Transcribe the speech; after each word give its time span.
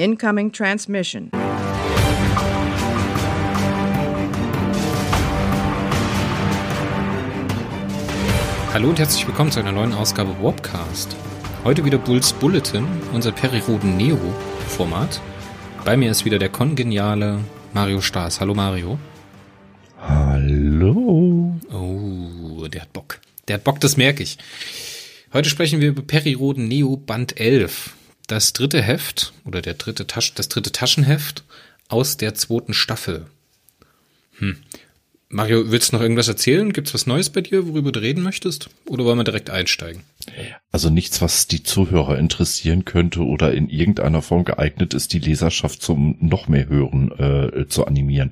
Incoming 0.00 0.50
transmission. 0.50 1.30
Hallo 8.72 8.88
und 8.88 8.98
herzlich 8.98 9.26
willkommen 9.26 9.52
zu 9.52 9.60
einer 9.60 9.72
neuen 9.72 9.92
Ausgabe 9.92 10.34
Warpcast. 10.42 11.14
Heute 11.64 11.84
wieder 11.84 11.98
Bulls 11.98 12.32
Bulletin, 12.32 12.86
unser 13.12 13.32
Periroden 13.32 13.98
Neo 13.98 14.16
Format. 14.68 15.20
Bei 15.84 15.98
mir 15.98 16.10
ist 16.10 16.24
wieder 16.24 16.38
der 16.38 16.48
kongeniale 16.48 17.40
Mario 17.74 18.00
Staas. 18.00 18.40
Hallo 18.40 18.54
Mario. 18.54 18.98
Hallo. 20.00 21.60
Oh, 21.70 22.66
der 22.68 22.80
hat 22.80 22.92
Bock. 22.94 23.20
Der 23.48 23.56
hat 23.56 23.64
Bock, 23.64 23.80
das 23.80 23.98
merke 23.98 24.22
ich. 24.22 24.38
Heute 25.34 25.50
sprechen 25.50 25.82
wir 25.82 25.88
über 25.88 26.00
Periroden 26.00 26.68
Neo 26.68 26.96
Band 26.96 27.38
11. 27.38 27.96
Das 28.30 28.52
dritte 28.52 28.80
Heft 28.80 29.32
oder 29.44 29.60
der 29.60 29.74
dritte 29.74 30.06
Tasch, 30.06 30.34
das 30.34 30.48
dritte 30.48 30.70
Taschenheft 30.70 31.42
aus 31.88 32.16
der 32.16 32.32
zweiten 32.36 32.74
Staffel. 32.74 33.26
Hm. 34.38 34.58
Mario, 35.28 35.72
willst 35.72 35.90
du 35.90 35.96
noch 35.96 36.02
irgendwas 36.02 36.28
erzählen? 36.28 36.72
Gibt's 36.72 36.94
was 36.94 37.08
Neues 37.08 37.30
bei 37.30 37.40
dir, 37.40 37.66
worüber 37.66 37.90
du 37.90 38.00
reden 38.00 38.22
möchtest? 38.22 38.70
Oder 38.86 39.04
wollen 39.04 39.18
wir 39.18 39.24
direkt 39.24 39.50
einsteigen? 39.50 40.04
Also 40.70 40.90
nichts, 40.90 41.20
was 41.20 41.48
die 41.48 41.64
Zuhörer 41.64 42.20
interessieren 42.20 42.84
könnte 42.84 43.24
oder 43.24 43.52
in 43.52 43.68
irgendeiner 43.68 44.22
Form 44.22 44.44
geeignet 44.44 44.94
ist, 44.94 45.12
die 45.12 45.18
Leserschaft 45.18 45.82
zum 45.82 46.16
noch 46.20 46.46
mehr 46.46 46.68
Hören 46.68 47.10
äh, 47.10 47.66
zu 47.66 47.84
animieren. 47.84 48.30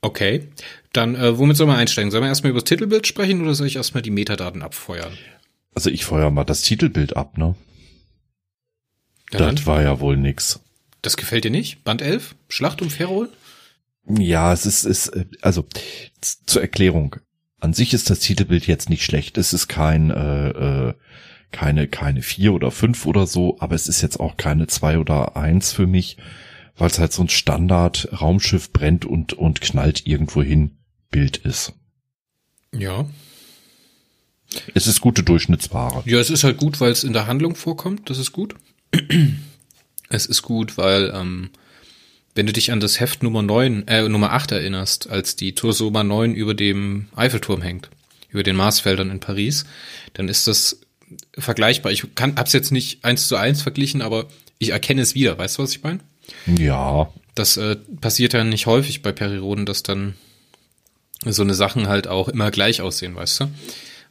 Okay. 0.00 0.48
Dann, 0.92 1.14
äh, 1.14 1.38
womit 1.38 1.56
sollen 1.56 1.70
wir 1.70 1.76
einsteigen? 1.76 2.10
Sollen 2.10 2.24
wir 2.24 2.28
erstmal 2.28 2.50
über 2.50 2.58
das 2.58 2.68
Titelbild 2.68 3.06
sprechen 3.06 3.40
oder 3.40 3.54
soll 3.54 3.68
ich 3.68 3.76
erstmal 3.76 4.02
die 4.02 4.10
Metadaten 4.10 4.62
abfeuern? 4.62 5.12
Also 5.76 5.90
ich 5.90 6.04
feuer 6.04 6.32
mal 6.32 6.42
das 6.42 6.62
Titelbild 6.62 7.16
ab, 7.16 7.38
ne? 7.38 7.54
Ja, 9.32 9.50
das 9.50 9.66
war 9.66 9.82
ja 9.82 10.00
wohl 10.00 10.16
nix. 10.16 10.60
Das 11.02 11.16
gefällt 11.16 11.44
dir 11.44 11.50
nicht? 11.50 11.84
Band 11.84 12.02
11? 12.02 12.34
Schlacht 12.48 12.82
um 12.82 12.90
Ferrol? 12.90 13.28
Ja, 14.08 14.52
es 14.52 14.66
ist, 14.66 14.84
ist 14.84 15.12
also 15.40 15.66
zur 16.46 16.62
Erklärung. 16.62 17.16
An 17.60 17.72
sich 17.72 17.94
ist 17.94 18.10
das 18.10 18.18
Titelbild 18.18 18.66
jetzt 18.66 18.90
nicht 18.90 19.04
schlecht. 19.04 19.38
Es 19.38 19.52
ist 19.52 19.68
kein 19.68 20.10
äh, 20.10 20.48
äh, 20.48 20.94
keine 21.52 21.86
keine 21.86 22.22
vier 22.22 22.54
oder 22.54 22.70
fünf 22.70 23.06
oder 23.06 23.26
so, 23.26 23.56
aber 23.60 23.74
es 23.74 23.86
ist 23.86 24.02
jetzt 24.02 24.18
auch 24.18 24.36
keine 24.36 24.66
zwei 24.66 24.98
oder 24.98 25.36
eins 25.36 25.72
für 25.72 25.86
mich, 25.86 26.16
weil 26.76 26.90
es 26.90 26.98
halt 26.98 27.12
so 27.12 27.22
ein 27.22 27.28
Standard 27.28 28.08
Raumschiff 28.20 28.72
brennt 28.72 29.04
und 29.04 29.34
und 29.34 29.60
knallt 29.60 30.06
irgendwo 30.06 30.42
hin 30.42 30.78
Bild 31.10 31.36
ist. 31.36 31.74
Ja. 32.74 33.06
Es 34.74 34.86
ist 34.86 35.00
gute 35.00 35.22
Durchschnittsware. 35.22 36.02
Ja, 36.04 36.18
es 36.18 36.30
ist 36.30 36.44
halt 36.44 36.58
gut, 36.58 36.80
weil 36.80 36.90
es 36.90 37.04
in 37.04 37.12
der 37.12 37.26
Handlung 37.26 37.54
vorkommt. 37.54 38.10
Das 38.10 38.18
ist 38.18 38.32
gut. 38.32 38.56
es 40.08 40.26
ist 40.26 40.42
gut, 40.42 40.76
weil 40.76 41.12
ähm, 41.14 41.50
wenn 42.34 42.46
du 42.46 42.52
dich 42.52 42.72
an 42.72 42.80
das 42.80 43.00
Heft 43.00 43.22
Nummer 43.22 43.42
9, 43.42 43.88
äh, 43.88 44.08
Nummer 44.08 44.32
8 44.32 44.52
erinnerst, 44.52 45.10
als 45.10 45.36
die 45.36 45.54
Tursoma 45.54 46.02
9 46.02 46.34
über 46.34 46.54
dem 46.54 47.08
Eiffelturm 47.14 47.62
hängt, 47.62 47.90
über 48.30 48.42
den 48.42 48.56
Marsfeldern 48.56 49.10
in 49.10 49.20
Paris, 49.20 49.64
dann 50.14 50.28
ist 50.28 50.46
das 50.46 50.80
vergleichbar. 51.36 51.92
Ich 51.92 52.14
kann, 52.14 52.36
hab's 52.36 52.54
jetzt 52.54 52.72
nicht 52.72 53.04
eins 53.04 53.28
zu 53.28 53.36
eins 53.36 53.62
verglichen, 53.62 54.00
aber 54.00 54.28
ich 54.58 54.70
erkenne 54.70 55.02
es 55.02 55.14
wieder. 55.14 55.36
Weißt 55.36 55.58
du, 55.58 55.62
was 55.62 55.72
ich 55.72 55.82
meine? 55.82 56.00
Ja. 56.46 57.12
Das 57.34 57.56
äh, 57.56 57.76
passiert 58.00 58.32
ja 58.32 58.44
nicht 58.44 58.66
häufig 58.66 59.02
bei 59.02 59.12
Periroden, 59.12 59.66
dass 59.66 59.82
dann 59.82 60.14
so 61.24 61.42
eine 61.42 61.54
Sachen 61.54 61.88
halt 61.88 62.08
auch 62.08 62.28
immer 62.28 62.50
gleich 62.50 62.80
aussehen, 62.80 63.14
weißt 63.14 63.40
du? 63.40 63.50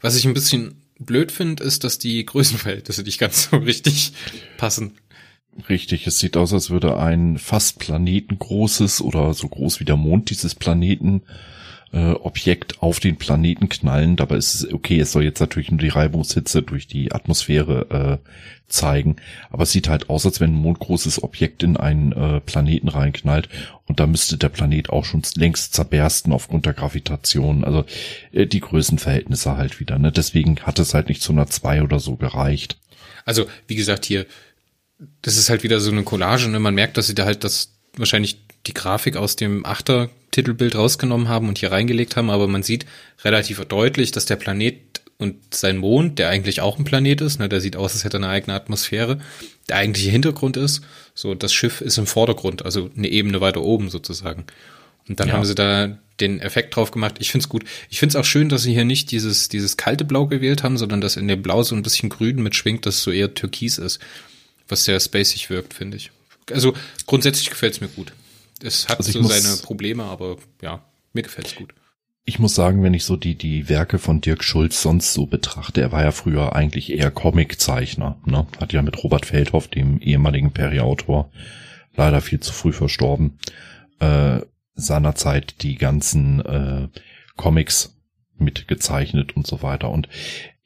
Was 0.01 0.15
ich 0.15 0.25
ein 0.25 0.33
bisschen 0.33 0.80
blöd 1.05 1.31
finde, 1.31 1.63
ist, 1.63 1.83
dass 1.83 1.97
die 1.97 2.25
Größenverhältnisse 2.25 3.03
nicht 3.03 3.19
ganz 3.19 3.49
so 3.49 3.57
richtig 3.57 4.13
passen. 4.57 4.93
Richtig, 5.67 6.07
es 6.07 6.19
sieht 6.19 6.37
aus, 6.37 6.53
als 6.53 6.69
würde 6.69 6.97
ein 6.97 7.37
fast 7.37 7.79
planetengroßes 7.79 9.01
oder 9.01 9.33
so 9.33 9.49
groß 9.49 9.81
wie 9.81 9.85
der 9.85 9.97
Mond 9.97 10.29
dieses 10.29 10.55
Planeten 10.55 11.23
äh, 11.91 12.11
Objekt 12.11 12.81
auf 12.81 12.99
den 12.99 13.17
Planeten 13.17 13.67
knallen. 13.67 14.15
Dabei 14.15 14.37
ist 14.37 14.55
es 14.55 14.73
okay, 14.73 14.99
es 14.99 15.11
soll 15.11 15.23
jetzt 15.23 15.41
natürlich 15.41 15.71
nur 15.71 15.79
die 15.79 15.89
Reibungshitze 15.89 16.61
durch 16.61 16.87
die 16.87 17.11
Atmosphäre 17.11 18.19
äh, 18.23 18.29
zeigen. 18.71 19.17
Aber 19.49 19.63
es 19.63 19.71
sieht 19.71 19.87
halt 19.87 20.09
aus, 20.09 20.25
als 20.25 20.39
wenn 20.39 20.53
ein 20.53 20.61
mondgroßes 20.61 21.23
Objekt 21.23 21.63
in 21.63 21.77
einen 21.77 22.11
äh, 22.11 22.39
Planeten 22.41 22.87
reinknallt. 22.87 23.49
Und 23.87 23.99
da 23.99 24.07
müsste 24.07 24.37
der 24.37 24.49
Planet 24.49 24.89
auch 24.89 25.05
schon 25.05 25.23
längst 25.35 25.73
zerbersten 25.73 26.33
aufgrund 26.33 26.65
der 26.65 26.73
Gravitation. 26.73 27.63
Also 27.63 27.85
äh, 28.31 28.47
die 28.47 28.61
Größenverhältnisse 28.61 29.57
halt 29.57 29.79
wieder. 29.79 29.99
Ne? 29.99 30.11
Deswegen 30.11 30.59
hat 30.61 30.79
es 30.79 30.93
halt 30.93 31.09
nicht 31.09 31.21
zu 31.21 31.31
einer 31.31 31.47
2 31.47 31.83
oder 31.83 31.99
so 31.99 32.15
gereicht. 32.15 32.77
Also, 33.25 33.45
wie 33.67 33.75
gesagt, 33.75 34.05
hier 34.05 34.25
das 35.21 35.37
ist 35.37 35.49
halt 35.49 35.63
wieder 35.63 35.79
so 35.79 35.91
eine 35.91 36.03
Collage 36.03 36.45
und 36.45 36.51
ne? 36.51 36.59
man 36.59 36.75
merkt, 36.75 36.97
dass 36.97 37.07
sie 37.07 37.15
da 37.15 37.25
halt 37.25 37.43
das 37.43 37.71
wahrscheinlich 37.95 38.41
die 38.67 38.73
Grafik 38.73 39.17
aus 39.17 39.35
dem 39.35 39.65
Achter 39.65 40.09
Titelbild 40.31 40.75
rausgenommen 40.75 41.27
haben 41.27 41.49
und 41.49 41.57
hier 41.57 41.71
reingelegt 41.71 42.15
haben, 42.15 42.29
aber 42.29 42.47
man 42.47 42.63
sieht 42.63 42.85
relativ 43.23 43.63
deutlich, 43.65 44.11
dass 44.11 44.25
der 44.25 44.37
Planet 44.37 45.00
und 45.21 45.53
sein 45.53 45.77
Mond, 45.77 46.19
der 46.19 46.29
eigentlich 46.29 46.61
auch 46.61 46.77
ein 46.77 46.83
Planet 46.83 47.21
ist, 47.21 47.39
ne, 47.39 47.47
der 47.47 47.61
sieht 47.61 47.75
aus, 47.75 47.93
als 47.93 48.03
hätte 48.03 48.17
er 48.17 48.23
eine 48.23 48.29
eigene 48.29 48.53
Atmosphäre, 48.53 49.19
der 49.69 49.77
eigentliche 49.77 50.09
Hintergrund 50.09 50.57
ist, 50.57 50.81
so 51.13 51.35
das 51.35 51.53
Schiff 51.53 51.81
ist 51.81 51.97
im 51.97 52.07
Vordergrund, 52.07 52.65
also 52.65 52.89
eine 52.95 53.07
Ebene 53.07 53.41
weiter 53.41 53.61
oben 53.61 53.89
sozusagen. 53.89 54.45
Und 55.07 55.19
dann 55.19 55.29
ja. 55.29 55.33
haben 55.35 55.45
sie 55.45 55.55
da 55.55 55.97
den 56.19 56.39
Effekt 56.39 56.75
drauf 56.75 56.91
gemacht. 56.91 57.15
Ich 57.19 57.31
find's 57.31 57.49
gut. 57.49 57.63
Ich 57.89 57.99
find's 57.99 58.15
auch 58.15 58.23
schön, 58.25 58.49
dass 58.49 58.61
sie 58.61 58.73
hier 58.73 58.85
nicht 58.85 59.09
dieses, 59.11 59.49
dieses 59.49 59.75
kalte 59.75 60.05
Blau 60.05 60.27
gewählt 60.27 60.63
haben, 60.63 60.77
sondern 60.77 61.01
dass 61.01 61.17
in 61.17 61.27
dem 61.27 61.41
Blau 61.41 61.63
so 61.63 61.75
ein 61.75 61.81
bisschen 61.81 62.09
grün 62.09 62.43
mitschwingt, 62.43 62.85
dass 62.85 62.95
es 62.95 63.03
so 63.03 63.11
eher 63.11 63.33
türkis 63.33 63.77
ist 63.77 63.99
was 64.71 64.85
sehr 64.85 64.99
spacig 64.99 65.49
wirkt, 65.49 65.73
finde 65.73 65.97
ich. 65.97 66.11
Also 66.49 66.73
grundsätzlich 67.05 67.49
gefällt 67.49 67.73
es 67.73 67.81
mir 67.81 67.89
gut. 67.89 68.13
Es 68.63 68.87
hat 68.87 68.99
also 68.99 69.11
so 69.11 69.27
seine 69.27 69.57
Probleme, 69.57 70.03
aber 70.03 70.37
ja, 70.61 70.83
mir 71.13 71.23
gefällt 71.23 71.47
es 71.47 71.55
gut. 71.55 71.73
Ich 72.23 72.37
muss 72.37 72.53
sagen, 72.53 72.83
wenn 72.83 72.93
ich 72.93 73.03
so 73.03 73.15
die, 73.15 73.35
die 73.35 73.67
Werke 73.67 73.97
von 73.97 74.21
Dirk 74.21 74.43
Schulz 74.43 74.81
sonst 74.81 75.13
so 75.13 75.25
betrachte, 75.25 75.81
er 75.81 75.91
war 75.91 76.03
ja 76.03 76.11
früher 76.11 76.55
eigentlich 76.55 76.91
eher 76.91 77.09
Comiczeichner, 77.09 78.17
ne? 78.25 78.45
Hat 78.59 78.73
ja 78.73 78.81
mit 78.83 79.03
Robert 79.03 79.25
Feldhoff, 79.25 79.67
dem 79.67 79.99
ehemaligen 79.99 80.51
Perry-Autor, 80.51 81.31
leider 81.95 82.21
viel 82.21 82.39
zu 82.39 82.53
früh 82.53 82.73
verstorben, 82.73 83.39
äh, 83.99 84.41
seinerzeit 84.75 85.63
die 85.63 85.75
ganzen 85.75 86.45
äh, 86.45 86.87
Comics 87.37 87.97
mitgezeichnet 88.37 89.35
und 89.35 89.47
so 89.47 89.63
weiter. 89.63 89.89
Und 89.89 90.07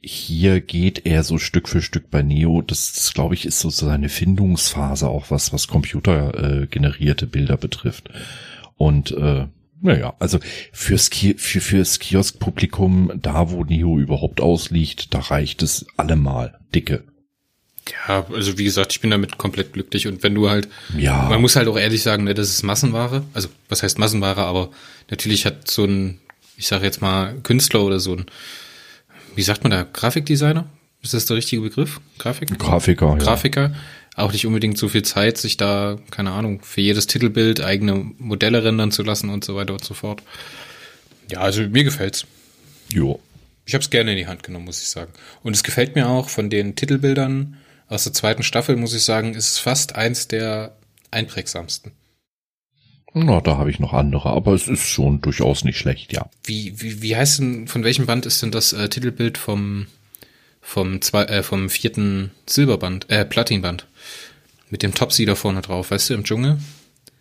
hier 0.02 0.62
geht 0.62 1.06
er 1.06 1.24
so 1.24 1.38
Stück 1.38 1.68
für 1.68 1.82
Stück 1.82 2.12
bei 2.12 2.22
Neo. 2.22 2.62
Das, 2.62 2.94
das 2.94 3.14
glaube 3.14 3.34
ich, 3.34 3.46
ist 3.46 3.60
so 3.60 3.70
seine 3.70 4.10
Findungsphase 4.10 5.08
auch 5.08 5.32
was, 5.32 5.52
was 5.54 5.68
computergenerierte 5.68 7.26
äh, 7.26 7.30
Bilder 7.30 7.58
betrifft. 7.58 8.10
Und 8.76 9.12
äh, 9.12 9.48
naja, 9.85 10.13
also 10.19 10.40
fürs, 10.72 11.09
Ki 11.09 11.35
für, 11.38 11.62
fürs 11.62 12.00
Kioskpublikum, 12.00 13.12
da 13.16 13.50
wo 13.51 13.63
Neo 13.63 14.00
überhaupt 14.00 14.41
ausliegt, 14.41 15.13
da 15.13 15.19
reicht 15.19 15.63
es 15.63 15.85
allemal 15.97 16.59
dicke. 16.73 17.03
Ja, 18.07 18.25
also 18.34 18.57
wie 18.57 18.63
gesagt, 18.63 18.94
ich 18.94 19.01
bin 19.01 19.12
damit 19.12 19.38
komplett 19.38 19.74
glücklich 19.74 20.07
und 20.07 20.24
wenn 20.24 20.34
du 20.34 20.50
halt, 20.50 20.68
ja, 20.97 21.28
man 21.29 21.40
muss 21.40 21.56
halt 21.56 21.68
auch 21.68 21.78
ehrlich 21.78 22.01
sagen, 22.01 22.24
ne, 22.24 22.34
das 22.34 22.50
ist 22.50 22.63
Massenware. 22.63 23.24
Also 23.34 23.47
was 23.69 23.84
heißt 23.84 24.00
Massenware, 24.00 24.41
aber 24.41 24.72
natürlich 25.09 25.45
hat 25.45 25.69
so 25.69 25.85
ein, 25.85 26.19
ich 26.57 26.68
sage 26.68 26.84
jetzt 26.84 27.01
mal 27.01 27.35
Künstler 27.44 27.84
oder 27.84 28.00
so 28.00 28.16
ein 28.16 28.25
wie 29.35 29.44
sagt 29.44 29.63
man 29.63 29.72
da, 29.72 29.84
Grafikdesigner? 29.84 30.66
Ist 31.01 31.13
das 31.13 31.25
der 31.25 31.38
richtige 31.38 31.62
Begriff? 31.62 32.00
Grafik? 32.18 32.57
Grafiker. 32.57 33.16
Grafiker. 33.18 33.62
Ja. 33.62 33.75
Auch 34.16 34.31
nicht 34.31 34.46
unbedingt 34.46 34.78
so 34.78 34.88
viel 34.88 35.03
Zeit, 35.03 35.38
sich 35.38 35.58
da, 35.58 35.98
keine 36.09 36.31
Ahnung, 36.31 36.62
für 36.62 36.81
jedes 36.81 37.08
Titelbild 37.08 37.62
eigene 37.62 37.96
Modelle 38.18 38.64
rendern 38.64 38.92
zu 38.92 39.03
lassen 39.03 39.30
und 39.30 39.44
so 39.44 39.56
weiter 39.56 39.74
und 39.74 39.84
so 39.84 39.94
fort. 39.94 40.24
Ja, 41.30 41.42
also 41.42 41.62
mir 41.62 41.84
gefällt's. 41.84 42.25
Jo. 42.90 43.20
Ich 43.66 43.74
habe 43.74 43.81
es 43.84 43.90
gerne 43.90 44.12
in 44.12 44.18
die 44.18 44.28
Hand 44.28 44.44
genommen, 44.44 44.66
muss 44.66 44.81
ich 44.81 44.88
sagen. 44.88 45.12
Und 45.44 45.54
es 45.54 45.64
gefällt 45.64 45.96
mir 45.96 46.08
auch 46.08 46.30
von 46.30 46.50
den 46.50 46.75
Titelbildern 46.75 47.58
aus 47.88 48.04
der 48.04 48.14
zweiten 48.14 48.44
Staffel, 48.44 48.78
muss 48.78 48.94
ich 48.94 49.04
sagen, 49.04 49.34
ist 49.34 49.50
es 49.50 49.59
fast 49.59 49.96
eins 49.96 50.28
der 50.28 50.75
einprägsamsten. 51.12 51.92
Na, 53.13 53.39
da 53.39 53.57
habe 53.57 53.69
ich 53.69 53.80
noch 53.80 53.94
andere, 53.94 54.30
aber 54.30 54.54
es 54.54 54.68
ist 54.68 54.88
schon 54.89 55.22
durchaus 55.22 55.63
nicht 55.63 55.78
schlecht, 55.78 56.12
ja. 56.12 56.30
Wie, 56.44 56.81
wie, 56.81 57.01
wie 57.01 57.16
heißt 57.16 57.39
denn, 57.39 57.68
von 57.68 57.84
welchem 57.84 58.06
Band 58.06 58.25
ist 58.25 58.42
denn 58.42 58.51
das 58.51 58.74
äh, 58.74 58.89
Titelbild 58.89 59.38
vom, 59.38 59.88
vom, 60.62 61.01
zwei, 61.01 61.24
äh, 61.24 61.42
vom 61.42 61.69
vierten 61.69 62.31
Silberband, 62.45 63.10
äh, 63.10 63.24
Platinband? 63.24 63.88
Mit 64.69 64.83
dem 64.83 64.94
Topsy 64.94 65.25
da 65.25 65.35
vorne 65.35 65.62
drauf, 65.62 65.91
weißt 65.91 66.09
du, 66.09 66.13
im 66.15 66.23
Dschungel? 66.23 66.57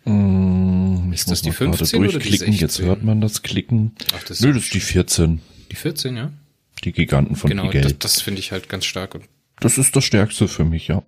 Mm, 0.05 1.13
ist 1.13 1.29
das 1.29 1.41
die 1.41 1.51
15 1.51 1.99
oder 1.99 2.19
die 2.19 2.29
16? 2.29 2.53
Jetzt 2.53 2.79
hört 2.79 3.03
man 3.03 3.21
das 3.21 3.41
Klicken. 3.41 3.95
Ach, 4.15 4.23
das 4.23 4.41
Nö, 4.41 4.53
das 4.53 4.63
ist 4.63 4.73
die 4.73 4.79
14. 4.79 5.41
Die 5.71 5.75
14, 5.75 6.17
ja? 6.17 6.31
Die 6.83 6.91
Giganten 6.91 7.35
von 7.35 7.49
genau, 7.49 7.69
Genau, 7.69 7.83
das, 7.83 7.99
das 7.99 8.21
finde 8.21 8.39
ich 8.39 8.51
halt 8.51 8.69
ganz 8.69 8.85
stark. 8.85 9.19
Das 9.59 9.77
ist 9.77 9.95
das 9.95 10.03
Stärkste 10.03 10.47
für 10.47 10.65
mich, 10.65 10.87
ja. 10.87 11.03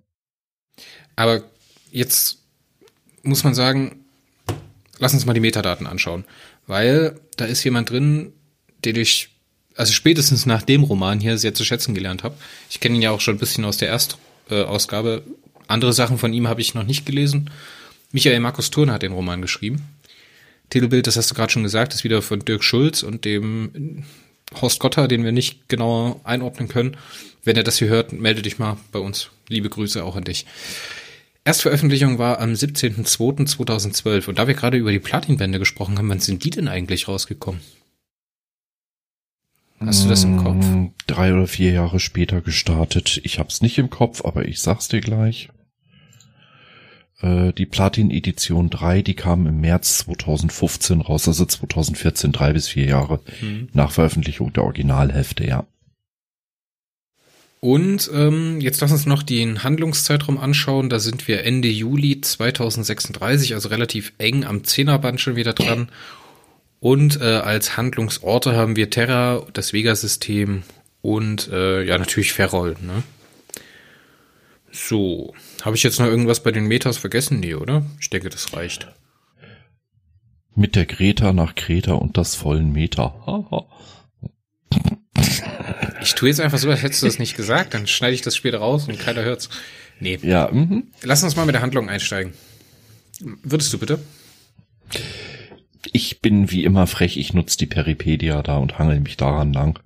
Aber 1.16 1.42
jetzt 1.90 2.38
muss 3.22 3.44
man 3.44 3.54
sagen, 3.54 4.04
lass 4.98 5.14
uns 5.14 5.26
mal 5.26 5.34
die 5.34 5.40
Metadaten 5.40 5.86
anschauen. 5.86 6.24
Weil 6.66 7.18
da 7.36 7.46
ist 7.46 7.64
jemand 7.64 7.90
drin, 7.90 8.32
den 8.84 8.96
ich, 8.96 9.30
also 9.74 9.92
spätestens 9.92 10.46
nach 10.46 10.62
dem 10.62 10.82
Roman 10.82 11.18
hier 11.18 11.38
sehr 11.38 11.54
zu 11.54 11.64
schätzen 11.64 11.94
gelernt 11.94 12.22
habe. 12.22 12.36
Ich 12.70 12.80
kenne 12.80 12.96
ihn 12.96 13.02
ja 13.02 13.10
auch 13.10 13.20
schon 13.20 13.36
ein 13.36 13.38
bisschen 13.38 13.64
aus 13.64 13.78
der 13.78 13.88
Erstausgabe. 13.88 15.24
Andere 15.68 15.92
Sachen 15.92 16.18
von 16.18 16.32
ihm 16.32 16.48
habe 16.48 16.60
ich 16.60 16.74
noch 16.74 16.84
nicht 16.84 17.06
gelesen. 17.06 17.50
Michael 18.10 18.40
Markus 18.40 18.70
Thurn 18.70 18.90
hat 18.90 19.02
den 19.02 19.12
Roman 19.12 19.42
geschrieben. 19.42 19.82
Titelbild, 20.70 21.06
das 21.06 21.16
hast 21.16 21.30
du 21.30 21.34
gerade 21.34 21.52
schon 21.52 21.62
gesagt, 21.62 21.94
ist 21.94 22.04
wieder 22.04 22.20
von 22.22 22.40
Dirk 22.40 22.64
Schulz 22.64 23.02
und 23.02 23.24
dem 23.24 24.04
Horst 24.60 24.80
Gotter, 24.80 25.08
den 25.08 25.24
wir 25.24 25.32
nicht 25.32 25.68
genauer 25.68 26.20
einordnen 26.24 26.68
können. 26.68 26.96
Wenn 27.44 27.56
er 27.56 27.64
das 27.64 27.78
hier 27.78 27.88
hört, 27.88 28.12
melde 28.12 28.42
dich 28.42 28.58
mal 28.58 28.76
bei 28.92 28.98
uns. 28.98 29.30
Liebe 29.48 29.68
Grüße 29.68 30.02
auch 30.02 30.16
an 30.16 30.24
dich. 30.24 30.46
Erstveröffentlichung 31.44 32.18
war 32.18 32.40
am 32.40 32.52
17.02.2012 32.52 34.28
und 34.28 34.38
da 34.38 34.46
wir 34.46 34.54
gerade 34.54 34.76
über 34.76 34.92
die 34.92 34.98
Platinbände 34.98 35.58
gesprochen 35.58 35.96
haben, 35.96 36.08
wann 36.10 36.20
sind 36.20 36.44
die 36.44 36.50
denn 36.50 36.68
eigentlich 36.68 37.08
rausgekommen? 37.08 37.60
Hast 39.80 40.04
du 40.04 40.08
das 40.08 40.24
im 40.24 40.36
Kopf? 40.36 40.64
Mm, 40.64 40.88
drei 41.06 41.32
oder 41.32 41.46
vier 41.46 41.72
Jahre 41.72 42.00
später 42.00 42.40
gestartet. 42.40 43.20
Ich 43.22 43.38
hab's 43.38 43.62
nicht 43.62 43.78
im 43.78 43.90
Kopf, 43.90 44.24
aber 44.24 44.46
ich 44.46 44.60
sag's 44.60 44.88
dir 44.88 45.00
gleich. 45.00 45.48
Äh, 47.20 47.52
die 47.52 47.66
Platin 47.66 48.10
Edition 48.10 48.70
3, 48.70 49.02
die 49.02 49.14
kam 49.14 49.46
im 49.46 49.60
März 49.60 49.98
2015 49.98 51.00
raus, 51.00 51.26
also 51.26 51.44
2014, 51.44 52.32
drei 52.32 52.52
bis 52.52 52.68
vier 52.68 52.86
Jahre 52.86 53.20
mhm. 53.40 53.68
nach 53.72 53.90
Veröffentlichung 53.90 54.52
der 54.52 54.64
Originalhefte, 54.64 55.46
ja. 55.46 55.66
Und 57.60 58.08
ähm, 58.14 58.60
jetzt 58.60 58.80
lass 58.80 58.92
uns 58.92 59.06
noch 59.06 59.24
den 59.24 59.64
Handlungszeitraum 59.64 60.38
anschauen. 60.38 60.88
Da 60.88 61.00
sind 61.00 61.26
wir 61.26 61.44
Ende 61.44 61.66
Juli 61.66 62.20
2036, 62.20 63.54
also 63.54 63.68
relativ 63.68 64.12
eng 64.18 64.44
am 64.44 64.62
Zehnerband 64.62 65.20
schon 65.20 65.34
wieder 65.34 65.54
dran. 65.54 65.88
Und 66.78 67.20
äh, 67.20 67.24
als 67.24 67.76
Handlungsorte 67.76 68.54
haben 68.54 68.76
wir 68.76 68.90
Terra, 68.90 69.44
das 69.52 69.72
Vega-System 69.72 70.62
und 71.02 71.48
äh, 71.48 71.82
ja 71.82 71.98
natürlich 71.98 72.32
Ferrol. 72.32 72.76
Ne? 72.80 73.02
So, 74.70 75.34
habe 75.62 75.76
ich 75.76 75.82
jetzt 75.82 75.98
noch 75.98 76.06
irgendwas 76.06 76.42
bei 76.42 76.52
den 76.52 76.66
Metas 76.66 76.98
vergessen? 76.98 77.40
Nee, 77.40 77.54
oder? 77.54 77.84
Ich 78.00 78.10
denke, 78.10 78.28
das 78.28 78.52
reicht. 78.52 78.88
Mit 80.54 80.76
der 80.76 80.86
Greta 80.86 81.32
nach 81.32 81.54
Kreta 81.54 81.92
und 81.92 82.16
das 82.16 82.34
vollen 82.34 82.72
Meter. 82.72 83.14
Ich 86.02 86.14
tue 86.14 86.28
jetzt 86.28 86.40
einfach 86.40 86.58
so, 86.58 86.68
als 86.70 86.82
hättest 86.82 87.02
du 87.02 87.06
das 87.06 87.18
nicht 87.18 87.36
gesagt, 87.36 87.74
dann 87.74 87.86
schneide 87.86 88.14
ich 88.14 88.22
das 88.22 88.36
später 88.36 88.58
raus 88.58 88.88
und 88.88 88.98
keiner 88.98 89.22
hört's. 89.22 89.48
Nee. 90.00 90.18
Ja. 90.22 90.50
Mhm. 90.50 90.88
Lass 91.02 91.22
uns 91.22 91.36
mal 91.36 91.46
mit 91.46 91.54
der 91.54 91.62
Handlung 91.62 91.88
einsteigen. 91.88 92.32
Würdest 93.20 93.72
du 93.72 93.78
bitte? 93.78 94.00
Ich 95.92 96.20
bin 96.20 96.50
wie 96.50 96.64
immer 96.64 96.86
frech, 96.86 97.16
ich 97.16 97.34
nutze 97.34 97.58
die 97.58 97.66
Peripedia 97.66 98.42
da 98.42 98.58
und 98.58 98.78
hangel 98.78 99.00
mich 99.00 99.16
daran 99.16 99.52
lang. 99.52 99.80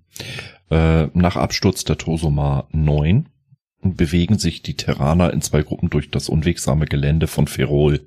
Äh, 0.70 1.08
nach 1.14 1.37
Absturz 1.37 1.85
der 1.85 1.99
Tosoma 1.99 2.67
9 2.73 3.28
bewegen 3.82 4.38
sich 4.38 4.62
die 4.62 4.76
Terraner 4.76 5.32
in 5.32 5.43
zwei 5.43 5.62
Gruppen 5.62 5.90
durch 5.90 6.11
das 6.11 6.29
unwegsame 6.29 6.87
Gelände 6.87 7.26
von 7.26 7.46
Ferrol. 7.46 8.00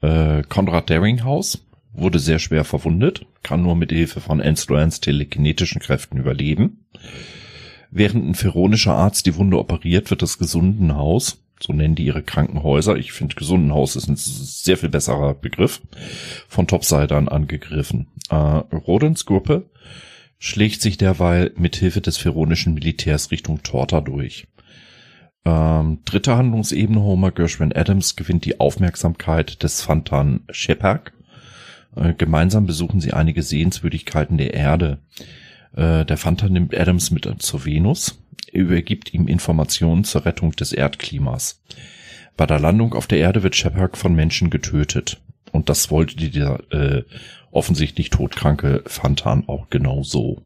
Äh, 0.00 0.42
Konrad 0.48 0.90
Daringhaus 0.90 1.64
wurde 1.92 2.18
sehr 2.18 2.38
schwer 2.38 2.64
verwundet, 2.64 3.26
kann 3.42 3.62
nur 3.62 3.76
mit 3.76 3.92
Hilfe 3.92 4.20
von 4.20 4.40
Enslorans 4.40 5.00
telekinetischen 5.00 5.80
Kräften 5.80 6.18
überleben. 6.18 6.86
Während 7.90 8.28
ein 8.28 8.34
feronischer 8.34 8.94
Arzt 8.94 9.26
die 9.26 9.36
Wunde 9.36 9.58
operiert, 9.58 10.10
wird 10.10 10.22
das 10.22 10.38
Gesundenhaus, 10.38 11.42
so 11.60 11.72
nennen 11.72 11.94
die 11.94 12.06
ihre 12.06 12.22
Krankenhäuser, 12.22 12.96
ich 12.96 13.12
finde 13.12 13.34
Gesundenhaus 13.34 13.96
ist 13.96 14.08
ein 14.08 14.16
sehr 14.16 14.76
viel 14.76 14.90
besserer 14.90 15.34
Begriff, 15.34 15.80
von 16.48 16.66
Topsidern 16.66 17.28
angegriffen. 17.28 18.08
Äh, 18.30 18.34
Rodens 18.34 19.26
Gruppe 19.26 19.68
schlägt 20.38 20.80
sich 20.80 20.96
derweil 20.98 21.52
mit 21.56 21.76
Hilfe 21.76 22.00
des 22.00 22.16
feronischen 22.16 22.74
Militärs 22.74 23.30
Richtung 23.30 23.62
Torta 23.62 24.00
durch. 24.00 24.46
Ähm, 25.44 26.00
dritte 26.04 26.36
Handlungsebene, 26.36 27.00
Homer 27.00 27.30
Gershwin 27.30 27.72
Adams 27.74 28.16
gewinnt 28.16 28.44
die 28.44 28.60
Aufmerksamkeit 28.60 29.62
des 29.62 29.82
Fantan 29.82 30.40
Shepard, 30.50 31.12
äh, 31.96 32.14
gemeinsam 32.14 32.66
besuchen 32.66 33.00
sie 33.00 33.12
einige 33.12 33.42
Sehenswürdigkeiten 33.42 34.38
der 34.38 34.54
Erde. 34.54 34.98
Äh, 35.74 36.04
der 36.04 36.16
Fanta 36.16 36.48
nimmt 36.48 36.76
Adams 36.76 37.10
mit 37.10 37.28
zur 37.38 37.64
Venus, 37.64 38.22
er 38.52 38.60
übergibt 38.60 39.14
ihm 39.14 39.28
Informationen 39.28 40.04
zur 40.04 40.24
Rettung 40.24 40.52
des 40.52 40.72
Erdklimas. 40.72 41.62
Bei 42.36 42.46
der 42.46 42.60
Landung 42.60 42.94
auf 42.94 43.06
der 43.06 43.18
Erde 43.18 43.42
wird 43.42 43.56
Shepard 43.56 43.96
von 43.96 44.14
Menschen 44.14 44.48
getötet. 44.48 45.20
Und 45.50 45.68
das 45.68 45.90
wollte 45.90 46.16
dieser 46.16 46.60
äh, 46.72 47.04
offensichtlich 47.50 48.10
todkranke 48.10 48.82
Fantan 48.86 49.48
auch 49.48 49.70
genau 49.70 50.02
so. 50.02 50.42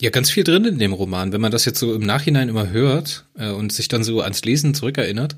Ja, 0.00 0.10
ganz 0.10 0.30
viel 0.30 0.44
drin 0.44 0.64
in 0.64 0.78
dem 0.78 0.92
Roman. 0.92 1.32
Wenn 1.32 1.40
man 1.40 1.52
das 1.52 1.64
jetzt 1.64 1.78
so 1.78 1.94
im 1.94 2.02
Nachhinein 2.02 2.48
immer 2.48 2.70
hört 2.70 3.26
äh, 3.38 3.50
und 3.50 3.72
sich 3.72 3.88
dann 3.88 4.04
so 4.04 4.20
ans 4.20 4.44
Lesen 4.44 4.74
zurückerinnert, 4.74 5.36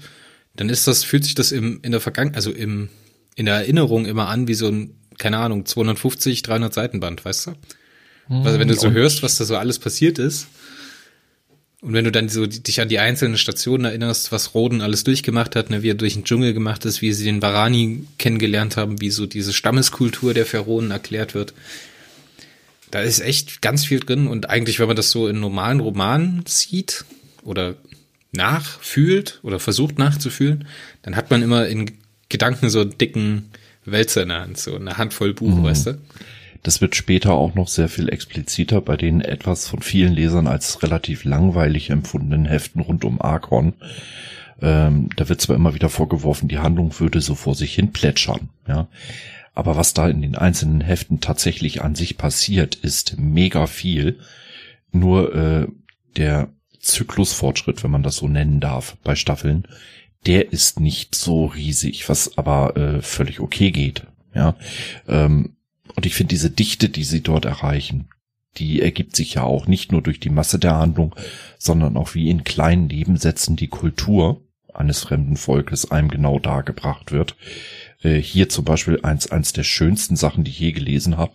dann 0.55 0.69
ist 0.69 0.87
das, 0.87 1.05
fühlt 1.05 1.25
sich 1.25 1.35
das 1.35 1.53
im, 1.53 1.81
in 1.83 1.93
der 1.93 2.01
Vergangenheit, 2.01 2.37
also 2.37 2.51
im, 2.51 2.89
in 3.35 3.47
der 3.47 3.57
Erinnerung 3.57 4.07
immer 4.07 4.29
an 4.29 4.49
wie 4.49 4.55
so 4.55 4.69
ein, 4.69 4.95
keine 5.19 5.39
Ahnung, 5.39 5.67
250, 5.67 6.43
300 6.43 6.73
Seitenband, 6.73 7.25
weißt 7.25 7.49
du? 7.49 7.53
Also 8.29 8.59
wenn 8.59 8.69
du 8.69 8.75
so 8.75 8.91
hörst, 8.91 9.23
was 9.23 9.39
da 9.39 9.45
so 9.45 9.57
alles 9.57 9.79
passiert 9.79 10.19
ist, 10.19 10.49
und 11.83 11.93
wenn 11.93 12.05
du 12.05 12.11
dann 12.11 12.29
so 12.29 12.47
dich 12.47 12.81
an 12.81 12.89
die 12.89 12.99
einzelnen 12.99 13.37
Stationen 13.37 13.85
erinnerst, 13.85 14.33
was 14.33 14.55
Roden 14.55 14.81
alles 14.81 15.05
durchgemacht 15.05 15.55
hat, 15.55 15.71
ne, 15.71 15.83
wie 15.83 15.91
er 15.91 15.95
durch 15.95 16.15
den 16.15 16.25
Dschungel 16.25 16.53
gemacht 16.55 16.85
ist, 16.85 17.03
wie 17.03 17.13
sie 17.13 17.25
den 17.25 17.43
Varani 17.43 18.05
kennengelernt 18.19 18.77
haben, 18.77 19.01
wie 19.01 19.11
so 19.11 19.27
diese 19.27 19.53
Stammeskultur 19.53 20.35
der 20.35 20.47
Pharaonen 20.47 20.91
erklärt 20.91 21.35
wird. 21.35 21.55
Da 22.97 23.03
ist 23.03 23.21
echt 23.21 23.61
ganz 23.61 23.85
viel 23.85 24.01
drin 24.01 24.27
und 24.27 24.49
eigentlich, 24.49 24.81
wenn 24.81 24.87
man 24.87 24.97
das 24.97 25.11
so 25.11 25.29
in 25.29 25.39
normalen 25.39 25.81
Romanen 25.81 26.45
sieht 26.47 27.05
oder 27.43 27.75
nachfühlt 28.33 29.39
oder 29.43 29.61
versucht 29.61 29.99
nachzufühlen, 29.99 30.67
dann 31.03 31.15
hat 31.15 31.31
man 31.31 31.43
immer 31.43 31.67
in 31.67 31.99
Gedanken 32.31 32.71
so 32.71 32.81
einen 32.81 32.97
dicken 32.97 33.51
Wälzer 33.85 34.23
in 34.23 34.31
der 34.31 34.41
Hand, 34.41 34.57
so 34.57 34.77
eine 34.77 34.97
Handvoll 34.97 35.35
Buch, 35.35 35.57
mhm. 35.57 35.65
weißt 35.65 35.89
du? 35.89 35.99
Das 36.63 36.81
wird 36.81 36.97
später 36.97 37.33
auch 37.33 37.55
noch 37.55 37.69
sehr 37.69 37.91
viel 37.91 38.09
expliziter 38.09 38.81
bei 38.81 38.97
den 38.97 39.21
etwas 39.21 39.69
von 39.69 39.83
vielen 39.83 40.15
Lesern 40.15 40.47
als 40.47 40.83
relativ 40.83 41.25
langweilig 41.25 41.91
empfundenen 41.91 42.47
Heften 42.47 42.81
rund 42.81 43.05
um 43.05 43.21
Archon. 43.21 43.75
Ähm, 44.63 45.11
da 45.17 45.29
wird 45.29 45.43
zwar 45.43 45.57
immer 45.57 45.75
wieder 45.75 45.91
vorgeworfen, 45.91 46.49
die 46.49 46.61
Handlung 46.61 46.99
würde 46.99 47.21
so 47.21 47.35
vor 47.35 47.55
sich 47.55 47.75
hin 47.75 47.93
plätschern, 47.93 48.49
ja. 48.67 48.89
Aber 49.57 49.77
was 49.77 49.95
da 49.95 50.07
in 50.07 50.21
den 50.21 50.37
einzelnen 50.37 50.83
Heften 50.83 51.21
tatsächlich 51.21 51.83
an 51.83 51.95
sich 51.95 52.19
passiert, 52.19 52.75
ist 52.75 53.19
mega 53.19 53.67
viel. 53.67 54.19
Nur 54.93 55.35
äh, 55.35 55.67
der 56.15 56.51
Zyklusfortschritt, 56.79 57.83
wenn 57.83 57.91
man 57.91 58.03
das 58.03 58.17
so 58.17 58.29
nennen 58.29 58.61
darf, 58.61 58.99
bei 59.03 59.17
Staffeln, 59.17 59.67
der 60.27 60.53
ist 60.53 60.79
nicht 60.79 61.15
so 61.15 61.47
riesig, 61.47 62.07
was 62.11 62.37
aber 62.37 62.77
äh, 62.77 63.01
völlig 63.01 63.41
okay 63.41 63.71
geht. 63.71 64.07
Ja, 64.35 64.57
ähm, 65.09 65.57
und 65.95 66.05
ich 66.05 66.15
finde 66.15 66.35
diese 66.35 66.51
Dichte, 66.51 66.91
die 66.91 67.05
sie 67.05 67.23
dort 67.23 67.47
erreichen, 67.47 68.09
die 68.59 68.83
ergibt 68.83 69.17
sich 69.17 69.35
ja 69.35 69.43
auch 69.45 69.67
nicht 69.67 69.91
nur 69.91 70.03
durch 70.03 70.21
die 70.21 70.31
Masse 70.31 70.59
der 70.59 70.77
Handlung, 70.77 71.15
sondern 71.59 71.97
auch 71.97 72.15
wie 72.15 72.29
in 72.29 72.45
kleinen 72.45 72.89
Nebensätzen 72.89 73.57
die 73.57 73.69
Kultur 73.69 74.43
eines 74.75 75.01
fremden 75.01 75.39
Volkes 75.39 75.91
einem 75.91 76.09
genau 76.09 76.39
dargebracht 76.39 77.11
wird. 77.11 77.37
Äh, 78.07 78.23
hier 78.23 78.49
zum 78.49 78.65
Beispiel 78.65 79.01
eins, 79.03 79.31
eins 79.31 79.53
der 79.53 79.65
schönsten 79.65 80.17
Sachen, 80.17 80.45
die 80.45 80.51
ich 80.51 80.61
je 80.61 80.73
gelesen 80.73 81.17
habe. 81.17 81.33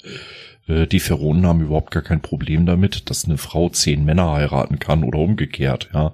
Äh, 0.68 0.88
die 0.88 1.00
Pharaonen 1.00 1.46
haben 1.46 1.62
überhaupt 1.62 1.92
gar 1.92 2.04
kein 2.04 2.22
Problem 2.22 2.66
damit, 2.66 3.10
dass 3.10 3.26
eine 3.26 3.38
Frau 3.38 3.70
zehn 3.70 4.06
Männer 4.06 4.32
heiraten 4.32 4.80
kann 4.80 5.04
oder 5.04 5.20
umgekehrt, 5.20 5.90
ja. 5.94 6.14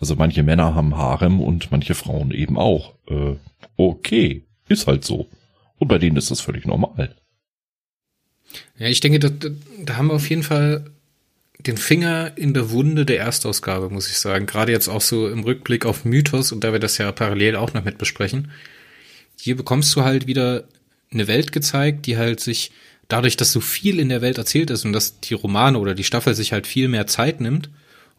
Also 0.00 0.14
manche 0.14 0.44
Männer 0.44 0.74
haben 0.74 0.96
Harem 0.96 1.40
und 1.40 1.72
manche 1.72 1.94
Frauen 1.94 2.30
eben 2.30 2.56
auch. 2.56 2.94
Äh, 3.08 3.34
okay, 3.76 4.44
ist 4.68 4.86
halt 4.86 5.04
so. 5.04 5.26
Und 5.78 5.88
bei 5.88 5.98
denen 5.98 6.16
ist 6.16 6.30
das 6.30 6.40
völlig 6.40 6.66
normal. 6.66 7.14
Ja, 8.78 8.86
ich 8.86 9.00
denke, 9.00 9.18
da, 9.18 9.28
da 9.84 9.96
haben 9.96 10.08
wir 10.08 10.14
auf 10.14 10.30
jeden 10.30 10.44
Fall 10.44 10.84
den 11.58 11.76
Finger 11.76 12.32
in 12.36 12.54
der 12.54 12.70
Wunde 12.70 13.04
der 13.04 13.18
Erstausgabe, 13.18 13.90
muss 13.90 14.08
ich 14.08 14.18
sagen. 14.18 14.46
Gerade 14.46 14.70
jetzt 14.70 14.88
auch 14.88 15.00
so 15.00 15.28
im 15.28 15.42
Rückblick 15.42 15.84
auf 15.84 16.04
Mythos 16.04 16.52
und 16.52 16.62
da 16.62 16.72
wir 16.72 16.78
das 16.78 16.96
ja 16.98 17.10
parallel 17.10 17.56
auch 17.56 17.74
noch 17.74 17.84
mit 17.84 17.98
besprechen. 17.98 18.52
Hier 19.40 19.56
bekommst 19.56 19.94
du 19.96 20.02
halt 20.02 20.26
wieder 20.26 20.64
eine 21.12 21.26
Welt 21.26 21.52
gezeigt, 21.52 22.06
die 22.06 22.16
halt 22.16 22.40
sich 22.40 22.70
dadurch, 23.08 23.36
dass 23.36 23.52
so 23.52 23.60
viel 23.60 23.98
in 23.98 24.08
der 24.08 24.20
Welt 24.20 24.38
erzählt 24.38 24.70
ist 24.70 24.84
und 24.84 24.92
dass 24.92 25.20
die 25.20 25.34
Romane 25.34 25.78
oder 25.78 25.94
die 25.94 26.04
Staffel 26.04 26.34
sich 26.34 26.52
halt 26.52 26.66
viel 26.66 26.88
mehr 26.88 27.06
Zeit 27.06 27.40
nimmt, 27.40 27.70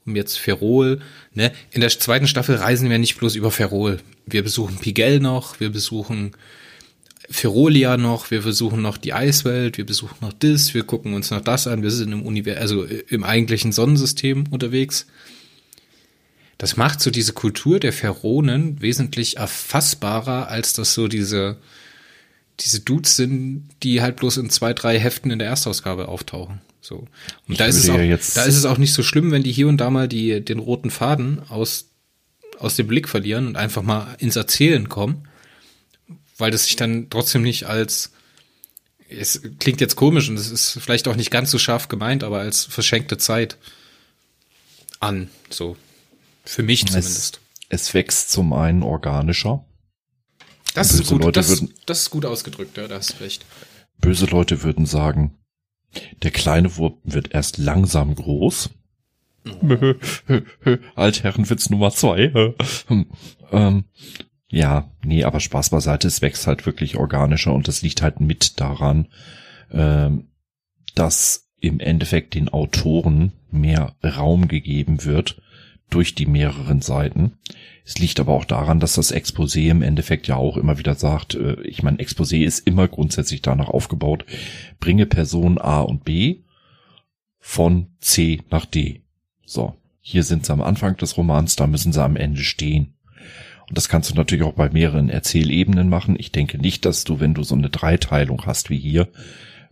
um 0.06 0.16
jetzt 0.16 0.40
Ferrol, 0.40 1.02
ne? 1.34 1.52
In 1.72 1.82
der 1.82 1.90
zweiten 1.90 2.28
Staffel 2.28 2.56
reisen 2.56 2.90
wir 2.90 2.98
nicht 2.98 3.18
bloß 3.18 3.36
über 3.36 3.52
Ferrol. 3.52 4.00
Wir 4.26 4.44
besuchen 4.44 4.78
Pigel 4.78 5.20
noch, 5.20 5.60
wir 5.60 5.70
besuchen 5.70 6.32
Ferolia 7.30 7.98
noch, 7.98 8.32
wir 8.32 8.42
besuchen 8.42 8.82
noch 8.82 8.98
die 8.98 9.14
Eiswelt, 9.14 9.78
wir 9.78 9.86
besuchen 9.86 10.18
noch 10.22 10.34
das, 10.34 10.74
wir 10.74 10.84
gucken 10.84 11.14
uns 11.14 11.30
noch 11.30 11.42
das 11.42 11.68
an, 11.68 11.84
wir 11.84 11.92
sind 11.92 12.12
im 12.12 12.24
Univers 12.24 12.58
also 12.58 12.84
im 12.86 13.24
eigentlichen 13.24 13.72
Sonnensystem 13.72 14.46
unterwegs. 14.50 15.06
Das 16.60 16.78
macht 16.78 17.02
so 17.02 17.10
diese 17.10 17.34
Kultur 17.34 17.80
der 17.80 17.94
Pharaonen 17.94 18.82
wesentlich 18.82 19.38
erfassbarer, 19.38 20.50
als 20.50 20.74
das 20.74 20.94
so 20.94 21.08
diese, 21.08 21.58
diese 22.60 22.82
Dudes 22.82 23.16
sind, 23.16 23.70
die 23.82 24.02
halt 24.02 24.18
bloß 24.18 24.38
in 24.38 24.52
zwei, 24.52 24.74
drei 24.74 25.00
Heften 25.00 25.32
in 25.32 25.40
der 25.40 25.48
Erstausgabe 25.48 26.10
auftauchen. 26.10 26.62
So. 26.82 27.08
Und 27.48 27.60
da 27.60 27.66
ist, 27.66 27.78
es 27.78 27.90
auch, 27.90 27.96
da 27.96 28.44
ist 28.44 28.56
es 28.56 28.66
auch 28.66 28.78
nicht 28.78 28.94
so 28.94 29.04
schlimm, 29.04 29.32
wenn 29.32 29.44
die 29.44 29.52
hier 29.52 29.68
und 29.68 29.78
da 29.78 29.90
mal 29.90 30.08
die, 30.08 30.42
den 30.42 30.60
roten 30.60 30.92
Faden 30.92 31.42
aus 31.50 31.86
aus 32.60 32.76
dem 32.76 32.88
Blick 32.88 33.08
verlieren 33.08 33.48
und 33.48 33.56
einfach 33.56 33.82
mal 33.82 34.16
ins 34.20 34.36
Erzählen 34.36 34.90
kommen, 34.90 35.28
weil 36.38 36.52
das 36.52 36.66
sich 36.66 36.76
dann 36.76 37.10
trotzdem 37.10 37.42
nicht 37.42 37.66
als 37.66 38.12
es 39.12 39.42
klingt 39.60 39.82
jetzt 39.82 39.96
komisch 39.96 40.30
und 40.30 40.38
es 40.38 40.52
ist 40.52 40.78
vielleicht 40.80 41.08
auch 41.08 41.16
nicht 41.16 41.32
ganz 41.32 41.50
so 41.50 41.58
scharf 41.58 41.88
gemeint, 41.88 42.24
aber 42.24 42.40
als 42.40 42.66
verschenkte 42.66 43.18
Zeit 43.18 43.58
an, 45.00 45.30
so 45.50 45.78
für 46.50 46.64
mich 46.64 46.86
zumindest. 46.86 47.42
Es, 47.70 47.82
es 47.82 47.94
wächst 47.94 48.32
zum 48.32 48.54
einen 48.54 48.84
organischer. 48.84 49.66
Das 50.74 50.92
ist 50.92 51.10
gut, 51.10 51.24
Leute 51.24 51.40
das, 51.40 51.50
würden, 51.50 51.74
das 51.86 52.02
ist 52.02 52.10
gut 52.10 52.26
ausgedrückt, 52.26 52.78
ja, 52.78 52.88
da 52.88 52.96
hast 52.96 53.20
du 53.20 53.24
recht. 53.24 53.46
Böse 54.00 54.26
Leute 54.26 54.64
würden 54.64 54.86
sagen, 54.86 55.38
der 56.24 56.32
kleine 56.32 56.76
Wurm 56.78 56.98
wird 57.04 57.34
erst 57.34 57.58
langsam 57.58 58.16
groß. 58.16 58.70
Oh. 59.62 59.94
Altherrenwitz 60.96 61.70
Nummer 61.70 61.92
zwei. 61.92 62.54
ähm, 63.52 63.86
ja, 64.48 64.92
nee, 65.04 65.24
aber 65.24 65.40
Spaß 65.40 65.70
beiseite, 65.70 66.08
es 66.08 66.22
wächst 66.22 66.48
halt 66.48 66.66
wirklich 66.66 66.98
organischer 66.98 67.54
und 67.54 67.68
das 67.68 67.82
liegt 67.82 68.02
halt 68.02 68.20
mit 68.20 68.60
daran, 68.60 69.08
ähm, 69.72 70.30
dass 70.96 71.48
im 71.60 71.80
Endeffekt 71.80 72.34
den 72.34 72.50
Autoren 72.50 73.34
mehr 73.52 73.96
Raum 74.04 74.48
gegeben 74.48 75.06
wird 75.06 75.42
durch 75.90 76.16
die 76.16 76.26
mehreren 76.26 76.82
Seiten. 76.82 77.34
Es 77.86 77.98
liegt 77.98 78.20
aber 78.20 78.34
auch 78.34 78.46
daran, 78.46 78.80
dass 78.80 78.94
das 78.94 79.14
Exposé 79.14 79.70
im 79.70 79.82
Endeffekt 79.82 80.28
ja 80.28 80.36
auch 80.36 80.58
immer 80.58 80.78
wieder 80.78 80.96
sagt, 80.96 81.36
äh, 81.36 81.62
ich 81.64 81.82
meine, 81.84 81.98
Exposé 81.98 82.44
ist 82.44 82.68
immer 82.68 82.88
grundsätzlich 82.88 83.42
danach 83.42 83.70
aufgebaut, 83.70 84.26
bringe 84.80 85.06
Person 85.06 85.58
A 85.58 85.82
und 85.82 86.06
B 86.06 86.42
von 87.40 87.88
C 88.00 88.42
nach 88.52 88.66
D. 88.66 89.02
So, 89.46 89.76
hier 90.02 90.24
sind 90.24 90.46
sie 90.46 90.54
am 90.54 90.62
Anfang 90.62 90.98
des 90.98 91.18
Romans, 91.18 91.56
da 91.56 91.68
müssen 91.68 91.94
sie 91.94 92.04
am 92.04 92.16
Ende 92.16 92.42
stehen. 92.42 92.94
Und 93.68 93.78
das 93.78 93.90
kannst 93.90 94.10
du 94.10 94.16
natürlich 94.16 94.44
auch 94.44 94.54
bei 94.54 94.70
mehreren 94.70 95.10
Erzählebenen 95.10 95.90
machen. 95.90 96.16
Ich 96.18 96.32
denke 96.32 96.58
nicht, 96.58 96.86
dass 96.86 97.04
du, 97.04 97.20
wenn 97.20 97.36
du 97.36 97.44
so 97.44 97.56
eine 97.56 97.70
Dreiteilung 97.70 98.46
hast 98.46 98.70
wie 98.70 98.80
hier, 98.80 99.08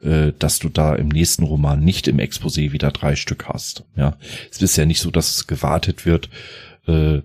äh, 0.01 0.31
dass 0.37 0.59
du 0.59 0.69
da 0.69 0.95
im 0.95 1.07
nächsten 1.07 1.43
Roman 1.43 1.79
nicht 1.79 2.07
im 2.07 2.17
Exposé 2.17 2.71
wieder 2.71 2.91
drei 2.91 3.15
Stück 3.15 3.47
hast. 3.47 3.83
Ja, 3.95 4.17
es 4.51 4.61
ist 4.61 4.77
ja 4.77 4.85
nicht 4.85 5.01
so, 5.01 5.11
dass 5.11 5.35
es 5.35 5.47
gewartet 5.47 6.05
wird. 6.05 6.29
Äh, 6.87 7.21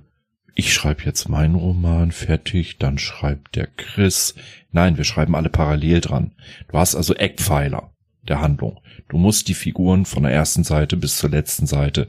ich 0.55 0.75
schreibe 0.75 1.05
jetzt 1.05 1.29
meinen 1.29 1.55
Roman 1.55 2.13
fertig, 2.13 2.79
dann 2.79 2.99
schreibt 2.99 3.57
der 3.57 3.69
Chris. 3.69 4.35
Nein, 4.71 4.97
wir 4.97 5.05
schreiben 5.05 5.35
alle 5.35 5.49
parallel 5.49 6.01
dran. 6.01 6.33
Du 6.69 6.79
hast 6.79 6.95
also 6.95 7.15
Eckpfeiler 7.15 7.91
der 8.29 8.41
Handlung. 8.41 8.81
Du 9.09 9.19
musst 9.19 9.49
die 9.49 9.55
Figuren 9.55 10.05
von 10.05 10.23
der 10.23 10.33
ersten 10.33 10.65
Seite 10.65 10.97
bis 10.97 11.19
zur 11.19 11.31
letzten 11.31 11.67
Seite 11.67 12.09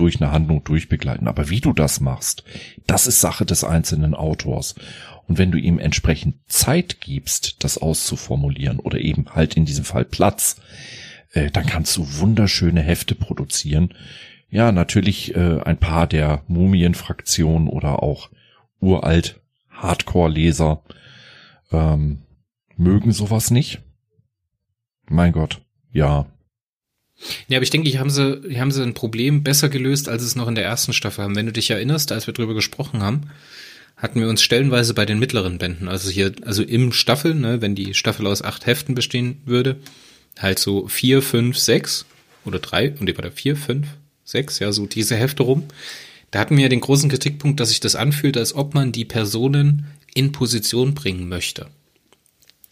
durch 0.00 0.20
eine 0.20 0.32
Handlung 0.32 0.64
durchbegleiten. 0.64 1.28
Aber 1.28 1.50
wie 1.50 1.60
du 1.60 1.72
das 1.72 2.00
machst, 2.00 2.44
das 2.86 3.06
ist 3.06 3.20
Sache 3.20 3.44
des 3.44 3.64
einzelnen 3.64 4.14
Autors. 4.14 4.74
Und 5.28 5.38
wenn 5.38 5.52
du 5.52 5.58
ihm 5.58 5.78
entsprechend 5.78 6.36
Zeit 6.48 7.00
gibst, 7.00 7.62
das 7.62 7.78
auszuformulieren 7.78 8.80
oder 8.80 8.98
eben 8.98 9.26
halt 9.34 9.54
in 9.54 9.66
diesem 9.66 9.84
Fall 9.84 10.04
Platz, 10.04 10.56
äh, 11.32 11.50
dann 11.50 11.66
kannst 11.66 11.96
du 11.96 12.06
wunderschöne 12.18 12.80
Hefte 12.80 13.14
produzieren, 13.14 13.94
ja, 14.48 14.72
natürlich 14.72 15.36
äh, 15.36 15.60
ein 15.62 15.76
paar 15.76 16.08
der 16.08 16.42
Mumien-Fraktion 16.48 17.68
oder 17.68 18.02
auch 18.02 18.30
uralt 18.80 19.40
Hardcore-Leser 19.70 20.82
ähm, 21.70 22.22
mögen 22.76 23.12
sowas 23.12 23.52
nicht. 23.52 23.80
Mein 25.08 25.32
Gott, 25.32 25.60
ja. 25.92 26.26
Ja, 27.48 27.58
aber 27.58 27.64
ich 27.64 27.70
denke, 27.70 27.90
hier 27.90 28.00
haben 28.00 28.10
sie, 28.10 28.40
hier 28.48 28.60
haben 28.60 28.72
sie 28.72 28.82
ein 28.82 28.94
Problem 28.94 29.42
besser 29.42 29.68
gelöst, 29.68 30.08
als 30.08 30.22
es 30.22 30.36
noch 30.36 30.48
in 30.48 30.54
der 30.54 30.64
ersten 30.64 30.92
Staffel 30.92 31.24
haben. 31.24 31.36
Wenn 31.36 31.46
du 31.46 31.52
dich 31.52 31.70
erinnerst, 31.70 32.12
als 32.12 32.26
wir 32.26 32.34
drüber 32.34 32.54
gesprochen 32.54 33.02
haben, 33.02 33.30
hatten 33.96 34.20
wir 34.20 34.28
uns 34.28 34.42
stellenweise 34.42 34.94
bei 34.94 35.04
den 35.04 35.18
mittleren 35.18 35.58
Bänden, 35.58 35.88
also 35.88 36.08
hier, 36.08 36.32
also 36.44 36.62
im 36.62 36.92
Staffel, 36.92 37.34
ne, 37.34 37.60
wenn 37.60 37.74
die 37.74 37.92
Staffel 37.92 38.26
aus 38.26 38.40
acht 38.40 38.64
Heften 38.64 38.94
bestehen 38.94 39.42
würde, 39.44 39.76
halt 40.38 40.58
so 40.58 40.88
vier, 40.88 41.20
fünf, 41.20 41.58
sechs 41.58 42.06
oder 42.46 42.58
drei, 42.58 42.94
und 42.98 43.06
die 43.06 43.16
war 43.16 43.22
da 43.22 43.30
vier, 43.30 43.56
fünf, 43.56 43.88
sechs, 44.24 44.58
ja, 44.58 44.72
so 44.72 44.86
diese 44.86 45.16
Hefte 45.16 45.42
rum. 45.42 45.64
Da 46.30 46.38
hatten 46.38 46.56
wir 46.56 46.62
ja 46.62 46.68
den 46.68 46.80
großen 46.80 47.10
Kritikpunkt, 47.10 47.60
dass 47.60 47.68
sich 47.68 47.80
das 47.80 47.96
anfühlt, 47.96 48.38
als 48.38 48.54
ob 48.54 48.72
man 48.72 48.92
die 48.92 49.04
Personen 49.04 49.86
in 50.14 50.32
Position 50.32 50.94
bringen 50.94 51.28
möchte. 51.28 51.66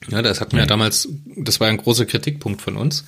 Ja, 0.09 0.23
das 0.23 0.41
hatten 0.41 0.53
wir 0.53 0.61
ja 0.61 0.67
damals, 0.67 1.09
das 1.37 1.61
war 1.61 1.69
ein 1.69 1.77
großer 1.77 2.07
Kritikpunkt 2.07 2.63
von 2.63 2.77
uns, 2.77 3.05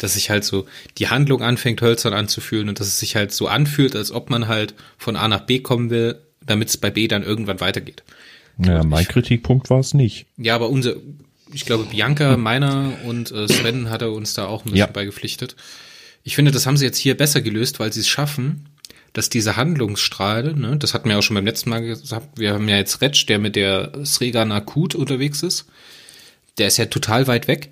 dass 0.00 0.14
sich 0.14 0.30
halt 0.30 0.44
so 0.44 0.66
die 0.98 1.08
Handlung 1.08 1.42
anfängt, 1.42 1.82
hölzern 1.82 2.14
anzufühlen 2.14 2.68
und 2.68 2.80
dass 2.80 2.86
es 2.86 2.98
sich 2.98 3.16
halt 3.16 3.32
so 3.32 3.46
anfühlt, 3.48 3.94
als 3.94 4.10
ob 4.10 4.30
man 4.30 4.48
halt 4.48 4.74
von 4.98 5.14
A 5.14 5.28
nach 5.28 5.42
B 5.42 5.60
kommen 5.60 5.90
will, 5.90 6.20
damit 6.44 6.68
es 6.68 6.76
bei 6.76 6.90
B 6.90 7.06
dann 7.06 7.22
irgendwann 7.22 7.60
weitergeht. 7.60 8.02
Ja, 8.58 8.82
mein 8.82 9.06
Kritikpunkt 9.06 9.70
war 9.70 9.80
es 9.80 9.94
nicht. 9.94 10.26
Ja, 10.36 10.54
aber 10.54 10.70
unser, 10.70 10.94
ich 11.52 11.66
glaube, 11.66 11.84
Bianca, 11.84 12.36
meiner 12.36 12.92
und 13.04 13.30
äh, 13.30 13.46
Sven 13.46 13.90
hat 13.90 14.02
er 14.02 14.12
uns 14.12 14.34
da 14.34 14.46
auch 14.46 14.62
ein 14.62 14.72
bisschen 14.72 14.78
ja. 14.78 14.86
beigepflichtet. 14.86 15.54
Ich 16.22 16.34
finde, 16.34 16.50
das 16.50 16.66
haben 16.66 16.76
sie 16.76 16.84
jetzt 16.84 16.98
hier 16.98 17.16
besser 17.16 17.40
gelöst, 17.40 17.80
weil 17.80 17.92
sie 17.92 18.00
es 18.00 18.08
schaffen, 18.08 18.68
dass 19.12 19.28
diese 19.28 19.56
Handlungsstrahle, 19.56 20.54
ne, 20.54 20.76
das 20.76 20.94
hatten 20.94 21.08
wir 21.08 21.18
auch 21.18 21.22
schon 21.22 21.34
beim 21.34 21.46
letzten 21.46 21.70
Mal 21.70 21.82
gesagt, 21.82 22.38
wir 22.38 22.54
haben 22.54 22.68
ja 22.68 22.76
jetzt 22.76 23.00
Retsch, 23.00 23.28
der 23.28 23.38
mit 23.38 23.56
der 23.56 24.04
Sregan 24.04 24.52
Akut 24.52 24.94
unterwegs 24.94 25.42
ist. 25.42 25.66
Der 26.58 26.68
ist 26.68 26.76
ja 26.76 26.86
total 26.86 27.26
weit 27.26 27.48
weg. 27.48 27.70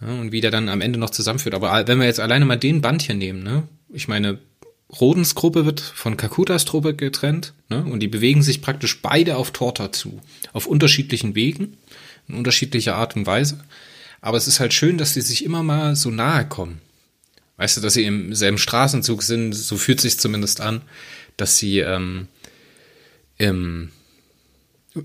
Ne, 0.00 0.20
und 0.20 0.32
wie 0.32 0.40
der 0.40 0.50
dann 0.50 0.68
am 0.68 0.80
Ende 0.80 0.98
noch 0.98 1.10
zusammenführt. 1.10 1.54
Aber 1.54 1.86
wenn 1.86 1.98
wir 1.98 2.06
jetzt 2.06 2.20
alleine 2.20 2.44
mal 2.44 2.56
den 2.56 2.82
Band 2.82 3.02
hier 3.02 3.14
nehmen, 3.14 3.42
ne, 3.42 3.66
ich 3.92 4.08
meine, 4.08 4.38
Rodens 5.00 5.34
Gruppe 5.34 5.64
wird 5.64 5.80
von 5.80 6.16
Kakutas 6.16 6.64
Truppe 6.64 6.94
getrennt, 6.94 7.54
ne, 7.68 7.84
und 7.84 8.00
die 8.00 8.08
bewegen 8.08 8.42
sich 8.42 8.62
praktisch 8.62 9.00
beide 9.00 9.36
auf 9.36 9.50
Torta 9.52 9.92
zu. 9.92 10.20
Auf 10.52 10.66
unterschiedlichen 10.66 11.34
Wegen, 11.34 11.76
in 12.28 12.34
unterschiedlicher 12.34 12.96
Art 12.96 13.16
und 13.16 13.26
Weise. 13.26 13.64
Aber 14.20 14.36
es 14.36 14.48
ist 14.48 14.60
halt 14.60 14.74
schön, 14.74 14.98
dass 14.98 15.14
die 15.14 15.22
sich 15.22 15.44
immer 15.44 15.62
mal 15.62 15.96
so 15.96 16.10
nahe 16.10 16.46
kommen. 16.46 16.80
Weißt 17.56 17.76
du, 17.76 17.80
dass 17.80 17.94
sie 17.94 18.04
im 18.04 18.34
selben 18.34 18.58
Straßenzug 18.58 19.22
sind, 19.22 19.54
so 19.54 19.76
fühlt 19.76 20.00
sich 20.00 20.18
zumindest 20.18 20.60
an, 20.60 20.82
dass 21.36 21.56
sie 21.56 21.78
ähm, 21.78 22.28
ähm, 23.38 23.90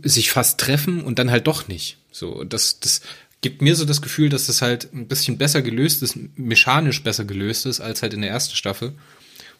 sich 0.03 0.31
fast 0.31 0.59
treffen 0.59 1.01
und 1.01 1.17
dann 1.17 1.31
halt 1.31 1.47
doch 1.47 1.67
nicht. 1.67 1.97
So, 2.11 2.43
das, 2.43 2.79
das 2.79 3.01
gibt 3.41 3.61
mir 3.61 3.75
so 3.75 3.85
das 3.85 4.01
Gefühl, 4.01 4.29
dass 4.29 4.47
das 4.47 4.61
halt 4.61 4.93
ein 4.93 5.07
bisschen 5.07 5.37
besser 5.37 5.61
gelöst 5.61 6.03
ist, 6.03 6.17
mechanisch 6.35 7.03
besser 7.03 7.25
gelöst 7.25 7.65
ist, 7.65 7.81
als 7.81 8.01
halt 8.01 8.13
in 8.13 8.21
der 8.21 8.29
ersten 8.29 8.55
Staffel, 8.55 8.93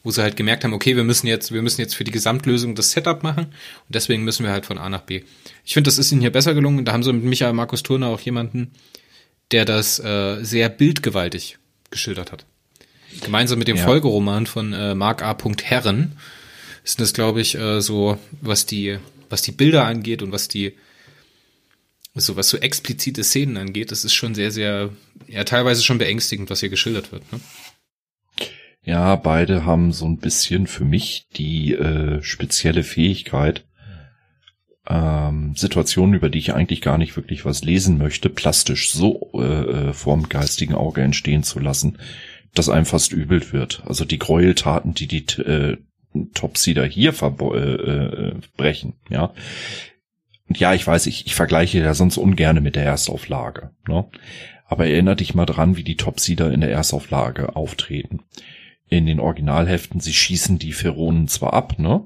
wo 0.03 0.11
sie 0.11 0.21
halt 0.21 0.35
gemerkt 0.35 0.63
haben, 0.63 0.73
okay, 0.73 0.95
wir 0.95 1.03
müssen 1.03 1.27
jetzt, 1.27 1.51
wir 1.51 1.61
müssen 1.61 1.81
jetzt 1.81 1.95
für 1.95 2.03
die 2.03 2.11
Gesamtlösung 2.11 2.75
das 2.75 2.91
Setup 2.91 3.23
machen 3.23 3.45
und 3.45 3.95
deswegen 3.95 4.23
müssen 4.23 4.45
wir 4.45 4.51
halt 4.51 4.65
von 4.65 4.77
A 4.77 4.87
nach 4.89 5.01
B. 5.01 5.23
Ich 5.65 5.73
finde, 5.73 5.87
das 5.87 5.97
ist 5.97 6.11
ihnen 6.11 6.21
hier 6.21 6.31
besser 6.31 6.53
gelungen. 6.53 6.85
Da 6.85 6.93
haben 6.93 7.03
sie 7.03 7.11
mit 7.11 7.23
Michael 7.23 7.53
Markus 7.53 7.83
Turner 7.83 8.07
auch 8.07 8.21
jemanden, 8.21 8.71
der 9.51 9.65
das 9.65 9.99
äh, 9.99 10.43
sehr 10.43 10.69
bildgewaltig 10.69 11.57
geschildert 11.89 12.31
hat. 12.31 12.45
Gemeinsam 13.21 13.59
mit 13.59 13.67
dem 13.67 13.77
ja. 13.77 13.83
Folgeroman 13.83 14.45
von 14.45 14.73
äh, 14.73 14.95
Mark 14.95 15.21
A. 15.23 15.37
Herren 15.63 16.17
ist 16.83 17.01
das, 17.01 17.13
glaube 17.13 17.41
ich, 17.41 17.55
äh, 17.55 17.81
so, 17.81 18.17
was 18.41 18.65
die, 18.65 18.97
was 19.29 19.41
die 19.41 19.51
Bilder 19.51 19.85
angeht 19.85 20.21
und 20.21 20.31
was 20.31 20.47
die, 20.47 20.73
so 22.15 22.35
was 22.35 22.49
so 22.49 22.57
explizite 22.57 23.23
Szenen 23.23 23.57
angeht, 23.57 23.91
das 23.91 24.03
ist 24.03 24.13
schon 24.13 24.35
sehr, 24.35 24.51
sehr, 24.51 24.89
ja, 25.27 25.43
teilweise 25.43 25.83
schon 25.83 25.97
beängstigend, 25.97 26.49
was 26.49 26.59
hier 26.59 26.69
geschildert 26.69 27.11
wird. 27.11 27.23
Ne? 27.31 27.39
Ja, 28.83 29.15
beide 29.15 29.65
haben 29.65 29.93
so 29.93 30.05
ein 30.05 30.17
bisschen 30.17 30.67
für 30.67 30.85
mich 30.85 31.27
die 31.35 31.73
äh, 31.73 32.21
spezielle 32.23 32.83
Fähigkeit, 32.83 33.63
ähm, 34.87 35.53
Situationen, 35.55 36.15
über 36.15 36.29
die 36.29 36.39
ich 36.39 36.53
eigentlich 36.53 36.81
gar 36.81 36.97
nicht 36.97 37.15
wirklich 37.15 37.45
was 37.45 37.63
lesen 37.63 37.99
möchte, 37.99 38.29
plastisch 38.29 38.91
so 38.91 39.31
äh, 39.35 39.89
äh 39.89 39.93
vorm 39.93 40.27
geistigen 40.29 40.73
Auge 40.73 41.01
entstehen 41.01 41.43
zu 41.43 41.59
lassen, 41.59 41.99
dass 42.55 42.69
einem 42.69 42.87
fast 42.87 43.13
übel 43.13 43.53
wird. 43.53 43.83
Also 43.85 44.03
die 44.03 44.17
Gräueltaten, 44.17 44.95
die 44.95 45.07
die 45.07 45.25
äh, 45.41 45.77
Topsider 46.33 46.85
hier 46.85 47.13
verbrechen, 47.13 48.93
äh, 49.09 49.13
ja. 49.13 49.33
Und 50.51 50.59
ja, 50.59 50.73
ich 50.73 50.85
weiß, 50.85 51.05
ich, 51.05 51.25
ich 51.27 51.33
vergleiche 51.33 51.79
ja 51.79 51.93
sonst 51.93 52.17
ungerne 52.17 52.59
mit 52.59 52.75
der 52.75 52.83
Erstauflage, 52.83 53.69
ne? 53.87 54.09
Aber 54.65 54.85
erinnere 54.85 55.15
dich 55.15 55.33
mal 55.33 55.45
dran, 55.45 55.77
wie 55.77 55.85
die 55.85 55.95
Topsider 55.95 56.51
in 56.51 56.59
der 56.59 56.69
Erstauflage 56.69 57.55
auftreten. 57.55 58.23
In 58.89 59.05
den 59.05 59.21
Originalheften, 59.21 60.01
sie 60.01 60.11
schießen 60.11 60.59
die 60.59 60.73
Feronen 60.73 61.29
zwar 61.29 61.53
ab, 61.53 61.79
ne? 61.79 62.03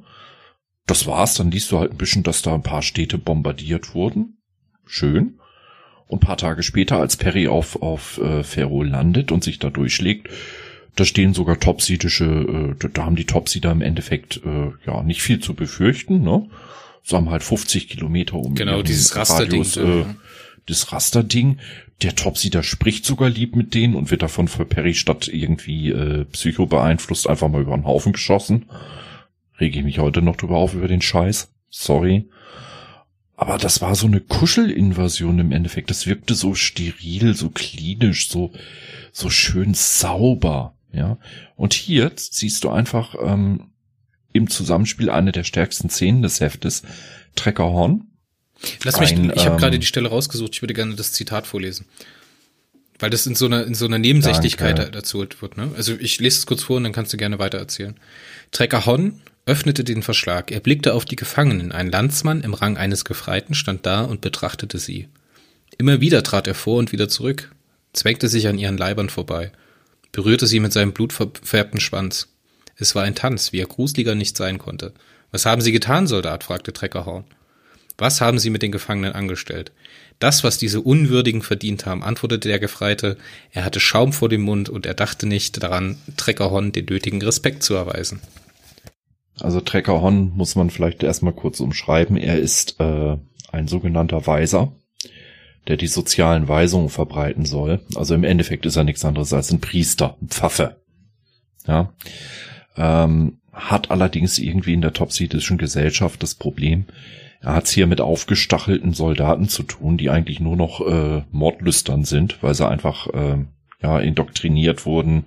Das 0.86 1.08
war's, 1.08 1.34
dann 1.34 1.50
liest 1.50 1.72
du 1.72 1.80
halt 1.80 1.90
ein 1.90 1.98
bisschen, 1.98 2.22
dass 2.22 2.44
da 2.44 2.54
ein 2.54 2.62
paar 2.62 2.84
Städte 2.84 3.18
bombardiert 3.18 3.96
wurden. 3.96 4.38
Schön. 4.86 5.40
Und 6.06 6.20
paar 6.20 6.38
Tage 6.38 6.62
später, 6.62 7.00
als 7.00 7.18
Perry 7.18 7.48
auf, 7.48 7.82
auf 7.82 8.20
äh, 8.20 8.44
Ferrol 8.44 8.88
landet 8.88 9.32
und 9.32 9.44
sich 9.44 9.58
da 9.58 9.72
durchschlägt, 9.72 10.30
da 10.96 11.04
stehen 11.04 11.34
sogar 11.34 11.60
Topsidische, 11.60 12.76
äh, 12.80 12.90
da 12.94 13.06
haben 13.06 13.16
die 13.16 13.26
Topsider 13.26 13.72
im 13.72 13.82
Endeffekt 13.82 14.40
äh, 14.46 14.70
ja 14.86 15.02
nicht 15.02 15.24
viel 15.24 15.40
zu 15.40 15.56
befürchten, 15.56 16.22
ne? 16.22 16.48
So 17.08 17.18
haben 17.18 17.30
halt 17.30 17.44
50 17.44 17.88
Kilometer 17.88 18.34
um 18.34 18.56
Genau, 18.56 18.82
dieses 18.82 19.16
Rasterding. 19.16 19.62
Äh, 19.62 20.06
das 20.66 20.92
Rasterding. 20.92 21.60
Der 22.02 22.16
Topsider 22.16 22.64
spricht 22.64 23.06
sogar 23.06 23.30
lieb 23.30 23.56
mit 23.56 23.76
denen 23.76 23.94
und 23.94 24.10
wird 24.10 24.24
davon 24.24 24.48
für 24.48 24.66
Perry 24.66 24.96
statt 24.96 25.28
irgendwie 25.28 25.92
äh, 25.92 26.26
Psycho 26.26 26.66
beeinflusst 26.66 27.30
einfach 27.30 27.48
mal 27.48 27.62
über 27.62 27.78
den 27.78 27.86
Haufen 27.86 28.12
geschossen. 28.12 28.66
Rege 29.60 29.80
ich 29.80 29.86
mich 29.86 30.00
heute 30.00 30.24
noch 30.24 30.36
drüber 30.36 30.58
auf 30.58 30.74
über 30.74 30.88
den 30.88 31.04
Scheiß. 31.04 31.54
Sorry. 31.70 32.28
Aber 33.36 33.60
das 33.60 33.82
war 33.82 33.94
so 33.94 34.08
eine 34.08 34.20
Kuschelinvasion 34.20 35.38
im 35.38 35.52
Endeffekt. 35.52 35.92
Das 35.92 36.08
wirkte 36.08 36.34
so 36.34 36.56
steril, 36.56 37.36
so 37.36 37.50
klinisch, 37.52 38.30
so, 38.30 38.52
so 39.12 39.30
schön 39.30 39.76
sauber, 39.76 40.74
ja. 40.92 41.20
Und 41.56 41.76
hier 41.76 42.12
siehst 42.16 42.64
du 42.64 42.72
einfach 42.72 43.16
ähm, 43.22 43.75
im 44.36 44.50
Zusammenspiel 44.50 45.10
eine 45.10 45.32
der 45.32 45.44
stärksten 45.44 45.90
Szenen 45.90 46.22
des 46.22 46.42
Heftes, 46.42 46.84
Treckerhorn. 47.36 48.08
Lass 48.84 49.00
mich, 49.00 49.12
ein, 49.12 49.32
ich 49.36 49.46
habe 49.46 49.56
ähm, 49.56 49.58
gerade 49.58 49.80
die 49.80 49.86
Stelle 49.86 50.10
rausgesucht, 50.10 50.56
ich 50.56 50.62
würde 50.62 50.74
gerne 50.74 50.96
das 50.96 51.12
Zitat 51.12 51.48
vorlesen. 51.48 51.86
Weil 53.00 53.10
das 53.10 53.26
in 53.26 53.36
so 53.36 53.46
einer, 53.46 53.66
in 53.66 53.76
so 53.76 53.86
einer 53.86 53.98
Nebensächlichkeit 53.98 54.78
danke. 54.78 54.92
dazu 54.92 55.20
wird, 55.20 55.58
ne? 55.58 55.72
Also 55.76 55.94
ich 56.00 56.20
lese 56.20 56.40
es 56.40 56.46
kurz 56.46 56.64
vor 56.64 56.78
und 56.78 56.84
dann 56.84 56.94
kannst 56.94 57.12
du 57.12 57.18
gerne 57.18 57.40
weiter 57.40 57.58
erzählen. 57.58 57.96
Trecker 58.52 58.86
Horn 58.86 59.22
öffnete 59.46 59.84
den 59.84 60.02
Verschlag. 60.02 60.52
Er 60.52 60.60
blickte 60.60 60.94
auf 60.94 61.06
die 61.06 61.18
Gefangenen. 61.18 61.72
Ein 61.72 61.92
Landsmann 61.92 62.42
im 62.42 62.54
Rang 62.54 62.78
eines 62.78 63.06
Gefreiten 63.06 63.54
stand 63.54 63.86
da 63.86 64.02
und 64.02 64.22
betrachtete 64.22 64.80
sie. 64.80 65.10
Immer 65.78 66.00
wieder 66.00 66.24
trat 66.24 66.48
er 66.48 66.56
vor 66.56 66.80
und 66.80 66.92
wieder 66.92 67.10
zurück, 67.10 67.52
zwängte 67.94 68.28
sich 68.30 68.48
an 68.48 68.58
ihren 68.58 68.78
Leibern 68.78 69.10
vorbei, 69.10 69.52
berührte 70.12 70.48
sie 70.48 70.62
mit 70.62 70.72
seinem 70.72 70.94
blutverfärbten 70.94 71.82
Schwanz. 71.82 72.30
Es 72.78 72.96
war 72.96 73.04
ein 73.04 73.16
Tanz, 73.16 73.54
wie 73.54 73.60
er 73.60 73.68
gruseliger 73.68 74.16
nicht 74.16 74.36
sein 74.36 74.58
konnte. 74.58 74.94
Was 75.32 75.46
haben 75.46 75.62
Sie 75.62 75.72
getan, 75.72 76.08
Soldat? 76.08 76.44
fragte 76.44 76.74
Treckerhorn. 76.74 77.26
Was 77.98 78.20
haben 78.20 78.40
Sie 78.40 78.50
mit 78.50 78.62
den 78.62 78.72
Gefangenen 78.72 79.14
angestellt? 79.14 79.72
Das, 80.20 80.44
was 80.44 80.58
diese 80.58 80.82
Unwürdigen 80.82 81.42
verdient 81.42 81.86
haben, 81.86 82.04
antwortete 82.04 82.48
der 82.48 82.60
Gefreite. 82.60 83.18
Er 83.52 83.66
hatte 83.66 83.80
Schaum 83.80 84.14
vor 84.14 84.30
dem 84.30 84.42
Mund 84.42 84.70
und 84.70 84.86
er 84.86 84.94
dachte 84.94 85.28
nicht 85.28 85.62
daran, 85.62 85.98
Treckerhorn 86.18 86.72
den 86.72 86.86
nötigen 86.86 87.22
Respekt 87.22 87.64
zu 87.64 87.74
erweisen. 87.74 88.22
Also 89.40 89.60
Treckerhorn 89.60 90.32
muss 90.36 90.56
man 90.56 90.70
vielleicht 90.70 91.04
erstmal 91.04 91.34
kurz 91.34 91.60
umschreiben. 91.60 92.16
Er 92.18 92.40
ist 92.40 92.80
äh, 92.80 93.18
ein 93.52 93.68
sogenannter 93.68 94.26
Weiser, 94.28 94.74
der 95.68 95.78
die 95.78 95.88
sozialen 95.88 96.48
Weisungen 96.48 96.90
verbreiten 96.90 97.46
soll. 97.46 97.82
Also 97.96 98.16
im 98.16 98.24
Endeffekt 98.24 98.66
ist 98.66 98.78
er 98.78 98.86
nichts 98.86 99.04
anderes 99.04 99.34
als 99.34 99.52
ein 99.52 99.60
Priester, 99.60 100.18
ein 100.22 100.30
Pfaffe. 100.30 100.82
Ja. 101.68 101.94
Ähm, 102.78 103.38
hat 103.54 103.90
allerdings 103.90 104.38
irgendwie 104.38 104.74
in 104.74 104.82
der 104.82 104.94
topsidischen 104.94 105.58
Gesellschaft 105.58 106.22
das 106.22 106.36
Problem, 106.36 106.86
er 107.46 107.54
hat 107.54 107.66
es 107.66 107.72
hier 107.72 107.86
mit 107.86 108.02
aufgestachelten 108.02 108.94
Soldaten 108.94 109.48
zu 109.48 109.64
tun, 109.64 109.98
die 109.98 110.10
eigentlich 110.10 110.40
nur 110.40 110.56
noch 110.56 110.82
äh, 110.82 111.22
mordlüstern 111.32 112.04
sind, 112.04 112.42
weil 112.42 112.56
sie 112.56 112.68
einfach 112.68 113.08
äh, 113.14 113.38
ja 113.82 114.00
indoktriniert 114.00 114.86
wurden. 114.88 115.26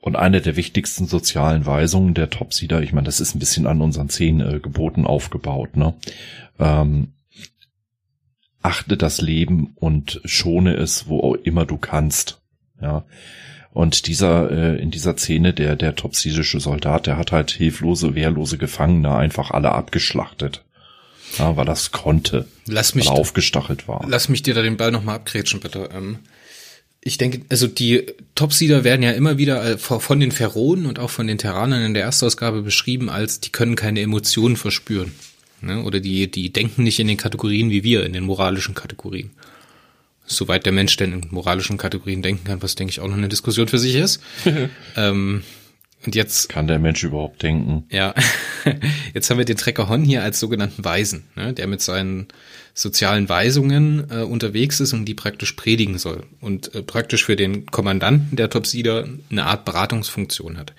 Und 0.00 0.16
eine 0.16 0.40
der 0.42 0.56
wichtigsten 0.56 1.06
sozialen 1.06 1.64
Weisungen 1.64 2.14
der 2.14 2.28
Topsider, 2.30 2.82
ich 2.82 2.92
meine, 2.92 3.06
das 3.06 3.20
ist 3.20 3.34
ein 3.34 3.38
bisschen 3.38 3.66
an 3.66 3.80
unseren 3.80 4.10
zehn 4.10 4.40
äh, 4.40 4.60
Geboten 4.60 5.06
aufgebaut, 5.06 5.76
ne? 5.76 5.94
Ähm, 6.58 7.14
achte 8.60 8.98
das 8.98 9.22
Leben 9.22 9.72
und 9.76 10.20
schone 10.24 10.74
es, 10.74 11.08
wo 11.08 11.20
auch 11.20 11.34
immer 11.34 11.64
du 11.64 11.78
kannst. 11.78 12.42
Ja. 12.82 13.04
Und 13.78 14.08
dieser, 14.08 14.50
äh, 14.50 14.82
in 14.82 14.90
dieser 14.90 15.16
Szene, 15.16 15.54
der, 15.54 15.76
der 15.76 15.94
topsidische 15.94 16.58
Soldat, 16.58 17.06
der 17.06 17.16
hat 17.16 17.30
halt 17.30 17.52
hilflose, 17.52 18.16
wehrlose 18.16 18.58
Gefangene 18.58 19.14
einfach 19.14 19.52
alle 19.52 19.70
abgeschlachtet. 19.70 20.64
Ja, 21.38 21.56
weil 21.56 21.64
das 21.64 21.92
konnte. 21.92 22.48
Lass 22.66 22.96
mich, 22.96 23.06
weil 23.06 23.14
er 23.14 23.20
aufgestachelt 23.20 23.86
war. 23.86 24.04
Lass 24.08 24.28
mich 24.28 24.42
dir 24.42 24.54
da 24.54 24.62
den 24.62 24.78
Ball 24.78 24.90
nochmal 24.90 25.14
abgrätschen, 25.14 25.60
bitte. 25.60 25.90
Ähm, 25.94 26.18
ich 27.02 27.18
denke, 27.18 27.42
also 27.50 27.68
die 27.68 28.04
Topsieder 28.34 28.82
werden 28.82 29.04
ja 29.04 29.12
immer 29.12 29.38
wieder 29.38 29.64
äh, 29.64 29.78
von 29.78 30.18
den 30.18 30.32
Pharaonen 30.32 30.86
und 30.86 30.98
auch 30.98 31.10
von 31.10 31.28
den 31.28 31.38
Terranern 31.38 31.84
in 31.84 31.94
der 31.94 32.02
Erstausgabe 32.02 32.62
beschrieben 32.62 33.08
als, 33.08 33.38
die 33.38 33.52
können 33.52 33.76
keine 33.76 34.00
Emotionen 34.00 34.56
verspüren. 34.56 35.12
Ne? 35.60 35.84
Oder 35.84 36.00
die, 36.00 36.28
die 36.28 36.52
denken 36.52 36.82
nicht 36.82 36.98
in 36.98 37.06
den 37.06 37.16
Kategorien 37.16 37.70
wie 37.70 37.84
wir, 37.84 38.04
in 38.04 38.12
den 38.12 38.24
moralischen 38.24 38.74
Kategorien 38.74 39.30
soweit 40.28 40.66
der 40.66 40.72
Mensch 40.72 40.96
denn 40.96 41.12
in 41.12 41.26
moralischen 41.30 41.78
Kategorien 41.78 42.22
denken 42.22 42.44
kann, 42.44 42.62
was 42.62 42.74
denke 42.74 42.90
ich 42.90 43.00
auch 43.00 43.08
noch 43.08 43.16
eine 43.16 43.28
Diskussion 43.28 43.68
für 43.68 43.78
sich 43.78 43.96
ist. 43.96 44.22
ähm, 44.96 45.42
und 46.06 46.14
jetzt 46.14 46.48
kann 46.48 46.68
der 46.68 46.78
Mensch 46.78 47.02
überhaupt 47.02 47.42
denken. 47.42 47.84
Ja, 47.90 48.14
jetzt 49.14 49.28
haben 49.30 49.38
wir 49.38 49.44
den 49.44 49.56
Trecker 49.56 49.88
Hon 49.88 50.04
hier 50.04 50.22
als 50.22 50.38
sogenannten 50.38 50.84
Weisen, 50.84 51.24
ne, 51.34 51.52
der 51.52 51.66
mit 51.66 51.80
seinen 51.80 52.28
sozialen 52.72 53.28
Weisungen 53.28 54.06
äh, 54.08 54.22
unterwegs 54.22 54.78
ist 54.78 54.92
und 54.92 55.06
die 55.06 55.14
praktisch 55.14 55.52
predigen 55.52 55.98
soll 55.98 56.24
und 56.40 56.72
äh, 56.74 56.82
praktisch 56.82 57.24
für 57.24 57.34
den 57.34 57.66
Kommandanten 57.66 58.36
der 58.36 58.48
Topsider 58.48 59.08
eine 59.30 59.46
Art 59.46 59.64
Beratungsfunktion 59.64 60.56
hat. 60.56 60.72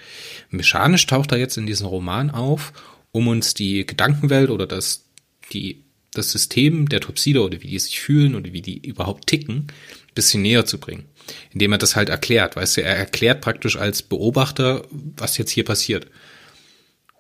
Mechanisch 0.50 1.06
taucht 1.06 1.34
er 1.34 1.38
jetzt 1.38 1.58
in 1.58 1.66
diesem 1.66 1.88
Roman 1.88 2.30
auf, 2.30 2.72
um 3.12 3.28
uns 3.28 3.54
die 3.54 3.86
Gedankenwelt 3.86 4.50
oder 4.50 4.68
das 4.68 5.06
die 5.52 5.84
das 6.14 6.32
System 6.32 6.90
der 6.90 7.02
Topsider 7.02 7.44
oder 7.44 7.62
wie 7.62 7.68
die 7.68 7.80
sich 7.80 8.00
fühlen 8.00 8.36
oder 8.36 8.52
wie 8.52 8.62
die 8.62 8.86
überhaupt 8.86 9.28
ticken, 9.28 9.68
bisschen 10.16 10.42
näher 10.42 10.66
zu 10.66 10.80
bringen. 10.80 11.06
Indem 11.52 11.74
er 11.74 11.78
das 11.78 11.96
halt 11.96 12.10
erklärt, 12.10 12.56
weißt 12.56 12.78
du, 12.78 12.84
er 12.84 12.96
erklärt 12.96 13.42
praktisch 13.42 13.78
als 13.78 14.02
Beobachter, 14.02 14.86
was 14.90 15.38
jetzt 15.38 15.52
hier 15.52 15.64
passiert. 15.64 16.08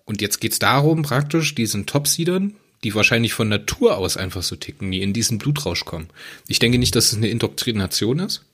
Und 0.06 0.22
jetzt 0.22 0.40
geht's 0.42 0.60
darum, 0.60 1.04
praktisch 1.04 1.54
diesen 1.54 1.86
Topsidern, 1.86 2.56
die 2.84 2.96
wahrscheinlich 2.96 3.34
von 3.34 3.48
Natur 3.48 3.98
aus 3.98 4.18
einfach 4.18 4.42
so 4.42 4.56
ticken, 4.56 4.92
die 4.92 5.02
in 5.02 5.14
diesen 5.14 5.38
Blutrausch 5.38 5.86
kommen. 5.86 6.10
Ich 6.48 6.60
denke 6.60 6.80
nicht, 6.80 6.96
dass 6.96 7.12
es 7.12 7.18
eine 7.18 7.30
Indoktrination 7.30 8.20
ist, 8.20 8.46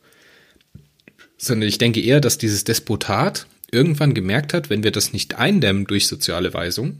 sondern 1.37 1.69
ich 1.69 1.77
denke 1.77 2.01
eher, 2.01 2.19
dass 2.19 2.37
dieses 2.37 2.63
Despotat 2.63 3.47
irgendwann 3.71 4.13
gemerkt 4.13 4.53
hat, 4.53 4.69
wenn 4.69 4.83
wir 4.83 4.91
das 4.91 5.13
nicht 5.13 5.35
eindämmen 5.35 5.85
durch 5.85 6.07
soziale 6.07 6.53
Weisung, 6.53 6.99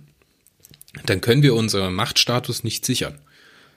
dann 1.05 1.21
können 1.21 1.43
wir 1.43 1.55
unseren 1.55 1.93
Machtstatus 1.93 2.63
nicht 2.63 2.85
sichern. 2.85 3.19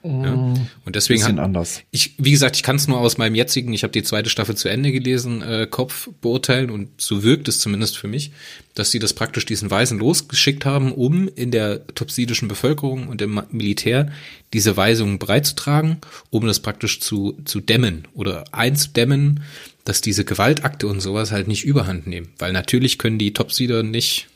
Ja. 0.03 0.35
Mm. 0.35 0.67
Und 0.85 0.95
deswegen 0.95 1.19
bisschen 1.19 1.39
anders. 1.39 1.81
Ich, 1.91 2.13
wie 2.17 2.31
gesagt, 2.31 2.55
ich 2.55 2.63
kann 2.63 2.77
es 2.77 2.87
nur 2.87 2.99
aus 2.99 3.17
meinem 3.17 3.35
jetzigen, 3.35 3.73
ich 3.73 3.83
habe 3.83 3.91
die 3.91 4.03
zweite 4.03 4.29
Staffel 4.29 4.55
zu 4.55 4.69
Ende 4.69 4.91
gelesen, 4.91 5.41
äh, 5.41 5.67
Kopf 5.69 6.09
beurteilen 6.21 6.69
und 6.69 6.89
so 6.97 7.23
wirkt 7.23 7.47
es 7.49 7.59
zumindest 7.59 7.97
für 7.97 8.07
mich, 8.07 8.31
dass 8.75 8.91
sie 8.91 8.99
das 8.99 9.13
praktisch 9.13 9.45
diesen 9.45 9.69
Weisen 9.69 9.99
losgeschickt 9.99 10.65
haben, 10.65 10.93
um 10.93 11.27
in 11.27 11.51
der 11.51 11.85
topsidischen 11.87 12.47
Bevölkerung 12.47 13.09
und 13.09 13.21
im 13.21 13.41
Militär 13.51 14.11
diese 14.53 14.77
Weisungen 14.77 15.19
bereitzutragen, 15.19 15.97
um 16.29 16.47
das 16.47 16.61
praktisch 16.61 17.01
zu, 17.01 17.37
zu 17.43 17.59
dämmen 17.59 18.07
oder 18.13 18.45
einzudämmen, 18.51 19.41
dass 19.83 19.99
diese 20.01 20.23
Gewaltakte 20.23 20.87
und 20.87 21.01
sowas 21.01 21.31
halt 21.31 21.47
nicht 21.47 21.65
überhand 21.65 22.07
nehmen. 22.07 22.29
Weil 22.37 22.53
natürlich 22.53 22.99
können 22.99 23.19
die 23.19 23.33
Topsider 23.33 23.83
nicht 23.83 24.27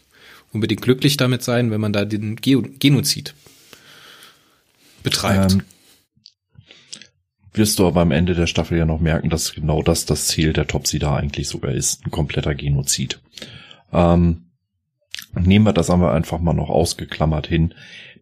unbedingt 0.51 0.81
glücklich 0.81 1.15
damit 1.15 1.41
sein, 1.41 1.71
wenn 1.71 1.81
man 1.81 1.93
da 1.93 2.05
den 2.05 2.35
Genozid 2.35 3.33
betreibt. 5.03 5.53
Ähm, 5.53 5.63
wirst 7.53 7.79
du 7.79 7.87
aber 7.87 8.01
am 8.01 8.11
Ende 8.11 8.33
der 8.33 8.47
Staffel 8.47 8.77
ja 8.77 8.85
noch 8.85 8.99
merken, 8.99 9.29
dass 9.29 9.53
genau 9.53 9.83
das 9.83 10.05
das 10.05 10.27
Ziel 10.27 10.53
der 10.53 10.67
Topsider 10.67 11.15
eigentlich 11.15 11.47
sogar 11.47 11.71
ist, 11.71 12.05
ein 12.05 12.11
kompletter 12.11 12.55
Genozid. 12.55 13.21
Ähm, 13.91 14.45
nehmen 15.35 15.65
wir 15.65 15.73
das 15.73 15.89
aber 15.89 16.13
einfach 16.13 16.39
mal 16.39 16.53
noch 16.53 16.69
ausgeklammert 16.69 17.47
hin. 17.47 17.73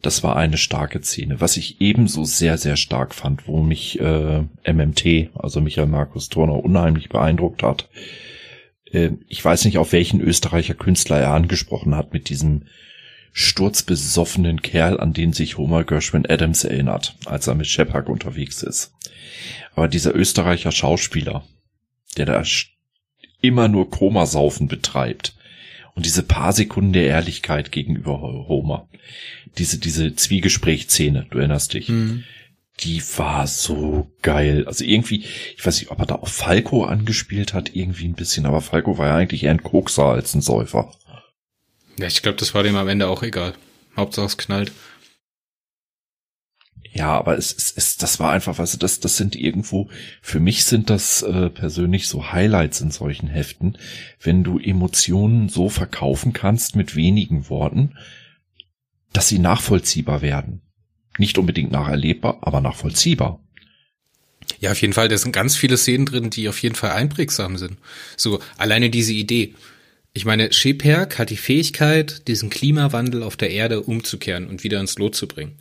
Das 0.02 0.24
war 0.24 0.36
eine 0.36 0.58
starke 0.58 1.02
Szene. 1.02 1.40
Was 1.40 1.58
ich 1.58 1.80
ebenso 1.80 2.24
sehr, 2.26 2.58
sehr 2.58 2.76
stark 2.76 3.14
fand, 3.14 3.48
wo 3.48 3.62
mich 3.62 4.00
äh, 4.00 4.44
MMT, 4.66 5.30
also 5.36 5.62
Michael 5.62 5.88
Markus 5.88 6.30
Turner, 6.30 6.64
unheimlich 6.64 7.10
beeindruckt 7.10 7.64
hat, 7.64 7.88
äh, 8.92 9.12
ich 9.28 9.44
weiß 9.44 9.66
nicht, 9.66 9.78
auf 9.78 9.92
welchen 9.94 10.20
Österreicher 10.22 10.74
Künstler 10.74 11.20
er 11.20 11.34
angesprochen 11.34 11.96
hat 11.96 12.14
mit 12.14 12.30
diesem 12.30 12.64
sturzbesoffenen 13.32 14.62
Kerl, 14.62 15.00
an 15.00 15.14
den 15.14 15.34
sich 15.34 15.58
Homer 15.58 15.84
Gershwin 15.84 16.26
Adams 16.30 16.64
erinnert, 16.64 17.16
als 17.26 17.48
er 17.48 17.56
mit 17.56 17.68
Shepard 17.68 18.10
unterwegs 18.10 18.64
ist. 18.64 18.94
Aber 19.76 19.88
dieser 19.88 20.14
Österreicher 20.16 20.72
Schauspieler, 20.72 21.44
der 22.18 22.26
da 22.26 22.44
immer 23.42 23.68
nur 23.68 23.90
Komasaufen 23.90 24.68
betreibt 24.68 25.36
und 25.96 26.06
diese 26.06 26.24
paar 26.24 26.54
Sekunden 26.54 26.94
der 26.94 27.06
Ehrlichkeit 27.06 27.72
gegenüber 27.72 28.22
Homer, 28.22 28.88
diese, 29.58 29.78
diese 29.78 30.16
Zwiegesprächsszene, 30.16 31.28
du 31.30 31.38
erinnerst 31.38 31.74
dich, 31.74 31.90
mhm 31.90 32.24
die 32.84 33.02
war 33.18 33.48
so 33.48 34.12
geil. 34.22 34.66
Also 34.68 34.84
irgendwie, 34.84 35.24
ich 35.56 35.66
weiß 35.66 35.80
nicht, 35.80 35.92
ob 35.92 36.00
er 36.00 36.06
da 36.06 36.16
auf 36.16 36.32
Falco 36.32 36.84
angespielt 36.84 37.54
hat, 37.54 37.76
irgendwie 37.76 38.08
ein 38.08 38.16
bisschen, 38.16 38.46
aber 38.46 38.62
Falco 38.62 38.98
war 38.98 39.08
ja 39.08 39.16
eigentlich 39.16 39.44
eher 39.44 39.52
ein 39.52 39.64
Kokser 39.64 40.06
als 40.06 40.34
ein 40.34 40.42
Säufer. 40.42 40.92
Ja, 42.02 42.08
ich 42.08 42.24
glaube, 42.24 42.40
das 42.40 42.56
war 42.56 42.64
dem 42.64 42.76
am 42.78 42.88
Ende 42.88 43.08
auch 43.08 43.22
egal. 43.22 43.54
Hauptsache 43.96 44.26
es 44.26 44.38
knallt. 44.38 44.72
Ja, 46.92 47.12
aber 47.12 47.38
es, 47.38 47.54
es, 47.54 47.72
es 47.78 47.96
das 47.96 48.20
war 48.20 48.32
einfach, 48.32 48.58
du, 48.58 48.78
das, 48.78 49.00
das 49.00 49.18
sind 49.18 49.36
irgendwo, 49.36 49.88
für 50.24 50.40
mich 50.40 50.66
sind 50.66 50.90
das 50.90 51.22
äh, 51.22 51.52
persönlich 51.52 52.08
so 52.08 52.32
Highlights 52.32 52.82
in 52.82 52.90
solchen 52.90 53.28
Heften, 53.28 53.78
wenn 54.20 54.44
du 54.44 54.58
Emotionen 54.58 55.48
so 55.48 55.70
verkaufen 55.70 56.34
kannst 56.34 56.76
mit 56.76 56.96
wenigen 56.96 57.50
Worten, 57.50 57.96
dass 59.14 59.28
sie 59.28 59.38
nachvollziehbar 59.38 60.24
werden. 60.24 60.64
Nicht 61.20 61.38
unbedingt 61.38 61.72
nacherlebbar, 61.72 62.40
aber 62.42 62.62
nachvollziehbar. 62.62 63.44
Ja, 64.60 64.72
auf 64.72 64.82
jeden 64.82 64.94
Fall. 64.94 65.08
Da 65.08 65.20
sind 65.20 65.34
ganz 65.34 65.56
viele 65.56 65.78
Szenen 65.78 66.08
drin, 66.08 66.32
die 66.32 66.50
auf 66.50 66.64
jeden 66.64 66.76
Fall 66.76 66.92
einprägsam 66.94 67.58
sind. 67.58 67.78
So, 68.18 68.40
alleine 68.58 68.90
diese 68.90 69.14
Idee. 69.14 69.54
Ich 70.14 70.26
meine, 70.26 70.52
Sheperk 70.52 71.20
hat 71.20 71.30
die 71.30 71.38
Fähigkeit, 71.38 72.28
diesen 72.28 72.50
Klimawandel 72.50 73.24
auf 73.24 73.38
der 73.38 73.52
Erde 73.52 73.82
umzukehren 73.82 74.48
und 74.48 74.64
wieder 74.64 74.80
ins 74.80 74.98
Lot 74.98 75.16
zu 75.16 75.28
bringen. 75.28 75.56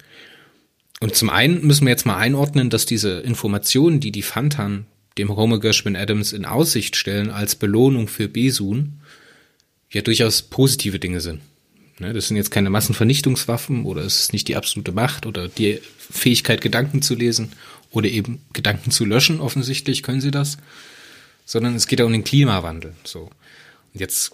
Und 1.00 1.14
zum 1.14 1.30
einen 1.30 1.64
müssen 1.66 1.86
wir 1.86 1.90
jetzt 1.90 2.04
mal 2.04 2.16
einordnen, 2.16 2.68
dass 2.68 2.84
diese 2.84 3.20
Informationen, 3.20 4.00
die 4.00 4.12
die 4.12 4.22
Fantan 4.22 4.86
dem 5.18 5.34
Homer 5.34 5.60
Gershwin 5.60 5.96
Adams 5.96 6.32
in 6.32 6.44
Aussicht 6.44 6.96
stellen 6.96 7.30
als 7.30 7.54
Belohnung 7.54 8.08
für 8.08 8.28
Besun, 8.28 9.00
ja 9.90 10.02
durchaus 10.02 10.42
positive 10.42 10.98
Dinge 10.98 11.20
sind. 11.20 11.40
Ne, 11.98 12.12
das 12.12 12.28
sind 12.28 12.36
jetzt 12.36 12.50
keine 12.50 12.70
Massenvernichtungswaffen 12.70 13.84
oder 13.84 14.02
es 14.02 14.20
ist 14.20 14.32
nicht 14.32 14.48
die 14.48 14.56
absolute 14.56 14.92
Macht 14.92 15.26
oder 15.26 15.48
die 15.48 15.80
Fähigkeit, 15.98 16.60
Gedanken 16.60 17.02
zu 17.02 17.14
lesen 17.14 17.52
oder 17.90 18.08
eben 18.08 18.40
Gedanken 18.52 18.90
zu 18.90 19.04
löschen, 19.04 19.40
offensichtlich 19.40 20.02
können 20.02 20.20
sie 20.20 20.30
das, 20.30 20.56
sondern 21.44 21.74
es 21.74 21.86
geht 21.86 22.00
ja 22.00 22.06
um 22.06 22.12
den 22.12 22.24
Klimawandel. 22.24 22.94
So. 23.04 23.30
Jetzt, 23.92 24.33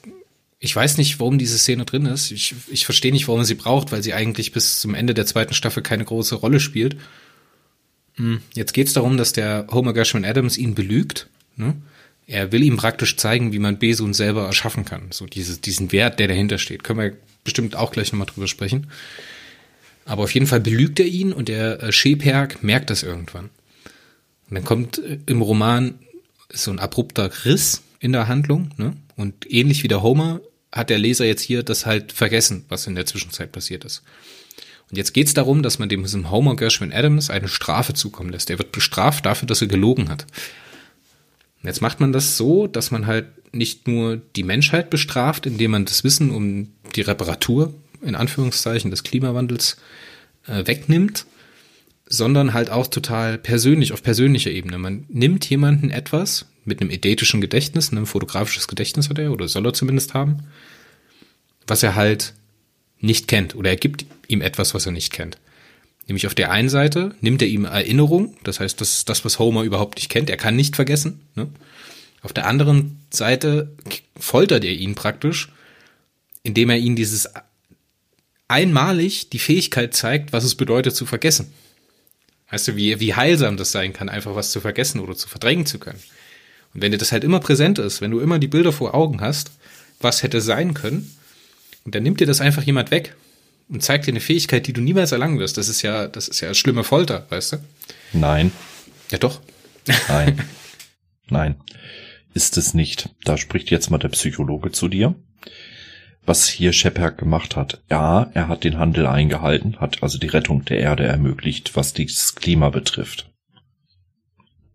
ich 0.59 0.75
weiß 0.75 0.99
nicht, 0.99 1.19
warum 1.21 1.38
diese 1.38 1.59
Szene 1.59 1.85
drin 1.85 2.07
ist. 2.07 2.31
Ich, 2.31 2.55
ich 2.69 2.85
verstehe 2.85 3.12
nicht, 3.12 3.29
warum 3.29 3.40
man 3.40 3.47
sie 3.47 3.55
braucht, 3.55 3.92
weil 3.92 4.03
sie 4.03 4.14
eigentlich 4.14 4.53
bis 4.53 4.81
zum 4.81 4.95
Ende 4.95 5.14
der 5.14 5.27
zweiten 5.27 5.55
Staffel 5.55 5.83
keine 5.83 6.05
große 6.05 6.35
Rolle 6.35 6.61
spielt. 6.61 6.97
Hm, 8.14 8.40
jetzt 8.55 8.73
geht 8.73 8.88
es 8.88 8.92
darum, 8.95 9.16
dass 9.16 9.33
der 9.33 9.66
Homer 9.71 9.92
Gershwin 9.92 10.25
Adams 10.25 10.57
ihn 10.57 10.75
belügt. 10.75 11.29
Ne? 11.57 11.77
Er 12.27 12.53
will 12.53 12.62
ihm 12.62 12.77
praktisch 12.77 13.16
zeigen, 13.16 13.53
wie 13.53 13.59
man 13.59 13.79
Besun 13.79 14.14
selber 14.14 14.47
erschaffen 14.47 14.85
kann. 14.85 15.09
So 15.11 15.27
dieses, 15.27 15.61
diesen 15.61 15.92
Wert, 15.92 16.19
der 16.19 16.29
dahinter 16.29 16.59
steht. 16.59 16.83
Können 16.83 16.99
wir 16.99 17.16
bestimmt 17.45 17.77
auch 17.77 17.92
gleich 17.92 18.12
nochmal 18.12 18.27
drüber 18.27 18.49
sprechen. 18.49 18.88
Aber 20.05 20.25
auf 20.25 20.35
jeden 20.35 20.47
Fall 20.47 20.61
belügt 20.61 21.01
er 21.01 21.07
ihn 21.07 21.33
und 21.33 21.49
der 21.49 21.83
äh, 21.83 22.47
merkt 22.62 22.90
das 22.90 23.03
irgendwann. 23.03 23.51
Und 24.49 24.55
dann 24.55 24.64
kommt 24.64 24.99
äh, 24.99 25.19
im 25.27 25.42
Roman 25.42 25.95
so 26.53 26.71
ein 26.71 26.79
abrupter 26.79 27.31
Riss 27.45 27.83
in 28.00 28.12
der 28.12 28.28
Handlung. 28.28 28.70
Ne? 28.76 28.94
Und 29.16 29.50
ähnlich 29.50 29.82
wie 29.82 29.88
der 29.88 30.02
Homer 30.02 30.40
hat 30.72 30.90
der 30.90 30.98
Leser 30.98 31.24
jetzt 31.24 31.42
hier 31.42 31.62
das 31.62 31.87
halt 31.87 32.12
vergessen, 32.12 32.64
was 32.68 32.87
in 32.87 32.94
der 32.94 33.06
Zwischenzeit 33.06 33.52
passiert 33.52 33.85
ist. 33.85 34.02
Und 34.90 34.96
jetzt 34.96 35.14
geht 35.14 35.26
es 35.26 35.35
darum, 35.35 35.62
dass 35.62 35.78
man 35.78 35.88
dem 35.88 36.02
diesem 36.02 36.30
Homer 36.30 36.54
Gershwin 36.54 36.92
Adams 36.92 37.30
eine 37.30 37.48
Strafe 37.48 37.94
zukommen 37.94 38.30
lässt. 38.30 38.50
Er 38.50 38.59
wird 38.59 38.72
bestraft 38.72 39.26
dafür, 39.26 39.48
dass 39.48 39.62
er 39.62 39.68
gelogen 39.68 40.09
hat. 40.09 40.26
Und 41.62 41.68
jetzt 41.68 41.80
macht 41.80 41.98
man 41.98 42.12
das 42.12 42.37
so, 42.37 42.66
dass 42.66 42.90
man 42.90 43.06
halt 43.06 43.26
nicht 43.52 43.88
nur 43.88 44.16
die 44.16 44.44
Menschheit 44.44 44.90
bestraft, 44.90 45.46
indem 45.46 45.72
man 45.72 45.87
das 45.87 46.04
Wissen 46.04 46.30
um 46.30 46.68
die 46.94 47.00
Reparatur 47.00 47.74
in 48.02 48.14
Anführungszeichen 48.14 48.90
des 48.90 49.02
Klimawandels 49.02 49.76
äh, 50.46 50.66
wegnimmt, 50.66 51.26
sondern 52.09 52.54
halt 52.54 52.70
auch 52.70 52.87
total 52.87 53.38
persönlich, 53.38 53.92
auf 53.92 54.02
persönlicher 54.02 54.50
Ebene. 54.50 54.78
Man 54.78 55.06
nimmt 55.09 55.48
jemanden 55.48 55.90
etwas 55.90 56.46
mit 56.66 56.81
einem 56.81 56.90
identischen 56.90 57.40
Gedächtnis, 57.40 57.92
ein 57.92 58.07
fotografisches 58.07 58.68
Gedächtnis 58.68 59.09
hat 59.09 59.18
er, 59.18 59.33
oder 59.33 59.48
soll 59.48 59.66
er 59.66 59.72
zumindest 59.72 60.14
haben, 60.14 60.44
was 61.66 61.83
er 61.83 61.94
halt 61.94 62.35
nicht 63.00 63.29
kennt, 63.29 63.55
oder 63.55 63.70
er 63.70 63.76
gibt 63.76 64.07
ihm 64.29 64.40
etwas, 64.40 64.74
was 64.74 64.87
er 64.87 64.92
nicht 64.92 65.12
kennt. 65.12 65.38
Nämlich 66.07 66.26
auf 66.26 66.35
der 66.35 66.50
einen 66.50 66.68
Seite 66.68 67.14
nimmt 67.20 67.42
er 67.42 67.48
ihm 67.48 67.64
Erinnerung, 67.64 68.37
das 68.44 68.61
heißt, 68.61 68.81
das 68.81 68.98
ist 68.98 69.09
das, 69.09 69.24
was 69.24 69.38
Homer 69.38 69.62
überhaupt 69.62 69.96
nicht 69.96 70.09
kennt, 70.09 70.31
er 70.31 70.37
kann 70.37 70.55
nicht 70.55 70.76
vergessen. 70.76 71.20
Ne? 71.35 71.48
Auf 72.22 72.33
der 72.33 72.46
anderen 72.46 73.00
Seite 73.12 73.72
foltert 74.18 74.64
er 74.64 74.72
ihn 74.72 74.94
praktisch, 74.94 75.52
indem 76.42 76.70
er 76.70 76.76
ihm 76.76 76.94
dieses 76.94 77.29
einmalig 78.48 79.31
die 79.31 79.40
Fähigkeit 79.40 79.94
zeigt, 79.94 80.33
was 80.33 80.44
es 80.44 80.55
bedeutet 80.55 80.94
zu 80.94 81.07
vergessen. 81.07 81.52
Weißt 82.50 82.68
du, 82.68 82.76
wie, 82.76 83.00
wie 83.00 83.14
heilsam 83.14 83.57
das 83.57 83.72
sein 83.72 83.92
kann, 83.92 84.09
einfach 84.09 84.37
was 84.37 84.52
zu 84.52 84.61
vergessen 84.61 85.00
oder 85.00 85.16
zu 85.16 85.29
verdrängen 85.29 85.66
zu 85.66 85.81
können. 85.81 85.98
Und 86.76 86.82
wenn 86.82 86.92
dir 86.92 86.98
das 86.98 87.10
halt 87.10 87.24
immer 87.24 87.40
präsent 87.40 87.78
ist, 87.78 88.02
wenn 88.02 88.10
du 88.10 88.20
immer 88.20 88.38
die 88.38 88.48
Bilder 88.48 88.70
vor 88.70 88.94
Augen 88.94 89.22
hast, 89.22 89.52
was 89.98 90.22
hätte 90.22 90.42
sein 90.42 90.74
können, 90.74 91.16
und 91.84 91.94
dann 91.94 92.02
nimmt 92.02 92.20
dir 92.20 92.26
das 92.26 92.42
einfach 92.42 92.64
jemand 92.64 92.90
weg 92.90 93.16
und 93.70 93.82
zeigt 93.82 94.06
dir 94.06 94.12
eine 94.12 94.20
Fähigkeit, 94.20 94.66
die 94.66 94.74
du 94.74 94.82
niemals 94.82 95.10
erlangen 95.10 95.38
wirst. 95.38 95.56
Das 95.56 95.68
ist 95.68 95.80
ja, 95.80 96.06
das 96.06 96.28
ist 96.28 96.42
ja 96.42 96.52
schlimme 96.52 96.84
Folter, 96.84 97.24
weißt 97.30 97.54
du? 97.54 97.56
Nein. 98.12 98.52
Ja, 99.10 99.16
doch. 99.16 99.40
Nein. 100.08 100.42
Nein. 101.30 101.54
Ist 102.34 102.58
es 102.58 102.74
nicht. 102.74 103.08
Da 103.24 103.38
spricht 103.38 103.70
jetzt 103.70 103.90
mal 103.90 103.96
der 103.96 104.10
Psychologe 104.10 104.70
zu 104.70 104.88
dir 104.88 105.14
was 106.26 106.48
hier 106.48 106.72
Shepard 106.72 107.18
gemacht 107.18 107.56
hat. 107.56 107.82
Ja, 107.88 108.30
er 108.34 108.48
hat 108.48 108.64
den 108.64 108.78
Handel 108.78 109.06
eingehalten, 109.06 109.80
hat 109.80 110.02
also 110.02 110.18
die 110.18 110.26
Rettung 110.26 110.64
der 110.64 110.78
Erde 110.78 111.04
ermöglicht, 111.04 111.76
was 111.76 111.92
das 111.92 112.34
Klima 112.34 112.70
betrifft. 112.70 113.30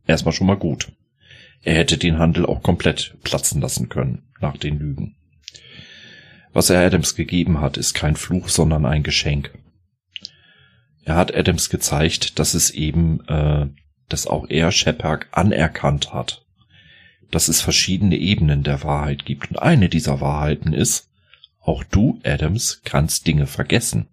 Erstmal 0.07 0.33
schon 0.33 0.47
mal 0.47 0.55
gut. 0.55 0.91
Er 1.63 1.75
hätte 1.75 1.97
den 1.97 2.17
Handel 2.17 2.45
auch 2.45 2.63
komplett 2.63 3.15
platzen 3.23 3.61
lassen 3.61 3.89
können, 3.89 4.23
nach 4.39 4.57
den 4.57 4.79
Lügen. 4.79 5.15
Was 6.53 6.69
er 6.69 6.85
Adams 6.85 7.15
gegeben 7.15 7.61
hat, 7.61 7.77
ist 7.77 7.93
kein 7.93 8.15
Fluch, 8.15 8.49
sondern 8.49 8.85
ein 8.85 9.03
Geschenk. 9.03 9.51
Er 11.03 11.15
hat 11.15 11.35
Adams 11.35 11.69
gezeigt, 11.69 12.39
dass 12.39 12.53
es 12.53 12.71
eben, 12.71 13.25
äh, 13.27 13.67
dass 14.09 14.27
auch 14.27 14.49
er 14.49 14.71
Shepard 14.71 15.27
anerkannt 15.31 16.13
hat, 16.13 16.45
dass 17.31 17.47
es 17.47 17.61
verschiedene 17.61 18.17
Ebenen 18.17 18.63
der 18.63 18.83
Wahrheit 18.83 19.25
gibt. 19.25 19.49
Und 19.49 19.57
eine 19.57 19.87
dieser 19.87 20.19
Wahrheiten 20.19 20.73
ist, 20.73 21.09
auch 21.61 21.83
du, 21.83 22.19
Adams, 22.23 22.81
kannst 22.83 23.27
Dinge 23.27 23.47
vergessen. 23.47 24.07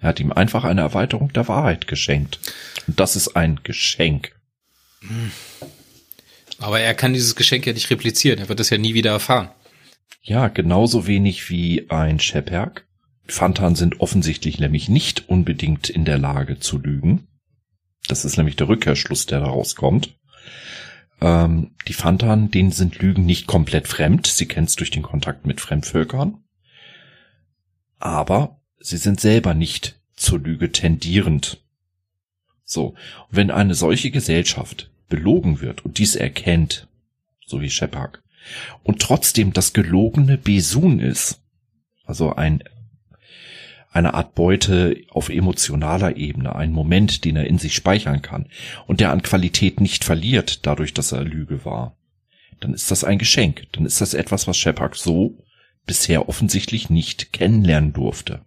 Er 0.00 0.08
hat 0.08 0.20
ihm 0.20 0.32
einfach 0.32 0.64
eine 0.64 0.82
Erweiterung 0.82 1.32
der 1.32 1.48
Wahrheit 1.48 1.86
geschenkt. 1.86 2.38
Und 2.86 3.00
das 3.00 3.16
ist 3.16 3.36
ein 3.36 3.60
Geschenk. 3.62 4.32
Aber 6.58 6.80
er 6.80 6.94
kann 6.94 7.12
dieses 7.12 7.36
Geschenk 7.36 7.66
ja 7.66 7.72
nicht 7.72 7.90
replizieren. 7.90 8.38
Er 8.38 8.48
wird 8.48 8.60
es 8.60 8.70
ja 8.70 8.78
nie 8.78 8.94
wieder 8.94 9.12
erfahren. 9.12 9.50
Ja, 10.22 10.48
genauso 10.48 11.06
wenig 11.06 11.50
wie 11.50 11.90
ein 11.90 12.20
Shepard. 12.20 12.84
Fantan 13.26 13.74
sind 13.74 14.00
offensichtlich 14.00 14.58
nämlich 14.58 14.88
nicht 14.88 15.28
unbedingt 15.28 15.88
in 15.88 16.04
der 16.04 16.18
Lage 16.18 16.58
zu 16.58 16.78
lügen. 16.78 17.26
Das 18.06 18.24
ist 18.24 18.36
nämlich 18.36 18.56
der 18.56 18.68
Rückkehrschluss, 18.68 19.26
der 19.26 19.40
daraus 19.40 19.74
kommt. 19.76 20.14
Ähm, 21.20 21.74
die 21.88 21.94
Fantan, 21.94 22.50
denen 22.50 22.72
sind 22.72 23.00
Lügen 23.00 23.24
nicht 23.24 23.46
komplett 23.46 23.88
fremd. 23.88 24.26
Sie 24.26 24.46
kennen 24.46 24.66
es 24.66 24.76
durch 24.76 24.90
den 24.90 25.02
Kontakt 25.02 25.46
mit 25.46 25.60
Fremdvölkern 25.60 26.44
aber 28.04 28.60
sie 28.78 28.98
sind 28.98 29.18
selber 29.18 29.54
nicht 29.54 29.98
zur 30.14 30.38
Lüge 30.38 30.70
tendierend. 30.70 31.64
So, 32.64 32.88
und 32.88 32.96
wenn 33.30 33.50
eine 33.50 33.74
solche 33.74 34.10
Gesellschaft 34.10 34.90
belogen 35.08 35.60
wird 35.60 35.84
und 35.84 35.98
dies 35.98 36.16
erkennt, 36.16 36.88
so 37.46 37.60
wie 37.60 37.70
Shepard, 37.70 38.22
und 38.82 39.00
trotzdem 39.00 39.52
das 39.52 39.72
gelogene 39.72 40.38
Besun 40.38 41.00
ist, 41.00 41.40
also 42.04 42.34
ein 42.34 42.62
eine 43.90 44.14
Art 44.14 44.34
Beute 44.34 44.96
auf 45.10 45.28
emotionaler 45.28 46.16
Ebene, 46.16 46.56
ein 46.56 46.72
Moment, 46.72 47.24
den 47.24 47.36
er 47.36 47.46
in 47.46 47.58
sich 47.58 47.74
speichern 47.74 48.22
kann 48.22 48.48
und 48.88 48.98
der 48.98 49.12
an 49.12 49.22
Qualität 49.22 49.80
nicht 49.80 50.02
verliert, 50.02 50.66
dadurch, 50.66 50.94
dass 50.94 51.12
er 51.12 51.22
Lüge 51.22 51.64
war, 51.64 51.96
dann 52.58 52.74
ist 52.74 52.90
das 52.90 53.04
ein 53.04 53.18
Geschenk. 53.18 53.68
Dann 53.72 53.86
ist 53.86 54.00
das 54.00 54.14
etwas, 54.14 54.48
was 54.48 54.58
Shepard 54.58 54.96
so 54.96 55.38
bisher 55.86 56.28
offensichtlich 56.28 56.90
nicht 56.90 57.32
kennenlernen 57.32 57.92
durfte. 57.92 58.44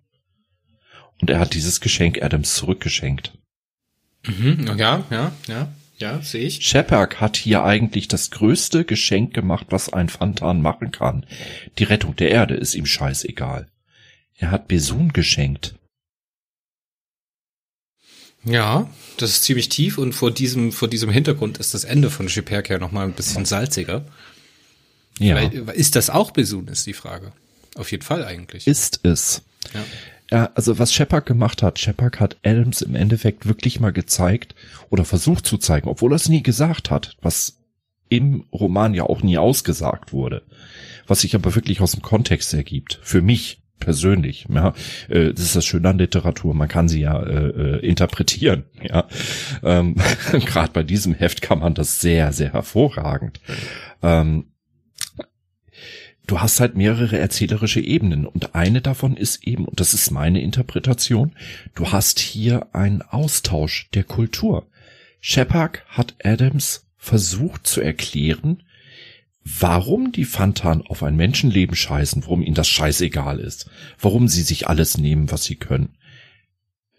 Und 1.21 1.29
er 1.29 1.39
hat 1.39 1.53
dieses 1.53 1.79
Geschenk 1.79 2.21
Adams 2.21 2.55
zurückgeschenkt. 2.55 3.37
Mhm, 4.25 4.75
ja, 4.77 5.05
ja, 5.09 5.31
ja, 5.47 5.71
ja, 5.97 6.21
sehe 6.21 6.45
ich. 6.45 6.65
Shepard 6.65 7.19
hat 7.19 7.37
hier 7.37 7.63
eigentlich 7.63 8.07
das 8.07 8.29
größte 8.31 8.85
Geschenk 8.85 9.33
gemacht, 9.33 9.67
was 9.69 9.91
ein 9.91 10.09
Fantan 10.09 10.61
machen 10.61 10.91
kann. 10.91 11.25
Die 11.79 11.83
Rettung 11.83 12.15
der 12.15 12.31
Erde 12.31 12.55
ist 12.55 12.75
ihm 12.75 12.85
scheißegal. 12.85 13.67
Er 14.35 14.51
hat 14.51 14.67
Besun 14.67 15.11
geschenkt. 15.11 15.75
Ja, 18.43 18.89
das 19.17 19.31
ist 19.31 19.43
ziemlich 19.43 19.69
tief 19.69 19.97
und 19.97 20.13
vor 20.13 20.31
diesem, 20.31 20.71
vor 20.71 20.87
diesem 20.87 21.09
Hintergrund 21.09 21.57
ist 21.57 21.73
das 21.73 21.83
Ende 21.83 22.09
von 22.09 22.29
Shepard 22.29 22.69
ja 22.69 22.77
nochmal 22.77 23.05
ein 23.05 23.13
bisschen 23.13 23.45
salziger. 23.45 24.05
Ja. 25.19 25.35
Weil, 25.35 25.69
ist 25.75 25.95
das 25.95 26.09
auch 26.09 26.31
Besun, 26.31 26.67
ist 26.67 26.85
die 26.85 26.93
Frage. 26.93 27.33
Auf 27.75 27.91
jeden 27.91 28.03
Fall 28.03 28.23
eigentlich. 28.23 28.67
Ist 28.67 28.99
es. 29.03 29.41
Ja. 29.73 29.83
Ja, 30.31 30.49
also 30.55 30.77
was 30.77 30.93
Shepard 30.93 31.25
gemacht 31.25 31.63
hat, 31.63 31.79
Shepard 31.79 32.19
hat 32.19 32.37
Adams 32.43 32.81
im 32.81 32.95
Endeffekt 32.95 33.47
wirklich 33.47 33.79
mal 33.79 33.93
gezeigt 33.93 34.55
oder 34.89 35.05
versucht 35.05 35.45
zu 35.45 35.57
zeigen, 35.57 35.87
obwohl 35.87 36.11
er 36.11 36.17
es 36.17 36.27
nie 36.27 36.43
gesagt 36.43 36.91
hat, 36.91 37.15
was 37.21 37.61
im 38.09 38.45
Roman 38.51 38.93
ja 38.93 39.03
auch 39.03 39.21
nie 39.21 39.37
ausgesagt 39.37 40.11
wurde, 40.13 40.43
was 41.07 41.21
sich 41.21 41.35
aber 41.35 41.55
wirklich 41.55 41.81
aus 41.81 41.93
dem 41.93 42.01
Kontext 42.01 42.53
ergibt. 42.53 42.99
Für 43.01 43.21
mich 43.21 43.61
persönlich. 43.79 44.47
Ja, 44.53 44.73
äh, 45.07 45.33
das 45.33 45.45
ist 45.45 45.55
das 45.55 45.65
Schöne 45.65 45.89
an 45.89 45.97
Literatur, 45.97 46.53
man 46.53 46.67
kann 46.67 46.89
sie 46.89 47.01
ja 47.01 47.21
äh, 47.21 47.77
äh 47.77 47.87
interpretieren. 47.87 48.63
Ja, 48.81 49.07
ähm, 49.63 49.95
gerade 50.31 50.71
bei 50.73 50.83
diesem 50.83 51.13
Heft 51.13 51.41
kann 51.41 51.59
man 51.59 51.73
das 51.73 52.01
sehr, 52.01 52.33
sehr 52.33 52.53
hervorragend. 52.53 53.39
Ähm, 54.01 54.47
du 56.27 56.41
hast 56.41 56.59
halt 56.59 56.75
mehrere 56.75 57.17
erzählerische 57.17 57.79
Ebenen 57.79 58.25
und 58.27 58.53
eine 58.53 58.81
davon 58.81 59.17
ist 59.17 59.47
eben, 59.47 59.65
und 59.65 59.79
das 59.79 59.93
ist 59.93 60.11
meine 60.11 60.41
Interpretation, 60.41 61.33
du 61.73 61.91
hast 61.91 62.19
hier 62.19 62.67
einen 62.75 63.01
Austausch 63.01 63.89
der 63.93 64.03
Kultur. 64.03 64.67
Shepard 65.19 65.83
hat 65.87 66.15
Adams 66.23 66.85
versucht 66.97 67.65
zu 67.65 67.81
erklären, 67.81 68.63
warum 69.43 70.11
die 70.11 70.25
Fantan 70.25 70.81
auf 70.81 71.03
ein 71.03 71.15
Menschenleben 71.15 71.75
scheißen, 71.75 72.23
warum 72.23 72.41
ihnen 72.41 72.55
das 72.55 72.67
scheißegal 72.67 73.39
ist, 73.39 73.69
warum 73.99 74.27
sie 74.27 74.41
sich 74.41 74.67
alles 74.67 74.97
nehmen, 74.97 75.31
was 75.31 75.45
sie 75.45 75.55
können. 75.55 75.95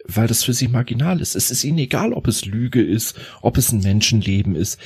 Weil 0.05 0.27
das 0.27 0.43
für 0.43 0.53
sie 0.53 0.67
marginal 0.67 1.21
ist. 1.21 1.35
Es 1.35 1.51
ist 1.51 1.63
ihnen 1.63 1.77
egal, 1.77 2.13
ob 2.13 2.27
es 2.27 2.45
Lüge 2.45 2.81
ist, 2.81 3.19
ob 3.41 3.57
es 3.57 3.71
ein 3.71 3.81
Menschenleben 3.81 4.55
ist. 4.55 4.79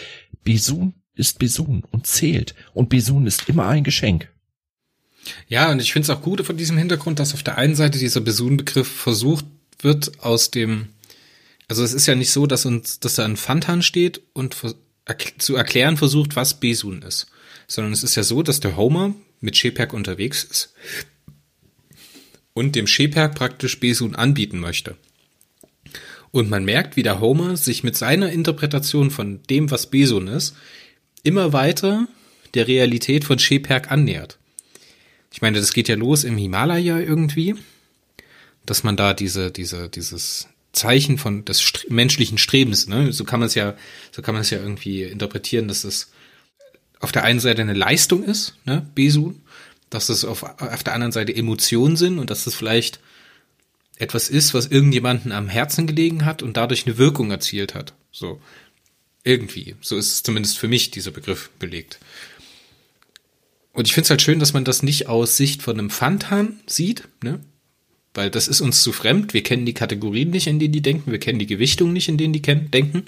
Besun 0.43 0.95
ist 1.15 1.39
Besun 1.39 1.84
und 1.91 2.06
zählt. 2.06 2.56
Und 2.73 2.89
Besun 2.89 3.25
ist 3.25 3.47
immer 3.47 3.67
ein 3.67 3.86
Geschenk. 3.86 4.32
Ja, 5.47 5.71
und 5.71 5.81
ich 5.81 5.93
finde 5.93 6.05
es 6.05 6.09
auch 6.09 6.21
gut 6.21 6.45
von 6.45 6.57
diesem 6.57 6.77
Hintergrund, 6.77 7.19
dass 7.19 7.33
auf 7.33 7.43
der 7.43 7.57
einen 7.57 7.75
Seite 7.75 7.99
dieser 7.99 8.21
Besun-Begriff 8.21 8.88
versucht 8.88 9.45
wird 9.79 10.19
aus 10.19 10.51
dem, 10.51 10.89
also 11.67 11.83
es 11.83 11.93
ist 11.93 12.07
ja 12.07 12.15
nicht 12.15 12.31
so, 12.31 12.47
dass 12.47 12.65
uns, 12.65 12.99
dass 12.99 13.15
da 13.15 13.25
ein 13.25 13.38
Fantan 13.38 13.81
steht 13.81 14.21
und 14.33 14.55
zu 15.38 15.55
erklären 15.55 15.97
versucht, 15.97 16.36
was 16.36 16.59
Besun 16.59 17.01
ist, 17.01 17.27
sondern 17.67 17.93
es 17.93 18.03
ist 18.03 18.15
ja 18.15 18.23
so, 18.23 18.43
dass 18.43 18.59
der 18.59 18.77
Homer 18.77 19.13
mit 19.41 19.57
Sheperk 19.57 19.93
unterwegs 19.93 20.43
ist 20.43 20.73
und 22.53 22.75
dem 22.75 22.88
Sheperk 22.88 23.36
praktisch 23.36 23.79
Besun 23.79 24.15
anbieten 24.15 24.59
möchte. 24.59 24.95
Und 26.31 26.49
man 26.49 26.65
merkt, 26.65 26.95
wie 26.95 27.03
der 27.03 27.19
Homer 27.19 27.57
sich 27.57 27.83
mit 27.83 27.95
seiner 27.95 28.31
Interpretation 28.31 29.12
von 29.12 29.41
dem, 29.49 29.69
was 29.69 29.89
Besun 29.89 30.27
ist, 30.27 30.55
immer 31.21 31.53
weiter 31.53 32.07
der 32.53 32.67
Realität 32.67 33.23
von 33.23 33.38
Sheperk 33.38 33.91
annähert. 33.91 34.39
Ich 35.33 35.41
meine, 35.41 35.59
das 35.59 35.73
geht 35.73 35.87
ja 35.87 35.95
los 35.95 36.23
im 36.23 36.37
Himalaya 36.37 36.99
irgendwie, 36.99 37.55
dass 38.65 38.83
man 38.83 38.95
da 38.95 39.13
diese, 39.13 39.51
diese, 39.51 39.89
dieses 39.89 40.47
Zeichen 40.73 41.17
von 41.17 41.43
des 41.43 41.61
Stre 41.61 41.87
menschlichen 41.89 42.37
Strebens, 42.37 42.87
ne? 42.87 43.11
So 43.11 43.23
kann 43.23 43.39
man 43.39 43.47
es 43.47 43.55
ja, 43.55 43.75
so 44.11 44.21
kann 44.21 44.35
man 44.35 44.41
es 44.41 44.51
ja 44.51 44.59
irgendwie 44.59 45.03
interpretieren, 45.03 45.67
dass 45.67 45.83
es 45.83 46.11
auf 46.99 47.11
der 47.11 47.23
einen 47.23 47.39
Seite 47.39 47.61
eine 47.61 47.73
Leistung 47.73 48.23
ist, 48.23 48.55
ne, 48.65 48.87
Besun, 48.95 49.41
dass 49.89 50.09
es 50.09 50.23
auf, 50.23 50.43
auf 50.43 50.83
der 50.83 50.93
anderen 50.93 51.11
Seite 51.11 51.35
Emotionen 51.35 51.97
sind 51.97 52.19
und 52.19 52.29
dass 52.29 52.47
es 52.47 52.55
vielleicht 52.55 52.99
etwas 53.97 54.29
ist, 54.29 54.53
was 54.53 54.67
irgendjemanden 54.67 55.31
am 55.31 55.49
Herzen 55.49 55.87
gelegen 55.87 56.25
hat 56.25 56.43
und 56.43 56.57
dadurch 56.57 56.85
eine 56.85 56.97
Wirkung 56.97 57.31
erzielt 57.31 57.73
hat. 57.73 57.93
So. 58.11 58.39
Irgendwie. 59.23 59.75
So 59.81 59.97
ist 59.97 60.11
es 60.11 60.23
zumindest 60.23 60.57
für 60.57 60.67
mich 60.67 60.91
dieser 60.91 61.11
Begriff 61.11 61.49
belegt. 61.59 61.99
Und 63.73 63.88
ich 63.88 63.93
finde 63.93 64.05
es 64.05 64.09
halt 64.12 64.21
schön, 64.21 64.39
dass 64.39 64.53
man 64.53 64.65
das 64.65 64.83
nicht 64.83 65.07
aus 65.07 65.36
Sicht 65.36 65.63
von 65.63 65.77
einem 65.77 65.89
Pfandhahn 65.89 66.59
sieht, 66.67 67.07
ne? 67.23 67.39
Weil 68.13 68.29
das 68.29 68.47
ist 68.47 68.62
uns 68.62 68.83
zu 68.83 68.91
fremd. 68.91 69.33
Wir 69.33 69.41
kennen 69.41 69.65
die 69.65 69.73
Kategorien 69.73 70.29
nicht, 70.29 70.45
in 70.45 70.59
denen 70.59 70.71
die 70.71 70.83
denken. 70.83 71.12
Wir 71.12 71.19
kennen 71.19 71.39
die 71.39 71.47
Gewichtung 71.47 71.93
nicht, 71.93 72.09
in 72.09 72.17
denen 72.17 72.33
die 72.33 72.43
denken. 72.43 73.05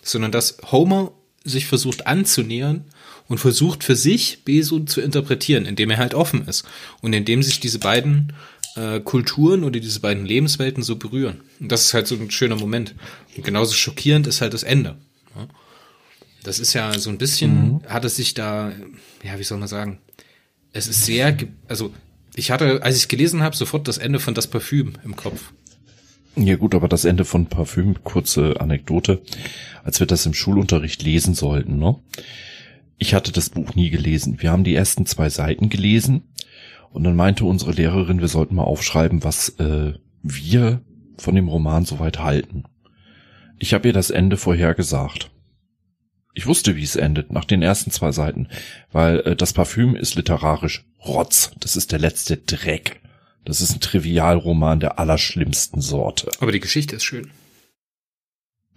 Sondern 0.00 0.30
dass 0.30 0.58
Homer 0.70 1.12
sich 1.42 1.66
versucht 1.66 2.06
anzunähern 2.06 2.84
und 3.26 3.38
versucht 3.38 3.82
für 3.82 3.96
sich 3.96 4.44
Besun 4.44 4.86
zu 4.86 5.00
interpretieren, 5.00 5.66
indem 5.66 5.90
er 5.90 5.96
halt 5.96 6.14
offen 6.14 6.46
ist. 6.46 6.64
Und 7.00 7.14
indem 7.14 7.42
sich 7.42 7.58
diese 7.58 7.80
beiden 7.80 8.32
äh, 8.76 9.00
Kulturen 9.00 9.64
oder 9.64 9.80
diese 9.80 9.98
beiden 9.98 10.24
Lebenswelten 10.24 10.84
so 10.84 10.96
berühren. 10.96 11.40
Und 11.58 11.72
das 11.72 11.86
ist 11.86 11.94
halt 11.94 12.06
so 12.06 12.14
ein 12.14 12.30
schöner 12.30 12.56
Moment. 12.56 12.94
Und 13.36 13.44
genauso 13.44 13.74
schockierend 13.74 14.28
ist 14.28 14.40
halt 14.40 14.54
das 14.54 14.62
Ende. 14.62 14.96
Ja? 15.34 15.48
Das 16.44 16.60
ist 16.60 16.74
ja 16.74 16.96
so 16.98 17.10
ein 17.10 17.18
bisschen, 17.18 17.72
mhm. 17.72 17.80
hat 17.88 18.04
es 18.04 18.16
sich 18.16 18.34
da, 18.34 18.72
ja, 19.24 19.38
wie 19.38 19.44
soll 19.44 19.58
man 19.58 19.68
sagen, 19.68 19.98
es 20.74 20.88
ist 20.88 21.06
sehr, 21.06 21.34
also 21.68 21.92
ich 22.34 22.50
hatte, 22.50 22.82
als 22.82 22.96
ich 22.96 23.02
es 23.04 23.08
gelesen 23.08 23.42
habe, 23.42 23.56
sofort 23.56 23.88
das 23.88 23.96
Ende 23.96 24.18
von 24.18 24.34
das 24.34 24.48
Parfüm 24.48 24.94
im 25.04 25.16
Kopf. 25.16 25.52
Ja 26.36 26.56
gut, 26.56 26.74
aber 26.74 26.88
das 26.88 27.04
Ende 27.04 27.24
von 27.24 27.46
Parfüm, 27.46 28.02
kurze 28.02 28.60
Anekdote, 28.60 29.22
als 29.84 30.00
wir 30.00 30.06
das 30.08 30.26
im 30.26 30.34
Schulunterricht 30.34 31.02
lesen 31.02 31.34
sollten, 31.34 31.78
ne? 31.78 31.96
Ich 32.98 33.14
hatte 33.14 33.32
das 33.32 33.50
Buch 33.50 33.74
nie 33.74 33.90
gelesen. 33.90 34.40
Wir 34.40 34.50
haben 34.50 34.64
die 34.64 34.74
ersten 34.74 35.06
zwei 35.06 35.28
Seiten 35.28 35.68
gelesen 35.68 36.22
und 36.90 37.04
dann 37.04 37.16
meinte 37.16 37.44
unsere 37.44 37.72
Lehrerin, 37.72 38.20
wir 38.20 38.28
sollten 38.28 38.54
mal 38.56 38.62
aufschreiben, 38.62 39.22
was 39.24 39.50
äh, 39.60 39.94
wir 40.22 40.80
von 41.18 41.34
dem 41.34 41.48
Roman 41.48 41.84
soweit 41.84 42.18
halten. 42.18 42.64
Ich 43.58 43.74
habe 43.74 43.88
ihr 43.88 43.94
das 43.94 44.10
Ende 44.10 44.36
vorhergesagt. 44.36 45.30
Ich 46.34 46.46
wusste, 46.46 46.74
wie 46.76 46.82
es 46.82 46.96
endet, 46.96 47.32
nach 47.32 47.44
den 47.44 47.62
ersten 47.62 47.92
zwei 47.92 48.10
Seiten, 48.10 48.48
weil 48.92 49.20
äh, 49.20 49.36
das 49.36 49.52
Parfüm 49.52 49.94
ist 49.94 50.16
literarisch 50.16 50.84
Rotz. 51.04 51.52
Das 51.60 51.76
ist 51.76 51.92
der 51.92 52.00
letzte 52.00 52.36
Dreck. 52.36 53.00
Das 53.44 53.60
ist 53.60 53.72
ein 53.72 53.80
Trivialroman 53.80 54.80
der 54.80 54.98
allerschlimmsten 54.98 55.80
Sorte. 55.80 56.30
Aber 56.40 56.50
die 56.50 56.60
Geschichte 56.60 56.96
ist 56.96 57.04
schön. 57.04 57.30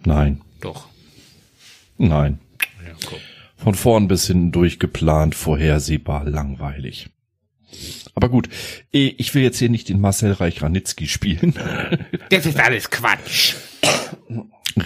Nein. 0.04 0.42
Doch. 0.60 0.88
Nein. 1.96 2.38
Ja, 2.86 2.92
cool. 3.10 3.18
Von 3.56 3.74
vorn 3.74 4.06
bis 4.06 4.26
hinten 4.26 4.52
durchgeplant, 4.52 5.34
vorhersehbar, 5.34 6.24
langweilig. 6.24 7.10
Aber 8.14 8.28
gut, 8.28 8.48
eh, 8.92 9.14
ich 9.18 9.34
will 9.34 9.42
jetzt 9.42 9.58
hier 9.58 9.68
nicht 9.68 9.88
den 9.88 10.00
Marcel 10.00 10.32
Reich-Ranitzky 10.32 11.08
spielen. 11.08 11.54
Das 12.30 12.46
ist 12.46 12.58
alles 12.58 12.90
Quatsch. 12.90 13.54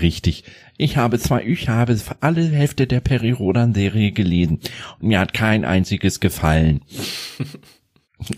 Richtig. 0.00 0.44
Ich 0.76 0.96
habe 0.96 1.18
zwar, 1.18 1.42
ich 1.44 1.68
habe 1.68 1.96
alle 2.20 2.48
Hälfte 2.48 2.86
der 2.86 3.00
Peri 3.00 3.30
Rodan 3.30 3.74
Serie 3.74 4.12
gelesen 4.12 4.60
und 5.00 5.08
mir 5.08 5.20
hat 5.20 5.34
kein 5.34 5.64
einziges 5.64 6.20
gefallen. 6.20 6.82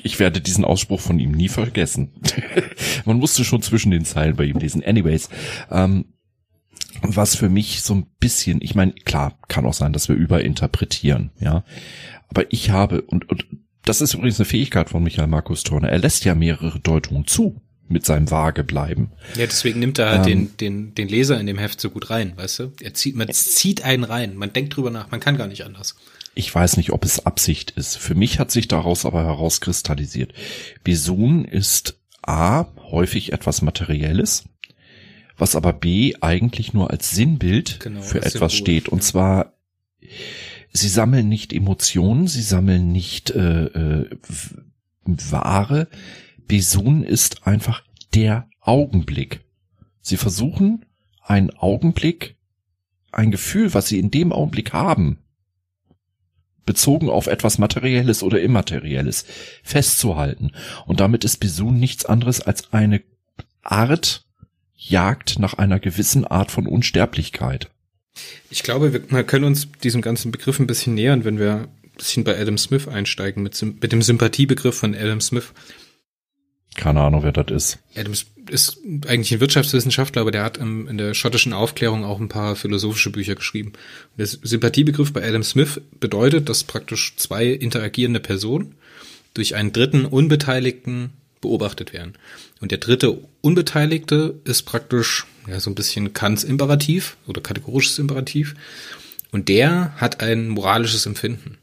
Ich 0.03 0.18
werde 0.18 0.40
diesen 0.40 0.64
Ausspruch 0.64 1.01
von 1.01 1.18
ihm 1.18 1.33
nie 1.33 1.51
vergessen. 1.51 2.11
Man 3.05 3.18
musste 3.18 3.44
schon 3.44 3.61
zwischen 3.61 3.90
den 3.90 4.07
Zeilen 4.07 4.35
bei 4.35 4.44
ihm 4.44 4.57
lesen. 4.57 4.83
Anyways, 4.83 5.29
ähm, 5.70 6.07
was 7.03 7.37
für 7.37 7.51
mich 7.51 7.83
so 7.83 7.94
ein 7.94 8.07
bisschen, 8.18 8.62
ich 8.62 8.75
meine, 8.75 8.92
klar, 8.92 9.38
kann 9.49 9.66
auch 9.66 9.75
sein, 9.75 9.92
dass 9.92 10.09
wir 10.09 10.16
überinterpretieren, 10.16 11.33
ja. 11.38 11.64
Aber 12.29 12.51
ich 12.51 12.70
habe, 12.70 13.03
und, 13.03 13.29
und 13.29 13.47
das 13.85 14.01
ist 14.01 14.14
übrigens 14.14 14.40
eine 14.40 14.47
Fähigkeit 14.47 14.88
von 14.88 15.03
Michael 15.03 15.29
Markus 15.29 15.62
Turner, 15.62 15.90
er 15.90 15.99
lässt 15.99 16.25
ja 16.25 16.35
mehrere 16.35 16.81
Deutungen 16.81 17.27
zu 17.27 17.61
mit 17.88 18.07
seinem 18.07 18.31
Waage 18.31 18.64
bleiben. 18.64 19.11
Ja, 19.37 19.47
deswegen 19.47 19.81
nimmt 19.81 19.99
er 19.99 20.11
halt 20.11 20.27
ähm, 20.27 20.57
den, 20.57 20.57
den, 20.57 20.94
den 20.94 21.09
Leser 21.09 21.38
in 21.38 21.47
dem 21.47 21.59
Heft 21.59 21.81
so 21.81 21.90
gut 21.90 22.11
rein, 22.11 22.33
weißt 22.37 22.59
du? 22.61 22.73
Er 22.81 22.94
zieht, 22.94 23.14
man 23.14 23.31
zieht 23.31 23.85
einen 23.85 24.05
rein, 24.05 24.37
man 24.37 24.53
denkt 24.53 24.77
drüber 24.77 24.90
nach, 24.90 25.11
man 25.11 25.20
kann 25.20 25.37
gar 25.37 25.47
nicht 25.47 25.64
anders. 25.64 25.94
Ich 26.35 26.53
weiß 26.53 26.77
nicht, 26.79 26.90
ob 26.90 27.05
es 27.05 27.27
Absicht 27.27 27.73
ist. 27.73 27.97
Für 27.97 28.14
mich 28.14 28.38
hat 28.38 28.51
sich 28.51 28.66
daraus 28.66 29.07
aber 29.07 29.25
herauskristallisiert. 29.25 30.33
Besun 30.83 31.44
ist 31.44 31.97
A, 32.23 32.66
häufig 32.90 33.33
etwas 33.33 33.62
Materielles, 33.62 34.44
was 35.37 35.55
aber 35.55 35.73
B 35.73 36.14
eigentlich 36.20 36.73
nur 36.73 36.90
als 36.90 37.11
Sinnbild 37.11 37.81
genau, 37.81 38.01
für 38.01 38.18
etwas 38.18 38.33
Symbol, 38.33 38.51
steht. 38.51 38.88
Und 38.88 39.01
ja. 39.01 39.05
zwar, 39.05 39.53
sie 40.73 40.88
sammeln 40.88 41.29
nicht 41.29 41.53
Emotionen, 41.53 42.27
sie 42.27 42.42
sammeln 42.42 42.90
nicht 42.90 43.31
äh, 43.31 43.66
äh, 43.66 44.11
Ware, 45.05 45.88
Besun 46.46 47.02
ist 47.02 47.46
einfach 47.46 47.83
der 48.14 48.48
Augenblick. 48.61 49.40
Sie 50.00 50.16
versuchen 50.16 50.85
einen 51.22 51.50
Augenblick, 51.50 52.37
ein 53.12 53.30
Gefühl, 53.30 53.74
was 53.74 53.88
sie 53.88 53.98
in 53.98 54.11
dem 54.11 54.33
Augenblick 54.33 54.72
haben, 54.72 55.18
bezogen 56.66 57.09
auf 57.09 57.26
etwas 57.26 57.59
Materielles 57.59 58.22
oder 58.22 58.40
Immaterielles, 58.40 59.24
festzuhalten. 59.62 60.52
Und 60.87 61.00
damit 61.00 61.24
ist 61.24 61.38
Besun 61.38 61.78
nichts 61.78 62.04
anderes 62.04 62.40
als 62.40 62.72
eine 62.72 63.02
Art 63.62 64.26
Jagd 64.76 65.38
nach 65.38 65.54
einer 65.54 65.80
gewissen 65.80 66.26
Art 66.26 66.50
von 66.50 66.66
Unsterblichkeit. 66.66 67.70
Ich 68.50 68.62
glaube, 68.62 68.92
wir 68.92 69.24
können 69.24 69.44
uns 69.44 69.68
diesem 69.83 70.02
ganzen 70.02 70.30
Begriff 70.30 70.61
ein 70.61 70.66
bisschen 70.66 70.94
nähern, 70.94 71.24
wenn 71.24 71.38
wir 71.38 71.68
ein 71.85 71.90
bisschen 71.96 72.24
bei 72.24 72.38
Adam 72.38 72.59
Smith 72.59 72.87
einsteigen, 72.87 73.42
mit, 73.42 73.61
mit 73.62 73.92
dem 73.92 74.02
Sympathiebegriff 74.02 74.76
von 74.76 74.94
Adam 74.94 75.20
Smith. 75.20 75.52
Keine 76.74 77.00
Ahnung, 77.00 77.22
wer 77.22 77.32
das 77.32 77.50
ist. 77.50 77.78
Adams 77.94 78.26
ist 78.50 78.78
eigentlich 79.06 79.32
ein 79.32 79.40
Wirtschaftswissenschaftler, 79.40 80.22
aber 80.22 80.30
der 80.30 80.42
hat 80.42 80.58
in 80.58 80.98
der 80.98 81.14
schottischen 81.14 81.52
Aufklärung 81.52 82.04
auch 82.04 82.20
ein 82.20 82.28
paar 82.28 82.56
philosophische 82.56 83.10
Bücher 83.10 83.34
geschrieben. 83.34 83.72
Der 84.18 84.26
Sympathiebegriff 84.26 85.12
bei 85.12 85.26
Adam 85.26 85.42
Smith 85.42 85.80
bedeutet, 86.00 86.48
dass 86.48 86.64
praktisch 86.64 87.14
zwei 87.16 87.46
interagierende 87.46 88.20
Personen 88.20 88.74
durch 89.34 89.54
einen 89.54 89.72
dritten 89.72 90.04
Unbeteiligten 90.04 91.10
beobachtet 91.40 91.92
werden. 91.92 92.14
Und 92.60 92.70
der 92.70 92.78
dritte 92.78 93.18
Unbeteiligte 93.40 94.40
ist 94.44 94.62
praktisch 94.62 95.26
ja 95.46 95.60
so 95.60 95.70
ein 95.70 95.74
bisschen 95.74 96.12
Kants 96.12 96.44
Imperativ 96.44 97.16
oder 97.26 97.40
kategorisches 97.40 97.98
Imperativ. 97.98 98.54
Und 99.30 99.48
der 99.48 99.94
hat 99.96 100.20
ein 100.20 100.48
moralisches 100.48 101.06
Empfinden. 101.06 101.58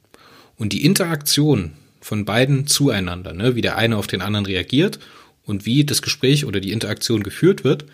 Und 0.58 0.74
die 0.74 0.86
Interaktion 0.86 1.74
von 2.02 2.26
beiden 2.26 2.68
zueinander, 2.68 3.34
ne? 3.34 3.56
wie 3.56 3.62
der 3.62 3.78
eine 3.78 3.98
auf 3.98 4.08
den 4.08 4.22
anderen 4.22 4.46
reagiert 4.46 5.00
und 5.46 5.66
wie 5.66 5.86
das 5.86 6.02
Gespräch 6.02 6.46
oder 6.46 6.60
die 6.60 6.72
Interaktion 6.72 7.24
geführt 7.24 7.64
wird, 7.64 7.86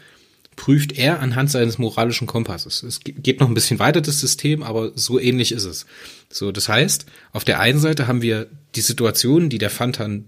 prüft 0.55 0.97
er 0.97 1.19
anhand 1.19 1.51
seines 1.51 1.77
moralischen 1.77 2.25
Kompasses. 2.25 2.81
Es 2.81 3.01
geht 3.03 3.39
noch 3.39 3.47
ein 3.47 3.53
bisschen 3.53 3.79
weiter, 3.79 4.01
das 4.01 4.19
System, 4.19 4.63
aber 4.63 4.91
so 4.95 5.19
ähnlich 5.19 5.51
ist 5.51 5.65
es. 5.65 5.85
So, 6.29 6.51
das 6.51 6.67
heißt, 6.67 7.05
auf 7.31 7.43
der 7.43 7.59
einen 7.59 7.79
Seite 7.79 8.07
haben 8.07 8.23
wir 8.23 8.47
die 8.75 8.81
Situation, 8.81 9.49
die 9.49 9.59
der 9.59 9.69
Fantan 9.69 10.25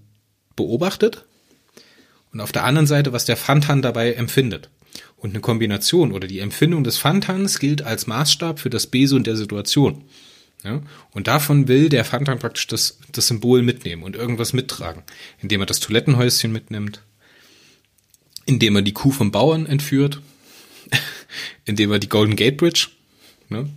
beobachtet, 0.56 1.26
und 2.32 2.42
auf 2.42 2.52
der 2.52 2.64
anderen 2.64 2.88
Seite, 2.88 3.12
was 3.12 3.26
der 3.26 3.38
Fantan 3.38 3.82
dabei 3.82 4.14
empfindet. 4.14 4.70
Und 5.18 5.32
eine 5.32 5.42
Kombination 5.42 6.12
oder 6.12 6.28
die 6.28 6.40
Empfindung 6.40 6.84
des 6.84 6.98
Fantans 6.98 7.60
gilt 7.60 7.82
als 7.82 8.08
Maßstab 8.08 8.60
für 8.60 8.70
das 8.70 8.88
Besun 8.88 9.24
der 9.24 9.36
Situation. 9.36 10.04
Ja? 10.64 10.82
Und 11.12 11.28
davon 11.28 11.68
will 11.68 11.90
der 11.90 12.04
dann 12.04 12.40
praktisch 12.40 12.68
das, 12.68 13.00
das 13.12 13.28
Symbol 13.28 13.62
mitnehmen 13.62 14.04
und 14.04 14.16
irgendwas 14.16 14.54
mittragen, 14.54 15.04
indem 15.42 15.62
er 15.62 15.66
das 15.66 15.80
Toilettenhäuschen 15.80 16.52
mitnimmt, 16.52 17.02
indem 18.46 18.76
er 18.76 18.82
die 18.82 18.94
Kuh 18.94 19.12
vom 19.12 19.32
Bauern 19.32 19.66
entführt, 19.66 20.22
indem 21.66 21.92
er 21.92 22.00
die 22.00 22.10
Golden 22.10 22.36
Gate 22.36 22.58
Bridge, 22.58 22.88
ne? 23.48 23.70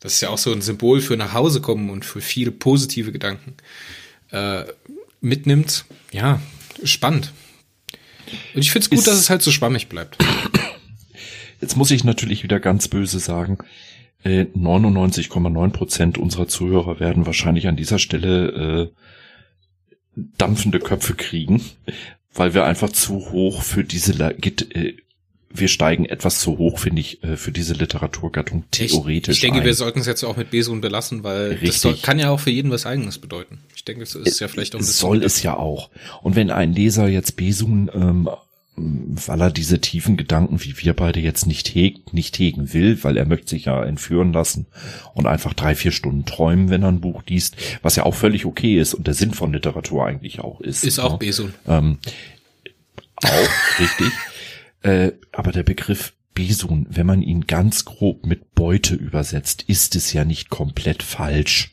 das 0.00 0.14
ist 0.14 0.20
ja 0.20 0.30
auch 0.30 0.38
so 0.38 0.52
ein 0.52 0.62
Symbol 0.62 1.00
für 1.00 1.16
nach 1.16 1.32
Hause 1.32 1.60
kommen 1.60 1.90
und 1.90 2.04
für 2.04 2.20
viele 2.20 2.52
positive 2.52 3.12
Gedanken, 3.12 3.54
äh, 4.30 4.64
mitnimmt. 5.20 5.84
Ja, 6.12 6.40
spannend. 6.84 7.32
Und 8.54 8.60
ich 8.60 8.70
finde 8.70 8.84
es 8.84 8.90
gut, 8.90 9.06
dass 9.06 9.18
es 9.18 9.30
halt 9.30 9.42
so 9.42 9.50
schwammig 9.50 9.88
bleibt. 9.88 10.18
Jetzt 11.60 11.76
muss 11.76 11.90
ich 11.90 12.04
natürlich 12.04 12.42
wieder 12.42 12.60
ganz 12.60 12.88
böse 12.88 13.18
sagen, 13.18 13.58
99,9 14.28 15.66
äh, 15.66 15.70
Prozent 15.70 16.18
unserer 16.18 16.48
Zuhörer 16.48 17.00
werden 17.00 17.26
wahrscheinlich 17.26 17.68
an 17.68 17.76
dieser 17.76 17.98
Stelle 17.98 18.90
äh, 20.16 20.22
dampfende 20.36 20.80
Köpfe 20.80 21.14
kriegen, 21.14 21.62
weil 22.34 22.54
wir 22.54 22.64
einfach 22.64 22.90
zu 22.90 23.30
hoch 23.30 23.62
für 23.62 23.84
diese 23.84 24.12
äh, 24.12 24.94
wir 25.50 25.68
steigen 25.68 26.04
etwas 26.04 26.40
zu 26.40 26.58
hoch, 26.58 26.78
finde 26.78 27.00
ich, 27.00 27.22
äh, 27.24 27.36
für 27.36 27.52
diese 27.52 27.72
Literaturgattung 27.72 28.64
theoretisch. 28.70 29.32
Ich, 29.32 29.38
ich 29.38 29.40
denke, 29.40 29.60
ein. 29.60 29.64
wir 29.64 29.74
sollten 29.74 30.00
es 30.00 30.06
jetzt 30.06 30.22
auch 30.22 30.36
mit 30.36 30.50
Besun 30.50 30.80
belassen, 30.80 31.24
weil 31.24 31.52
Richtig. 31.52 31.70
das 31.70 31.80
soll, 31.80 31.96
kann 31.96 32.18
ja 32.18 32.30
auch 32.30 32.40
für 32.40 32.50
jeden 32.50 32.70
was 32.70 32.84
Eigenes 32.84 33.18
bedeuten. 33.18 33.60
Ich 33.74 33.84
denke, 33.84 34.02
es 34.02 34.14
ist 34.14 34.40
ja 34.40 34.48
vielleicht 34.48 34.74
auch 34.74 34.78
ein 34.78 34.84
bisschen. 34.84 34.94
Soll 34.94 35.24
es 35.24 35.42
ja 35.42 35.56
auch. 35.56 35.90
Und 36.22 36.36
wenn 36.36 36.50
ein 36.50 36.74
Leser 36.74 37.08
jetzt 37.08 37.36
Besun 37.36 37.90
ähm, 37.94 38.28
weil 38.78 39.40
er 39.40 39.50
diese 39.50 39.80
tiefen 39.80 40.16
Gedanken, 40.16 40.62
wie 40.62 40.78
wir 40.78 40.94
beide 40.94 41.20
jetzt 41.20 41.46
nicht 41.46 41.74
hegt, 41.74 42.12
nicht 42.12 42.38
hegen 42.38 42.72
will, 42.72 43.02
weil 43.02 43.16
er 43.16 43.26
möchte 43.26 43.50
sich 43.50 43.66
ja 43.66 43.82
entführen 43.84 44.32
lassen 44.32 44.66
und 45.14 45.26
einfach 45.26 45.54
drei, 45.54 45.74
vier 45.74 45.92
Stunden 45.92 46.24
träumen, 46.24 46.70
wenn 46.70 46.82
er 46.82 46.88
ein 46.88 47.00
Buch 47.00 47.22
liest, 47.26 47.56
was 47.82 47.96
ja 47.96 48.04
auch 48.04 48.14
völlig 48.14 48.46
okay 48.46 48.78
ist 48.78 48.94
und 48.94 49.06
der 49.06 49.14
Sinn 49.14 49.32
von 49.34 49.52
Literatur 49.52 50.06
eigentlich 50.06 50.40
auch 50.40 50.60
ist. 50.60 50.84
Ist 50.84 50.98
auch 50.98 51.12
ja. 51.12 51.16
Besun. 51.16 51.54
Ähm, 51.66 51.98
auch, 53.16 53.48
richtig. 53.80 54.12
Äh, 54.82 55.12
aber 55.32 55.52
der 55.52 55.64
Begriff 55.64 56.14
Besun, 56.34 56.86
wenn 56.88 57.06
man 57.06 57.20
ihn 57.20 57.48
ganz 57.48 57.84
grob 57.84 58.24
mit 58.24 58.54
Beute 58.54 58.94
übersetzt, 58.94 59.62
ist 59.66 59.96
es 59.96 60.12
ja 60.12 60.24
nicht 60.24 60.50
komplett 60.50 61.02
falsch. 61.02 61.72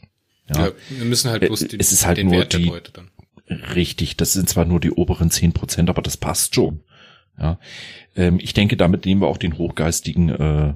Ja, 0.50 0.68
ja 0.68 0.72
wir 0.90 1.06
müssen 1.06 1.30
halt 1.30 1.46
bloß 1.46 1.64
äh, 1.64 1.68
den, 1.68 1.80
es 1.80 1.92
ist 1.92 2.06
halt 2.06 2.18
den 2.18 2.28
nur 2.28 2.38
Wert 2.38 2.54
die, 2.54 2.64
der 2.64 2.72
Beute 2.72 2.92
dann. 2.92 3.12
Richtig, 3.48 4.18
das 4.18 4.34
sind 4.34 4.50
zwar 4.50 4.66
nur 4.66 4.80
die 4.80 4.90
oberen 4.90 5.30
zehn 5.30 5.54
Prozent, 5.54 5.90
aber 5.90 6.02
das 6.02 6.18
passt 6.18 6.56
schon. 6.56 6.80
Ja, 7.40 7.60
ähm, 8.16 8.40
ich 8.42 8.54
denke, 8.54 8.78
damit 8.78 9.06
nehmen 9.06 9.22
wir 9.22 9.28
auch 9.28 9.38
den 9.38 9.58
hochgeistigen 9.58 10.30
äh, 10.30 10.74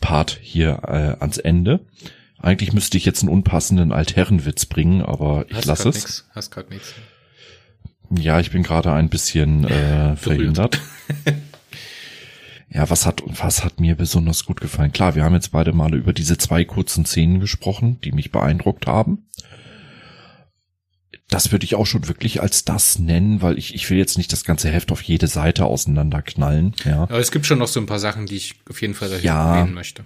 Part 0.00 0.38
hier 0.42 0.82
äh, 0.86 1.20
ans 1.20 1.38
Ende. 1.38 1.86
Eigentlich 2.38 2.72
müsste 2.72 2.98
ich 2.98 3.06
jetzt 3.06 3.22
einen 3.22 3.32
unpassenden 3.32 3.90
Altherrenwitz 3.90 4.66
bringen, 4.66 5.00
aber 5.02 5.46
ich 5.48 5.64
lasse 5.64 5.88
es. 5.88 5.94
Nix. 5.96 6.28
Hast 6.32 6.50
grad 6.50 6.70
nichts. 6.70 6.94
Ja, 8.10 8.38
ich 8.38 8.50
bin 8.50 8.62
gerade 8.62 8.92
ein 8.92 9.08
bisschen 9.08 9.64
äh, 9.64 10.14
verhindert. 10.16 10.80
ja, 12.68 12.90
was 12.90 13.06
hat 13.06 13.22
was 13.24 13.64
hat 13.64 13.80
mir 13.80 13.94
besonders 13.94 14.44
gut 14.44 14.60
gefallen? 14.60 14.92
Klar, 14.92 15.14
wir 15.14 15.24
haben 15.24 15.34
jetzt 15.34 15.52
beide 15.52 15.72
Male 15.72 15.96
über 15.96 16.12
diese 16.12 16.36
zwei 16.36 16.64
kurzen 16.66 17.06
Szenen 17.06 17.40
gesprochen, 17.40 17.98
die 18.04 18.12
mich 18.12 18.30
beeindruckt 18.30 18.86
haben 18.86 19.26
das 21.28 21.52
würde 21.52 21.64
ich 21.64 21.74
auch 21.74 21.86
schon 21.86 22.06
wirklich 22.06 22.42
als 22.42 22.64
das 22.64 22.98
nennen, 22.98 23.42
weil 23.42 23.58
ich, 23.58 23.74
ich 23.74 23.88
will 23.90 23.98
jetzt 23.98 24.18
nicht 24.18 24.32
das 24.32 24.44
ganze 24.44 24.70
Heft 24.70 24.92
auf 24.92 25.02
jede 25.02 25.26
Seite 25.26 25.64
auseinanderknallen. 25.64 26.74
Ja. 26.84 27.02
Aber 27.02 27.18
es 27.18 27.32
gibt 27.32 27.46
schon 27.46 27.58
noch 27.58 27.68
so 27.68 27.80
ein 27.80 27.86
paar 27.86 27.98
Sachen, 27.98 28.26
die 28.26 28.36
ich 28.36 28.54
auf 28.68 28.80
jeden 28.80 28.94
Fall 28.94 29.08
dahin 29.08 29.24
ja, 29.24 29.56
erwähnen 29.56 29.74
möchte. 29.74 30.04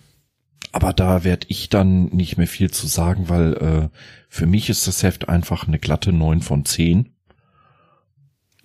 Aber 0.73 0.93
da 0.93 1.25
werde 1.25 1.47
ich 1.51 1.69
dann 1.69 2.07
nicht 2.07 2.37
mehr 2.37 2.47
viel 2.47 2.71
zu 2.71 2.87
sagen, 2.87 3.29
weil 3.29 3.55
äh, 3.55 3.99
für 4.29 4.47
mich 4.47 4.71
ist 4.71 4.87
das 4.87 5.03
Heft 5.03 5.29
einfach 5.29 5.67
eine 5.67 5.79
glatte 5.79 6.13
neun 6.13 6.41
von 6.41 6.65
zehn. 6.65 7.11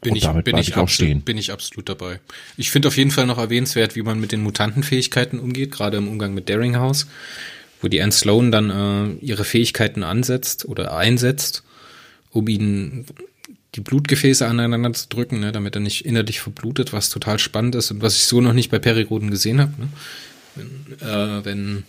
Bin 0.02 0.18
ich, 0.18 0.28
bin 0.28 0.58
ich, 0.58 0.70
ich 0.70 0.76
absolut, 0.76 1.24
bin 1.24 1.38
ich 1.38 1.54
absolut 1.54 1.88
dabei. 1.88 2.20
Ich 2.58 2.72
finde 2.72 2.89
auf 2.89 2.98
jeden 2.98 3.12
Fall 3.12 3.26
noch 3.26 3.38
erwähnenswert, 3.38 3.96
wie 3.96 4.02
man 4.02 4.20
mit 4.20 4.34
den 4.34 4.44
Mutantenfähigkeiten 4.44 5.39
umgeht, 5.39 5.72
gerade 5.72 5.96
im 5.96 6.10
Umgang 6.10 6.34
mit 6.34 6.50
Daringhouse, 6.50 7.08
wo 7.82 7.88
die 7.88 8.02
Anne 8.02 8.12
Sloan 8.12 8.52
dann 8.52 8.70
äh, 8.70 9.26
ihre 9.26 9.46
Fähigkeiten 9.46 10.04
ansetzt 10.04 10.66
oder 10.66 10.96
einsetzt 10.96 11.63
um 12.34 12.48
ihn 12.48 13.06
die 13.76 13.82
Blutgefäße 13.82 14.46
aneinander 14.46 14.93
zu 14.93 15.08
drücken, 15.10 15.39
ne, 15.39 15.52
damit 15.52 15.76
er 15.76 15.82
nicht 15.82 16.06
innerlich 16.06 16.41
verblutet, 16.41 16.93
was 16.93 17.10
total 17.10 17.39
spannend 17.39 17.76
ist 17.76 17.91
und 17.91 18.02
was 18.02 18.15
ich 18.15 18.26
so 18.26 18.41
noch 18.41 18.54
nicht 18.54 18.69
bei 18.69 18.80
Periroden 18.80 19.32
gesehen 19.32 19.60
habe. 19.60 19.74
Ne? 19.80 19.88
Wenn, 20.56 21.08
äh, 21.08 21.46
wenn 21.46 21.84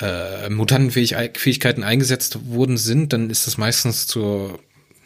äh, 0.00 0.50
Mutantenfähigkeiten 0.50 1.82
eingesetzt 1.82 2.38
worden 2.46 2.76
sind, 2.76 3.12
dann 3.12 3.30
ist 3.30 3.46
das 3.46 3.56
meistens 3.56 4.06
zur 4.06 4.58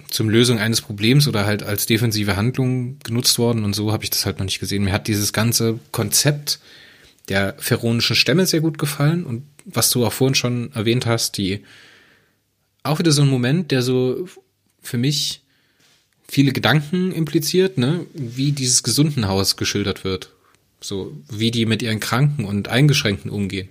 zum 0.08 0.28
Lösung 0.28 0.58
eines 0.58 0.82
Problems 0.82 1.26
oder 1.26 1.46
halt 1.46 1.62
als 1.62 1.86
defensive 1.86 2.36
Handlung 2.36 2.98
genutzt 3.02 3.38
worden 3.38 3.64
und 3.64 3.74
so 3.74 3.92
habe 3.92 4.04
ich 4.04 4.10
das 4.10 4.26
halt 4.26 4.38
noch 4.38 4.44
nicht 4.44 4.60
gesehen. 4.60 4.84
Mir 4.84 4.92
hat 4.92 5.08
dieses 5.08 5.32
ganze 5.32 5.78
Konzept 5.90 6.60
der 7.30 7.54
feronischen 7.58 8.14
Stämme 8.14 8.44
sehr 8.44 8.60
gut 8.60 8.76
gefallen 8.76 9.24
und 9.24 9.44
was 9.64 9.88
du 9.88 10.04
auch 10.04 10.12
vorhin 10.12 10.34
schon 10.34 10.70
erwähnt 10.74 11.06
hast, 11.06 11.38
die 11.38 11.64
auch 12.82 12.98
wieder 12.98 13.12
so 13.12 13.22
ein 13.22 13.28
Moment, 13.28 13.70
der 13.70 13.82
so 13.82 14.28
für 14.80 14.98
mich 14.98 15.42
viele 16.28 16.52
Gedanken 16.52 17.12
impliziert, 17.12 17.78
ne, 17.78 18.06
wie 18.14 18.52
dieses 18.52 18.82
Gesundenhaus 18.82 19.56
geschildert 19.56 20.04
wird. 20.04 20.30
So, 20.80 21.12
wie 21.30 21.50
die 21.50 21.66
mit 21.66 21.82
ihren 21.82 22.00
Kranken 22.00 22.44
und 22.44 22.68
Eingeschränkten 22.68 23.30
umgehen. 23.30 23.68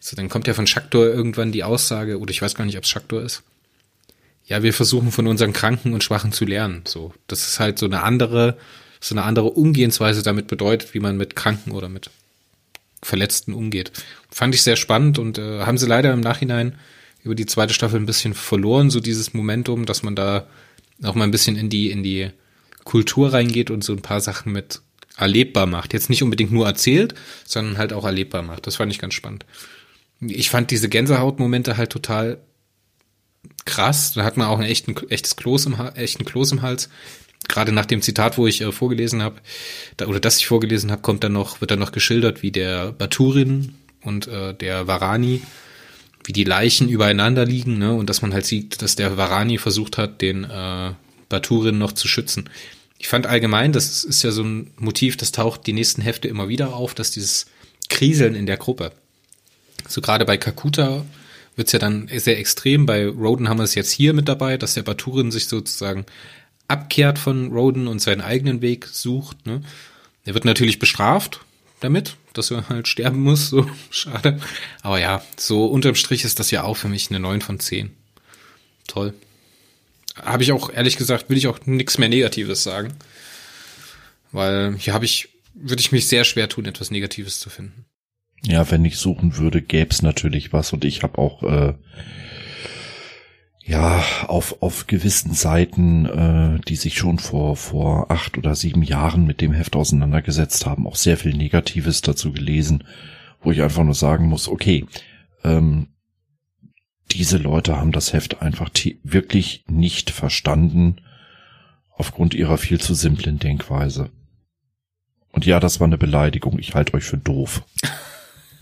So, 0.00 0.16
dann 0.16 0.28
kommt 0.28 0.46
ja 0.46 0.54
von 0.54 0.66
Schaktor 0.66 1.06
irgendwann 1.06 1.52
die 1.52 1.64
Aussage, 1.64 2.18
oder 2.18 2.30
ich 2.30 2.40
weiß 2.40 2.54
gar 2.54 2.64
nicht, 2.64 2.78
ob 2.78 2.84
es 2.84 2.90
Schaktor 2.90 3.22
ist. 3.22 3.42
Ja, 4.46 4.62
wir 4.62 4.72
versuchen 4.72 5.10
von 5.10 5.26
unseren 5.26 5.52
Kranken 5.52 5.92
und 5.92 6.04
Schwachen 6.04 6.32
zu 6.32 6.44
lernen. 6.44 6.82
So, 6.86 7.12
das 7.26 7.46
ist 7.48 7.60
halt 7.60 7.78
so 7.78 7.86
eine 7.86 8.04
andere, 8.04 8.56
so 9.00 9.14
eine 9.14 9.24
andere 9.24 9.50
Umgehensweise 9.50 10.22
damit 10.22 10.46
bedeutet, 10.46 10.94
wie 10.94 11.00
man 11.00 11.16
mit 11.16 11.34
Kranken 11.34 11.72
oder 11.72 11.88
mit 11.88 12.10
Verletzten 13.02 13.52
umgeht. 13.52 13.90
Fand 14.30 14.54
ich 14.54 14.62
sehr 14.62 14.76
spannend 14.76 15.18
und 15.18 15.38
äh, 15.38 15.62
haben 15.62 15.76
sie 15.76 15.86
leider 15.86 16.12
im 16.12 16.20
Nachhinein 16.20 16.76
über 17.26 17.34
die 17.34 17.46
zweite 17.46 17.74
Staffel 17.74 18.00
ein 18.00 18.06
bisschen 18.06 18.34
verloren, 18.34 18.88
so 18.88 19.00
dieses 19.00 19.34
Momentum, 19.34 19.84
dass 19.84 20.02
man 20.02 20.16
da 20.16 20.46
auch 21.02 21.14
mal 21.14 21.24
ein 21.24 21.30
bisschen 21.30 21.56
in 21.56 21.68
die, 21.68 21.90
in 21.90 22.02
die 22.02 22.30
Kultur 22.84 23.32
reingeht 23.32 23.70
und 23.70 23.84
so 23.84 23.92
ein 23.92 24.00
paar 24.00 24.20
Sachen 24.20 24.52
mit 24.52 24.80
erlebbar 25.16 25.66
macht. 25.66 25.92
Jetzt 25.92 26.08
nicht 26.08 26.22
unbedingt 26.22 26.52
nur 26.52 26.66
erzählt, 26.66 27.14
sondern 27.44 27.78
halt 27.78 27.92
auch 27.92 28.04
erlebbar 28.04 28.42
macht. 28.42 28.66
Das 28.66 28.76
fand 28.76 28.92
ich 28.92 28.98
ganz 28.98 29.14
spannend. 29.14 29.44
Ich 30.20 30.50
fand 30.50 30.70
diese 30.70 30.88
Gänsehautmomente 30.88 31.76
halt 31.76 31.90
total 31.90 32.38
krass. 33.64 34.12
Da 34.14 34.24
hat 34.24 34.36
man 34.36 34.46
auch 34.48 34.58
ein 34.58 34.64
echten, 34.64 34.96
echtes 35.08 35.36
Kloß 35.36 35.66
im, 35.66 35.74
echten 35.94 36.24
Kloß 36.24 36.52
im 36.52 36.62
Hals. 36.62 36.88
Gerade 37.48 37.72
nach 37.72 37.86
dem 37.86 38.02
Zitat, 38.02 38.38
wo 38.38 38.46
ich 38.46 38.60
äh, 38.60 38.72
vorgelesen 38.72 39.22
habe, 39.22 39.40
da, 39.96 40.06
oder 40.06 40.20
das 40.20 40.38
ich 40.38 40.46
vorgelesen 40.46 40.90
habe, 40.90 41.02
kommt 41.02 41.24
dann 41.24 41.32
noch, 41.32 41.60
wird 41.60 41.70
dann 41.70 41.78
noch 41.78 41.92
geschildert, 41.92 42.42
wie 42.42 42.50
der 42.50 42.92
Baturin 42.92 43.74
und 44.02 44.26
äh, 44.26 44.54
der 44.54 44.86
Varani 44.86 45.42
wie 46.26 46.32
die 46.32 46.44
Leichen 46.44 46.88
übereinander 46.88 47.44
liegen, 47.44 47.78
ne? 47.78 47.94
Und 47.94 48.10
dass 48.10 48.20
man 48.20 48.34
halt 48.34 48.44
sieht, 48.44 48.82
dass 48.82 48.96
der 48.96 49.16
Varani 49.16 49.58
versucht 49.58 49.96
hat, 49.96 50.20
den 50.20 50.44
äh, 50.44 50.92
Baturin 51.28 51.78
noch 51.78 51.92
zu 51.92 52.08
schützen. 52.08 52.50
Ich 52.98 53.08
fand 53.08 53.26
allgemein, 53.26 53.72
das 53.72 54.04
ist 54.04 54.22
ja 54.22 54.32
so 54.32 54.42
ein 54.42 54.72
Motiv, 54.78 55.16
das 55.16 55.32
taucht 55.32 55.66
die 55.66 55.72
nächsten 55.72 56.02
Hefte 56.02 56.28
immer 56.28 56.48
wieder 56.48 56.74
auf, 56.74 56.94
dass 56.94 57.12
dieses 57.12 57.46
Kriseln 57.88 58.34
in 58.34 58.46
der 58.46 58.56
Gruppe. 58.56 58.90
So 59.88 60.00
gerade 60.00 60.24
bei 60.24 60.36
Kakuta 60.36 61.04
wird's 61.54 61.72
ja 61.72 61.78
dann 61.78 62.08
sehr 62.16 62.38
extrem. 62.38 62.86
Bei 62.86 63.06
Roden 63.06 63.48
haben 63.48 63.58
wir 63.58 63.64
es 63.64 63.74
jetzt 63.74 63.92
hier 63.92 64.12
mit 64.12 64.28
dabei, 64.28 64.56
dass 64.56 64.74
der 64.74 64.82
Baturin 64.82 65.30
sich 65.30 65.46
sozusagen 65.46 66.06
abkehrt 66.68 67.18
von 67.18 67.52
Roden 67.52 67.86
und 67.86 68.00
seinen 68.00 68.20
eigenen 68.20 68.62
Weg 68.62 68.86
sucht. 68.86 69.46
Ne? 69.46 69.60
Er 70.24 70.34
wird 70.34 70.44
natürlich 70.44 70.80
bestraft, 70.80 71.40
damit, 71.86 72.16
dass 72.32 72.50
er 72.50 72.68
halt 72.68 72.88
sterben 72.88 73.20
muss, 73.20 73.48
so 73.48 73.68
schade. 73.90 74.40
Aber 74.82 75.00
ja, 75.00 75.22
so 75.36 75.66
unterm 75.66 75.94
Strich 75.94 76.24
ist 76.24 76.38
das 76.38 76.50
ja 76.50 76.64
auch 76.64 76.76
für 76.76 76.88
mich 76.88 77.10
eine 77.10 77.20
9 77.20 77.40
von 77.40 77.60
10. 77.60 77.90
Toll. 78.86 79.14
Habe 80.20 80.42
ich 80.42 80.52
auch, 80.52 80.70
ehrlich 80.70 80.96
gesagt, 80.96 81.28
will 81.30 81.36
ich 81.36 81.46
auch 81.46 81.60
nichts 81.66 81.98
mehr 81.98 82.08
Negatives 82.08 82.62
sagen. 82.62 82.94
Weil 84.32 84.76
hier 84.78 84.94
habe 84.94 85.04
ich, 85.04 85.28
würde 85.54 85.80
ich 85.80 85.92
mich 85.92 86.08
sehr 86.08 86.24
schwer 86.24 86.48
tun, 86.48 86.66
etwas 86.66 86.90
Negatives 86.90 87.40
zu 87.40 87.50
finden. 87.50 87.84
Ja, 88.42 88.70
wenn 88.70 88.84
ich 88.84 88.98
suchen 88.98 89.36
würde, 89.36 89.62
gäb's 89.62 90.02
natürlich 90.02 90.52
was 90.52 90.72
und 90.72 90.84
ich 90.84 91.02
habe 91.02 91.18
auch 91.18 91.42
äh, 91.42 91.74
ja, 93.66 94.04
auf, 94.28 94.62
auf 94.62 94.86
gewissen 94.86 95.34
Seiten, 95.34 96.06
äh, 96.06 96.60
die 96.68 96.76
sich 96.76 96.96
schon 96.96 97.18
vor, 97.18 97.56
vor 97.56 98.12
acht 98.12 98.38
oder 98.38 98.54
sieben 98.54 98.82
Jahren 98.82 99.26
mit 99.26 99.40
dem 99.40 99.52
Heft 99.52 99.74
auseinandergesetzt 99.74 100.66
haben, 100.66 100.86
auch 100.86 100.94
sehr 100.94 101.16
viel 101.16 101.36
Negatives 101.36 102.00
dazu 102.00 102.32
gelesen, 102.32 102.84
wo 103.42 103.50
ich 103.50 103.62
einfach 103.62 103.82
nur 103.82 103.94
sagen 103.94 104.28
muss, 104.28 104.48
okay, 104.48 104.86
ähm, 105.42 105.88
diese 107.10 107.38
Leute 107.38 107.76
haben 107.76 107.90
das 107.90 108.12
Heft 108.12 108.40
einfach 108.40 108.70
wirklich 109.02 109.64
nicht 109.66 110.10
verstanden 110.10 111.00
aufgrund 111.90 112.34
ihrer 112.34 112.58
viel 112.58 112.80
zu 112.80 112.94
simplen 112.94 113.38
Denkweise. 113.38 114.10
Und 115.32 115.44
ja, 115.44 115.58
das 115.58 115.80
war 115.80 115.86
eine 115.86 115.98
Beleidigung. 115.98 116.58
Ich 116.58 116.74
halte 116.74 116.94
euch 116.94 117.04
für 117.04 117.18
doof. 117.18 117.64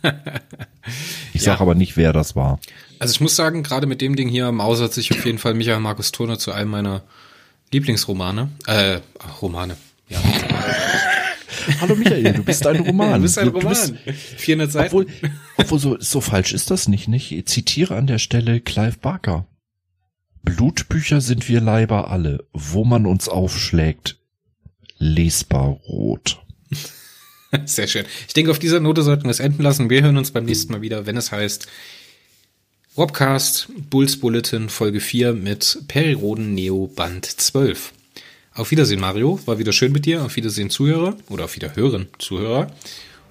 Ich 1.33 1.43
sag 1.43 1.61
aber 1.61 1.75
nicht, 1.75 1.97
wer 1.97 2.13
das 2.13 2.37
war. 2.37 2.61
Also 2.99 3.13
ich 3.13 3.21
muss 3.21 3.37
sagen, 3.37 3.63
gerade 3.63 3.87
mit 3.87 4.01
dem 4.01 4.17
Ding 4.17 4.29
hier 4.29 4.51
mausert 4.53 4.93
sich 4.93 5.11
auf 5.13 5.25
jeden 5.25 5.39
Fall 5.39 5.55
Michael 5.55 5.81
Markus 5.81 6.13
Turner 6.13 6.39
zu 6.39 6.53
einem 6.53 6.71
meiner 6.71 7.03
Lieblingsromane. 7.73 8.51
Äh, 8.67 9.01
Romane. 9.41 9.77
Ja. 10.09 10.23
Hallo 11.81 11.97
Michael, 11.97 12.35
du 12.35 12.45
bist 12.45 12.67
ein 12.67 12.81
Roman. 12.81 13.15
Du 13.15 13.23
bist 13.23 13.39
ein 13.39 13.49
Roman. 13.49 13.99
400 14.37 14.71
Seiten. 14.73 14.87
Obwohl, 14.87 15.07
obwohl 15.57 15.79
so, 15.79 15.97
so 15.99 16.21
falsch 16.21 16.53
ist 16.53 16.71
das 16.71 16.89
nicht, 16.89 17.09
nicht? 17.09 17.33
Ich 17.33 17.47
zitiere 17.47 17.97
an 17.97 18.07
der 18.07 18.19
Stelle 18.19 18.61
Clive 18.61 18.99
Barker. 18.99 19.47
Blutbücher 20.43 21.21
sind 21.21 21.49
wir 21.49 21.61
Leiber 21.61 22.11
alle. 22.11 22.47
Wo 22.53 22.85
man 22.85 23.07
uns 23.07 23.29
aufschlägt, 23.29 24.19
lesbar 24.99 25.69
rot. 25.69 26.43
Sehr 27.65 27.87
schön. 27.87 28.05
Ich 28.27 28.35
denke, 28.35 28.51
auf 28.51 28.59
dieser 28.59 28.81
Note 28.81 29.03
sollten 29.03 29.25
wir 29.25 29.31
es 29.31 29.41
enden 29.41 29.63
lassen. 29.63 29.89
Wir 29.89 30.03
hören 30.03 30.19
uns 30.19 30.33
beim 30.33 30.45
nächsten 30.45 30.73
Mal 30.73 30.83
wieder, 30.83 31.07
wenn 31.07 31.17
es 31.17 31.33
heißt 31.33 31.67
Robcast 32.97 33.67
Bulls 33.91 34.21
Bulletin 34.21 34.69
Folge 34.69 35.01
4 35.01 35.33
mit 35.33 35.83
Periroden 35.89 36.55
Neo 36.55 36.87
Band 36.87 37.27
12. 37.27 37.93
Auf 38.55 38.71
Wiedersehen, 38.71 39.01
Mario. 39.01 39.41
War 39.47 39.59
wieder 39.59 39.73
schön 39.73 39.91
mit 39.91 40.07
dir. 40.07 40.25
Auf 40.25 40.37
Wiedersehen, 40.37 40.71
Zuhörer. 40.71 41.17
Oder 41.29 41.47
auf 41.47 41.57
Wiederhören, 41.57 42.07
Zuhörer. 42.21 42.69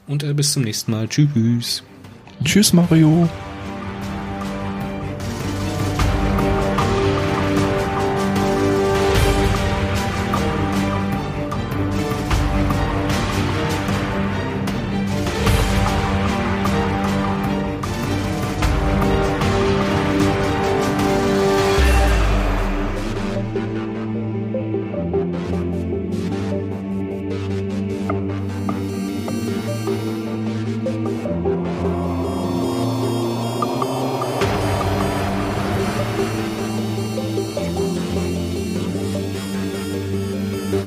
Und 0.06 0.24
äh, 0.24 0.34
bis 0.34 0.52
zum 0.52 0.64
nächsten 0.64 0.92
Mal. 0.92 1.08
Tschüss. 1.08 1.82
Tschüss, 2.44 2.74
Mario. 2.74 3.30